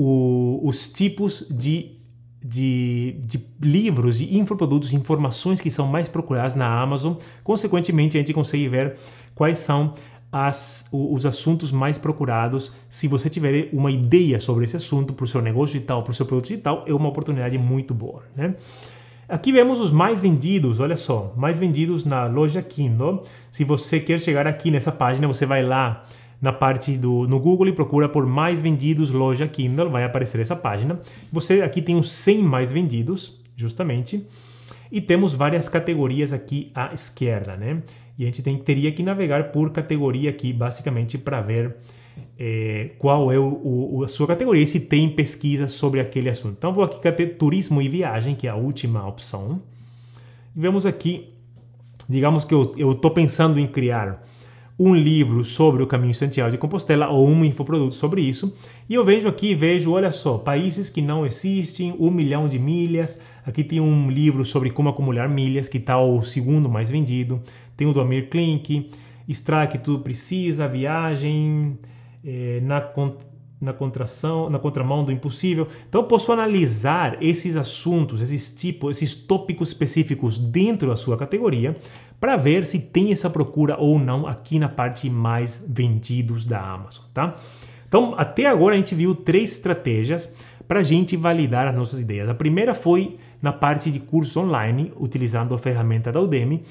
o, 0.01 0.61
os 0.63 0.89
tipos 0.89 1.45
de, 1.51 1.99
de, 2.41 3.17
de, 3.25 3.45
livros, 3.61 4.19
de 4.19 4.39
infoprodutos, 4.39 4.93
informações 4.93 5.61
que 5.61 5.73
são 5.73 5.89
mais 5.89 6.09
procuradas 6.09 6.55
na 6.55 6.81
Amazon. 6.81 7.15
Consequentemente, 7.43 8.17
a 8.17 8.21
gente 8.21 8.33
consegue 8.33 8.69
ver 8.69 8.97
quais 9.35 9.59
são 9.59 9.95
as, 10.31 10.87
os 10.93 11.27
assuntos 11.27 11.73
mais 11.73 11.99
procurados. 11.99 12.73
Se 12.89 13.09
você 13.09 13.29
tiver 13.29 13.71
uma 13.73 13.91
ideia 13.91 14.39
sobre 14.39 14.67
esse 14.67 14.77
assunto 14.77 15.13
para 15.13 15.25
o 15.25 15.27
seu 15.27 15.43
negócio 15.43 15.75
digital, 15.75 16.05
para 16.05 16.13
o 16.13 16.15
seu 16.15 16.25
produto 16.25 16.47
digital, 16.47 16.85
é 16.87 16.95
uma 16.95 17.09
oportunidade 17.09 17.59
muito 17.59 17.93
boa. 17.93 18.23
Né? 18.37 18.55
Aqui 19.29 19.51
vemos 19.51 19.81
os 19.81 19.91
mais 19.91 20.21
vendidos, 20.21 20.79
olha 20.79 20.97
só, 20.97 21.35
mais 21.37 21.59
vendidos 21.59 22.05
na 22.05 22.27
loja 22.27 22.63
Kindle. 22.63 23.25
Se 23.51 23.65
você 23.65 23.99
quer 23.99 24.21
chegar 24.21 24.47
aqui 24.47 24.71
nessa 24.71 24.93
página, 24.93 25.27
você 25.27 25.45
vai 25.45 25.65
lá 25.65 26.07
na 26.41 26.53
parte 26.53 26.97
do 26.97 27.27
no 27.27 27.41
Google 27.41 27.69
e 27.69 27.73
procura 27.73 28.09
por 28.09 28.27
mais 28.27 28.61
vendidos 28.61 29.11
loja 29.11 29.49
Kindle, 29.49 29.91
vai 29.91 30.05
aparecer 30.05 30.41
essa 30.41 30.55
página. 30.55 31.01
Você 31.33 31.63
aqui 31.63 31.83
tem 31.83 31.97
os 31.97 32.11
100 32.13 32.43
mais 32.43 32.73
vendidos, 32.73 33.41
justamente, 33.57 34.25
e 34.91 35.01
temos 35.01 35.35
várias 35.35 35.69
categorias 35.69 36.33
aqui 36.33 36.71
à 36.75 36.93
esquerda, 36.95 37.57
né? 37.57 37.83
E 38.19 38.23
a 38.23 38.27
gente 38.27 38.43
tem, 38.43 38.57
teria 38.59 38.91
que 38.93 39.03
navegar 39.03 39.53
por 39.53 39.71
categoria 39.71 40.31
aqui, 40.31 40.53
basicamente, 40.53 41.17
para 41.17 41.41
ver 41.41 41.77
é, 42.39 42.91
qual 42.99 43.31
é 43.31 43.39
o, 43.39 43.61
o, 43.63 44.05
a 44.05 44.09
sua 44.09 44.27
categoria 44.27 44.63
e 44.63 44.67
se 44.67 44.81
tem 44.81 45.09
pesquisa 45.09 45.69
sobre 45.69 46.01
aquele 46.01 46.29
assunto. 46.29 46.57
Então, 46.59 46.73
vou 46.73 46.83
aqui 46.83 47.01
ter 47.13 47.37
turismo 47.37 47.81
e 47.81 47.89
viagem, 47.89 48.35
que 48.35 48.47
é 48.47 48.51
a 48.51 48.57
última 48.57 49.07
opção. 49.07 49.63
E 50.57 50.61
vemos 50.61 50.85
aqui, 50.85 51.33
digamos 52.09 52.45
que 52.45 52.55
eu 52.55 52.93
estou 52.93 53.11
pensando 53.11 53.61
em 53.61 53.67
criar 53.67 54.27
um 54.79 54.95
livro 54.95 55.45
sobre 55.45 55.83
o 55.83 55.87
caminho 55.87 56.15
Santiago 56.15 56.53
de 56.53 56.59
Compostela 56.59 57.09
ou 57.09 57.27
um 57.27 57.45
infoproduto 57.45 57.97
sobre 57.97 58.21
isso. 58.21 58.55
E 58.89 58.95
eu 58.95 59.05
vejo 59.05 59.29
aqui, 59.29 59.55
vejo, 59.55 59.91
olha 59.91 60.13
só, 60.13 60.39
países 60.39 60.89
que 60.89 61.03
não 61.03 61.27
existem, 61.27 61.97
um 61.99 62.11
milhão 62.11 62.49
de 62.49 62.59
milhas. 62.59 63.19
Aqui 63.45 63.65
tem 63.65 63.81
um 63.81 64.09
livro 64.09 64.45
sobre 64.45 64.71
como 64.71 64.89
acumular 64.89 65.29
milhas, 65.29 65.69
que 65.69 65.79
está 65.79 65.99
o 66.01 66.23
segundo 66.23 66.69
mais 66.69 66.89
vendido. 66.89 67.43
Tem 67.77 67.89
o 67.89 67.93
do 67.93 68.01
Amir 68.01 68.29
Klink, 68.29 68.91
que 69.71 69.79
tudo 69.79 70.03
precisa, 70.05 70.69
viagem, 70.69 71.77
é, 72.25 72.61
na, 72.63 72.81
na 73.61 73.73
contração, 73.73 74.49
na 74.49 74.61
contramão 74.61 75.05
do 75.05 75.11
impossível. 75.11 75.67
Então 75.89 76.03
eu 76.03 76.07
posso 76.07 76.31
analisar 76.31 77.21
esses 77.21 77.57
assuntos, 77.57 78.21
esses 78.21 78.51
tipos, 78.55 78.97
esses 78.97 79.15
tópicos 79.15 79.69
específicos 79.69 80.39
dentro 80.39 80.89
da 80.89 80.97
sua 80.97 81.17
categoria 81.17 81.77
para 82.21 82.37
ver 82.37 82.65
se 82.65 82.79
tem 82.79 83.13
essa 83.13 83.31
procura 83.31 83.77
ou 83.79 83.99
não 83.99 84.27
aqui 84.27 84.59
na 84.59 84.69
parte 84.69 85.09
mais 85.09 85.65
vendidos 85.69 86.45
da 86.45 86.61
Amazon, 86.61 87.05
tá? 87.15 87.37
Então, 87.87 88.15
até 88.19 88.47
agora 88.47 88.75
a 88.75 88.79
gente 88.79 88.95
viu 88.95 89.15
três 89.15 89.53
estratégias 89.53 90.33
para 90.67 90.81
a 90.81 90.83
gente 90.83 91.17
validar 91.17 91.67
as 91.67 91.75
nossas 91.75 92.01
ideias. 92.01 92.29
A 92.29 92.35
primeira 92.35 92.75
foi 92.75 93.17
na 93.41 93.53
parte 93.53 93.91
de 93.91 93.99
curso 93.99 94.41
online, 94.41 94.93
utilizando 94.97 95.55
a 95.55 95.59
ferramenta 95.59 96.13
da 96.13 96.21
Udemy. 96.21 96.63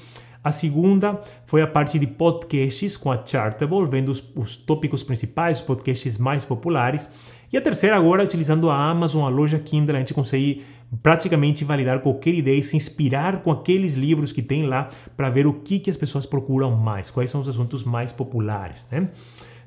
A 0.48 0.52
segunda 0.52 1.20
foi 1.44 1.60
a 1.60 1.66
parte 1.66 1.98
de 1.98 2.06
podcasts 2.06 2.96
com 2.96 3.12
a 3.12 3.22
Chartable, 3.22 3.86
vendo 3.86 4.08
os, 4.08 4.32
os 4.34 4.56
tópicos 4.56 5.02
principais, 5.02 5.58
os 5.58 5.62
podcasts 5.62 6.16
mais 6.16 6.42
populares. 6.42 7.06
E 7.52 7.58
a 7.58 7.60
terceira 7.60 7.94
agora, 7.94 8.24
utilizando 8.24 8.70
a 8.70 8.74
Amazon, 8.74 9.26
a 9.26 9.28
loja 9.28 9.58
Kindle, 9.58 9.94
a 9.94 9.98
gente 9.98 10.14
consegue 10.14 10.64
praticamente 11.02 11.66
validar 11.66 12.00
qualquer 12.00 12.32
ideia 12.32 12.56
e 12.56 12.62
se 12.62 12.78
inspirar 12.78 13.42
com 13.42 13.52
aqueles 13.52 13.92
livros 13.92 14.32
que 14.32 14.40
tem 14.40 14.62
lá 14.62 14.88
para 15.14 15.28
ver 15.28 15.46
o 15.46 15.52
que, 15.52 15.78
que 15.78 15.90
as 15.90 15.98
pessoas 15.98 16.24
procuram 16.24 16.74
mais, 16.74 17.10
quais 17.10 17.28
são 17.30 17.42
os 17.42 17.48
assuntos 17.48 17.84
mais 17.84 18.10
populares, 18.10 18.88
né? 18.90 19.10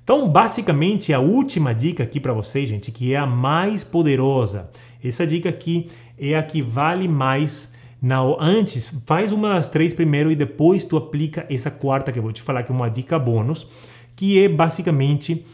Então, 0.03 0.27
basicamente, 0.27 1.13
a 1.13 1.19
última 1.19 1.75
dica 1.75 2.01
aqui 2.01 2.19
para 2.19 2.33
vocês, 2.33 2.67
gente, 2.67 2.91
que 2.91 3.13
é 3.13 3.17
a 3.17 3.27
mais 3.27 3.83
poderosa. 3.83 4.71
Essa 5.03 5.27
dica 5.27 5.47
aqui 5.47 5.89
é 6.17 6.35
a 6.35 6.41
que 6.41 6.59
vale 6.59 7.07
mais 7.07 7.71
na, 8.01 8.19
antes, 8.39 8.91
faz 9.05 9.31
uma 9.31 9.53
das 9.53 9.69
três 9.69 9.93
primeiro 9.93 10.31
e 10.31 10.35
depois 10.35 10.83
tu 10.83 10.97
aplica 10.97 11.45
essa 11.49 11.69
quarta 11.69 12.11
que 12.11 12.17
eu 12.17 12.23
vou 12.23 12.31
te 12.31 12.41
falar, 12.41 12.63
que 12.63 12.71
é 12.71 12.75
uma 12.75 12.89
dica 12.89 13.19
bônus, 13.19 13.67
que 14.15 14.43
é 14.43 14.49
basicamente 14.49 15.45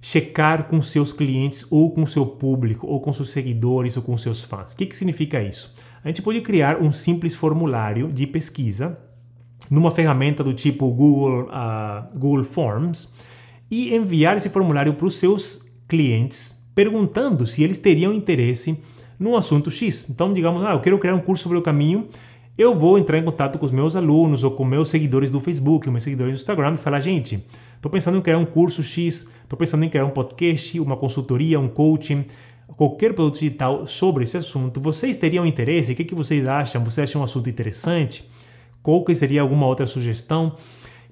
checar 0.00 0.68
com 0.68 0.82
seus 0.82 1.12
clientes 1.12 1.66
ou 1.70 1.90
com 1.90 2.04
seu 2.04 2.26
público, 2.26 2.86
ou 2.86 3.00
com 3.00 3.12
seus 3.12 3.30
seguidores 3.30 3.96
ou 3.96 4.02
com 4.02 4.16
seus 4.18 4.42
fãs. 4.42 4.72
O 4.72 4.76
que, 4.76 4.84
que 4.84 4.94
significa 4.94 5.42
isso? 5.42 5.74
A 6.04 6.08
gente 6.08 6.20
pode 6.20 6.40
criar 6.42 6.82
um 6.82 6.92
simples 6.92 7.34
formulário 7.34 8.12
de 8.12 8.26
pesquisa 8.26 8.98
numa 9.70 9.90
ferramenta 9.90 10.44
do 10.44 10.52
tipo 10.52 10.90
Google, 10.90 11.44
uh, 11.44 12.16
Google 12.16 12.44
Forms 12.44 13.08
e 13.70 13.94
enviar 13.96 14.36
esse 14.36 14.50
formulário 14.50 14.94
para 14.94 15.06
os 15.06 15.18
seus 15.18 15.62
clientes 15.88 16.62
perguntando 16.74 17.46
se 17.46 17.62
eles 17.62 17.78
teriam 17.78 18.12
interesse 18.12 18.78
num 19.18 19.36
assunto 19.36 19.70
X. 19.70 20.06
Então, 20.08 20.32
digamos, 20.32 20.64
ah, 20.64 20.72
eu 20.72 20.80
quero 20.80 20.98
criar 20.98 21.14
um 21.14 21.20
curso 21.20 21.42
sobre 21.42 21.58
o 21.58 21.62
caminho, 21.62 22.08
eu 22.58 22.74
vou 22.74 22.98
entrar 22.98 23.18
em 23.18 23.24
contato 23.24 23.58
com 23.58 23.66
os 23.66 23.72
meus 23.72 23.94
alunos 23.94 24.42
ou 24.42 24.50
com 24.50 24.64
meus 24.64 24.88
seguidores 24.88 25.28
do 25.28 25.40
Facebook, 25.40 25.90
meus 25.90 26.02
seguidores 26.02 26.32
do 26.32 26.36
Instagram 26.36 26.74
e 26.74 26.78
falar, 26.78 27.00
gente, 27.00 27.44
estou 27.74 27.90
pensando 27.90 28.16
em 28.16 28.22
criar 28.22 28.38
um 28.38 28.46
curso 28.46 28.82
X, 28.82 29.26
estou 29.42 29.58
pensando 29.58 29.84
em 29.84 29.90
criar 29.90 30.06
um 30.06 30.10
podcast, 30.10 30.80
uma 30.80 30.96
consultoria, 30.96 31.60
um 31.60 31.68
coaching, 31.68 32.24
qualquer 32.76 33.12
produto 33.12 33.34
digital 33.34 33.86
sobre 33.86 34.24
esse 34.24 34.38
assunto. 34.38 34.80
Vocês 34.80 35.16
teriam 35.16 35.44
interesse? 35.44 35.92
O 35.92 35.94
que, 35.94 36.04
que 36.04 36.14
vocês 36.14 36.48
acham? 36.48 36.82
Vocês 36.82 37.10
acham 37.10 37.20
um 37.20 37.24
assunto 37.24 37.50
interessante? 37.50 38.26
Qual 38.82 39.04
que 39.04 39.14
seria 39.14 39.42
alguma 39.42 39.66
outra 39.66 39.86
sugestão? 39.86 40.56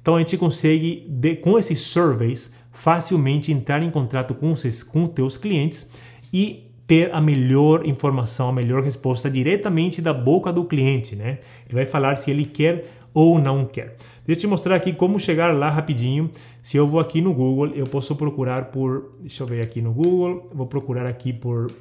Então 0.00 0.16
a 0.16 0.18
gente 0.20 0.36
consegue, 0.36 1.06
com 1.42 1.58
esses 1.58 1.78
surveys, 1.80 2.52
facilmente 2.72 3.52
entrar 3.52 3.82
em 3.82 3.90
contato 3.90 4.34
com 4.34 4.50
os 4.50 4.82
com 4.82 5.06
teus 5.06 5.36
clientes 5.36 5.88
e 6.32 6.70
ter 6.86 7.14
a 7.14 7.20
melhor 7.20 7.86
informação, 7.86 8.48
a 8.48 8.52
melhor 8.52 8.82
resposta 8.82 9.30
diretamente 9.30 10.02
da 10.02 10.12
boca 10.12 10.52
do 10.52 10.64
cliente, 10.64 11.16
né? 11.16 11.38
Ele 11.66 11.74
vai 11.74 11.86
falar 11.86 12.16
se 12.16 12.30
ele 12.30 12.44
quer 12.44 12.84
ou 13.12 13.38
não 13.38 13.64
quer. 13.64 13.96
Deixa 14.26 14.32
eu 14.32 14.36
te 14.36 14.46
mostrar 14.46 14.74
aqui 14.76 14.92
como 14.92 15.18
chegar 15.18 15.54
lá 15.54 15.70
rapidinho. 15.70 16.30
Se 16.60 16.76
eu 16.76 16.86
vou 16.86 17.00
aqui 17.00 17.20
no 17.20 17.32
Google, 17.32 17.68
eu 17.68 17.86
posso 17.86 18.16
procurar 18.16 18.66
por, 18.66 19.16
deixa 19.20 19.42
eu 19.42 19.46
ver 19.46 19.62
aqui 19.62 19.80
no 19.80 19.92
Google, 19.92 20.48
vou 20.52 20.66
procurar 20.66 21.06
aqui 21.06 21.32
por 21.32 21.72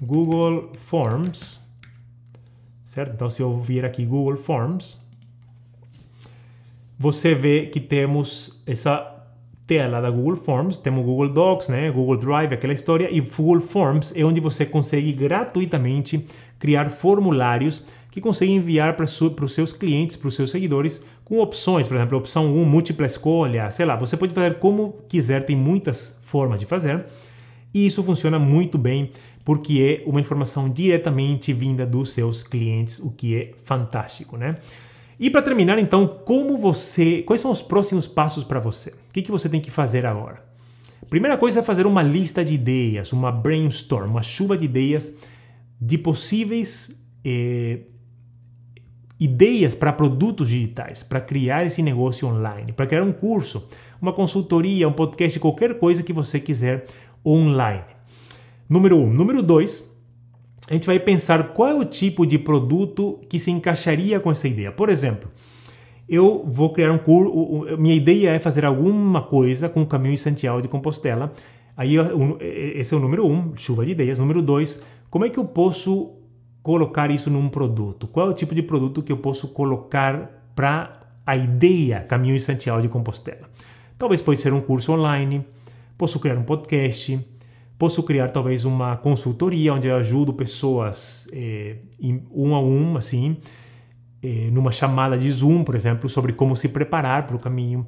Google 0.00 0.72
Forms, 0.78 1.60
certo? 2.84 3.14
Então 3.14 3.28
se 3.28 3.42
eu 3.42 3.58
vir 3.60 3.84
aqui 3.84 4.06
Google 4.06 4.36
Forms, 4.36 4.98
você 6.98 7.34
vê 7.34 7.66
que 7.66 7.80
temos 7.80 8.62
essa 8.66 9.19
tela 9.70 10.00
da 10.00 10.10
Google 10.10 10.34
Forms, 10.34 10.78
temos 10.78 11.04
Google 11.04 11.28
Docs, 11.28 11.68
né, 11.68 11.92
Google 11.92 12.16
Drive, 12.16 12.52
aquela 12.52 12.72
história, 12.72 13.08
e 13.08 13.20
Google 13.20 13.60
Forms 13.60 14.12
é 14.16 14.24
onde 14.24 14.40
você 14.40 14.66
consegue 14.66 15.12
gratuitamente 15.12 16.26
criar 16.58 16.90
formulários 16.90 17.84
que 18.10 18.20
consegue 18.20 18.50
enviar 18.50 18.96
para 18.96 19.04
os 19.04 19.54
seus 19.54 19.72
clientes, 19.72 20.16
para 20.16 20.26
os 20.26 20.34
seus 20.34 20.50
seguidores, 20.50 21.00
com 21.24 21.38
opções, 21.38 21.86
por 21.86 21.96
exemplo, 21.96 22.18
opção 22.18 22.52
1, 22.52 22.64
múltipla 22.64 23.06
escolha, 23.06 23.70
sei 23.70 23.86
lá, 23.86 23.94
você 23.94 24.16
pode 24.16 24.34
fazer 24.34 24.58
como 24.58 24.96
quiser, 25.08 25.46
tem 25.46 25.54
muitas 25.54 26.18
formas 26.20 26.58
de 26.58 26.66
fazer, 26.66 27.06
e 27.72 27.86
isso 27.86 28.02
funciona 28.02 28.40
muito 28.40 28.76
bem 28.76 29.12
porque 29.44 30.02
é 30.04 30.08
uma 30.10 30.20
informação 30.20 30.68
diretamente 30.68 31.52
vinda 31.52 31.86
dos 31.86 32.12
seus 32.12 32.42
clientes, 32.42 32.98
o 32.98 33.12
que 33.12 33.36
é 33.36 33.52
fantástico, 33.62 34.36
né? 34.36 34.56
E 35.20 35.28
para 35.28 35.42
terminar, 35.42 35.78
então, 35.78 36.08
como 36.08 36.56
você, 36.56 37.22
quais 37.24 37.42
são 37.42 37.50
os 37.50 37.60
próximos 37.60 38.08
passos 38.08 38.42
para 38.42 38.58
você? 38.58 38.88
O 38.88 39.12
que, 39.12 39.20
que 39.20 39.30
você 39.30 39.50
tem 39.50 39.60
que 39.60 39.70
fazer 39.70 40.06
agora? 40.06 40.42
Primeira 41.10 41.36
coisa 41.36 41.60
é 41.60 41.62
fazer 41.62 41.84
uma 41.86 42.02
lista 42.02 42.42
de 42.42 42.54
ideias, 42.54 43.12
uma 43.12 43.30
brainstorm, 43.30 44.08
uma 44.08 44.22
chuva 44.22 44.56
de 44.56 44.64
ideias 44.64 45.12
de 45.78 45.98
possíveis 45.98 46.98
eh, 47.22 47.80
ideias 49.18 49.74
para 49.74 49.92
produtos 49.92 50.48
digitais, 50.48 51.02
para 51.02 51.20
criar 51.20 51.66
esse 51.66 51.82
negócio 51.82 52.26
online, 52.26 52.72
para 52.72 52.86
criar 52.86 53.02
um 53.02 53.12
curso, 53.12 53.68
uma 54.00 54.14
consultoria, 54.14 54.88
um 54.88 54.92
podcast, 54.92 55.38
qualquer 55.38 55.78
coisa 55.78 56.02
que 56.02 56.14
você 56.14 56.40
quiser 56.40 56.86
online. 57.26 57.84
Número 58.66 58.96
um. 58.96 59.12
Número 59.12 59.42
dois, 59.42 59.89
a 60.70 60.74
gente 60.74 60.86
vai 60.86 61.00
pensar 61.00 61.52
qual 61.52 61.68
é 61.68 61.74
o 61.74 61.84
tipo 61.84 62.24
de 62.24 62.38
produto 62.38 63.18
que 63.28 63.40
se 63.40 63.50
encaixaria 63.50 64.20
com 64.20 64.30
essa 64.30 64.46
ideia. 64.46 64.70
Por 64.70 64.88
exemplo, 64.88 65.28
eu 66.08 66.44
vou 66.46 66.72
criar 66.72 66.92
um 66.92 66.98
curso, 66.98 67.76
minha 67.76 67.94
ideia 67.94 68.30
é 68.30 68.38
fazer 68.38 68.64
alguma 68.64 69.20
coisa 69.20 69.68
com 69.68 69.82
o 69.82 69.86
caminho 69.86 70.14
de 70.14 70.20
Santiago 70.20 70.62
de 70.62 70.68
Compostela. 70.68 71.32
Aí 71.76 71.96
esse 72.40 72.94
é 72.94 72.96
o 72.96 73.00
número 73.00 73.26
um, 73.26 73.56
chuva 73.56 73.84
de 73.84 73.90
ideias. 73.90 74.20
Número 74.20 74.40
dois, 74.40 74.80
como 75.10 75.24
é 75.24 75.28
que 75.28 75.40
eu 75.40 75.44
posso 75.44 76.12
colocar 76.62 77.10
isso 77.10 77.30
num 77.30 77.48
produto? 77.48 78.06
Qual 78.06 78.28
é 78.28 78.30
o 78.30 78.34
tipo 78.34 78.54
de 78.54 78.62
produto 78.62 79.02
que 79.02 79.10
eu 79.10 79.16
posso 79.16 79.48
colocar 79.48 80.52
para 80.54 80.92
a 81.26 81.36
ideia 81.36 81.98
Caminho 82.00 82.36
de 82.36 82.44
Santiago 82.44 82.80
de 82.80 82.88
Compostela? 82.88 83.50
Talvez 83.98 84.22
pode 84.22 84.40
ser 84.40 84.52
um 84.52 84.60
curso 84.60 84.92
online, 84.92 85.44
posso 85.98 86.20
criar 86.20 86.38
um 86.38 86.44
podcast, 86.44 87.18
Posso 87.80 88.02
criar 88.02 88.28
talvez 88.28 88.66
uma 88.66 88.98
consultoria 88.98 89.72
onde 89.72 89.88
eu 89.88 89.96
ajudo 89.96 90.34
pessoas 90.34 91.26
eh, 91.32 91.78
um 92.30 92.54
a 92.54 92.60
um, 92.60 92.94
assim, 92.98 93.38
eh, 94.22 94.50
numa 94.52 94.70
chamada 94.70 95.16
de 95.16 95.32
Zoom, 95.32 95.64
por 95.64 95.74
exemplo, 95.74 96.06
sobre 96.06 96.34
como 96.34 96.54
se 96.54 96.68
preparar 96.68 97.24
para 97.26 97.34
o 97.34 97.38
caminho. 97.38 97.86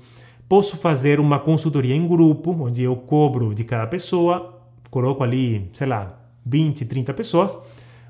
Posso 0.49 0.79
fazer 0.79 1.21
uma 1.21 1.39
consultoria 1.39 1.95
em 1.95 2.09
grupo, 2.09 2.53
onde 2.59 2.83
eu 2.83 2.97
cobro 2.97 3.55
de 3.55 3.65
cada 3.65 3.87
pessoa, 3.87 4.63
coloco 4.89 5.23
ali, 5.23 5.69
sei 5.75 5.89
lá, 5.89 6.19
20, 6.47 6.87
30 6.87 7.13
pessoas, 7.13 7.59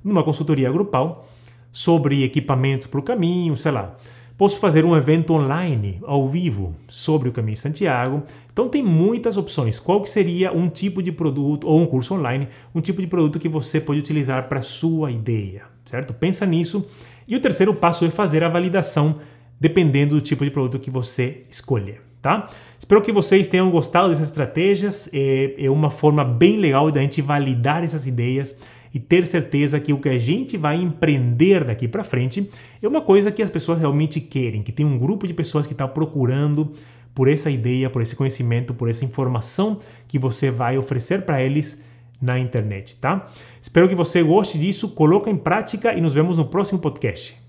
numa 0.04 0.22
consultoria 0.22 0.70
grupal 0.70 1.28
sobre 1.72 2.22
equipamentos 2.22 2.86
para 2.86 3.00
o 3.00 3.02
caminho, 3.02 3.56
sei 3.56 3.72
lá. 3.72 3.96
Posso 4.36 4.58
fazer 4.58 4.84
um 4.84 4.96
evento 4.96 5.34
online, 5.34 6.00
ao 6.04 6.28
vivo, 6.28 6.74
sobre 6.88 7.28
o 7.28 7.32
Caminho 7.32 7.56
Santiago. 7.56 8.22
Então 8.52 8.68
tem 8.68 8.82
muitas 8.82 9.36
opções. 9.36 9.78
Qual 9.78 10.00
que 10.02 10.10
seria 10.10 10.52
um 10.52 10.68
tipo 10.68 11.02
de 11.02 11.12
produto 11.12 11.66
ou 11.66 11.80
um 11.80 11.86
curso 11.86 12.14
online, 12.14 12.48
um 12.74 12.80
tipo 12.80 13.00
de 13.00 13.06
produto 13.06 13.38
que 13.38 13.48
você 13.48 13.80
pode 13.80 14.00
utilizar 14.00 14.48
para 14.48 14.62
sua 14.62 15.10
ideia, 15.10 15.64
certo? 15.84 16.14
Pensa 16.14 16.46
nisso. 16.46 16.86
E 17.26 17.36
o 17.36 17.40
terceiro 17.40 17.74
passo 17.74 18.04
é 18.04 18.10
fazer 18.10 18.42
a 18.42 18.48
validação, 18.48 19.16
dependendo 19.60 20.16
do 20.16 20.20
tipo 20.20 20.44
de 20.44 20.50
produto 20.50 20.78
que 20.78 20.90
você 20.90 21.42
escolher, 21.48 22.00
tá? 22.20 22.48
Espero 22.78 23.00
que 23.00 23.12
vocês 23.12 23.46
tenham 23.46 23.70
gostado 23.70 24.08
dessas 24.08 24.28
estratégias. 24.28 25.08
É, 25.12 25.54
é 25.66 25.70
uma 25.70 25.90
forma 25.90 26.24
bem 26.24 26.56
legal 26.56 26.90
da 26.90 27.00
gente 27.00 27.22
validar 27.22 27.84
essas 27.84 28.06
ideias 28.06 28.56
e 28.94 29.00
ter 29.00 29.26
certeza 29.26 29.80
que 29.80 29.92
o 29.92 29.98
que 29.98 30.08
a 30.08 30.18
gente 30.18 30.56
vai 30.56 30.76
empreender 30.76 31.64
daqui 31.64 31.88
para 31.88 32.04
frente 32.04 32.50
é 32.80 32.86
uma 32.86 33.00
coisa 33.00 33.30
que 33.30 33.42
as 33.42 33.50
pessoas 33.50 33.80
realmente 33.80 34.20
querem, 34.20 34.62
que 34.62 34.72
tem 34.72 34.84
um 34.84 34.98
grupo 34.98 35.26
de 35.26 35.34
pessoas 35.34 35.66
que 35.66 35.72
está 35.72 35.88
procurando 35.88 36.72
por 37.14 37.28
essa 37.28 37.50
ideia, 37.50 37.90
por 37.90 38.02
esse 38.02 38.16
conhecimento, 38.16 38.74
por 38.74 38.88
essa 38.88 39.04
informação 39.04 39.78
que 40.08 40.18
você 40.18 40.50
vai 40.50 40.78
oferecer 40.78 41.22
para 41.22 41.42
eles 41.42 41.78
na 42.20 42.38
internet, 42.38 42.96
tá? 42.96 43.28
Espero 43.60 43.88
que 43.88 43.94
você 43.94 44.22
goste 44.22 44.58
disso, 44.58 44.88
coloque 44.90 45.28
em 45.28 45.36
prática 45.36 45.92
e 45.92 46.00
nos 46.00 46.14
vemos 46.14 46.38
no 46.38 46.46
próximo 46.46 46.78
podcast. 46.78 47.41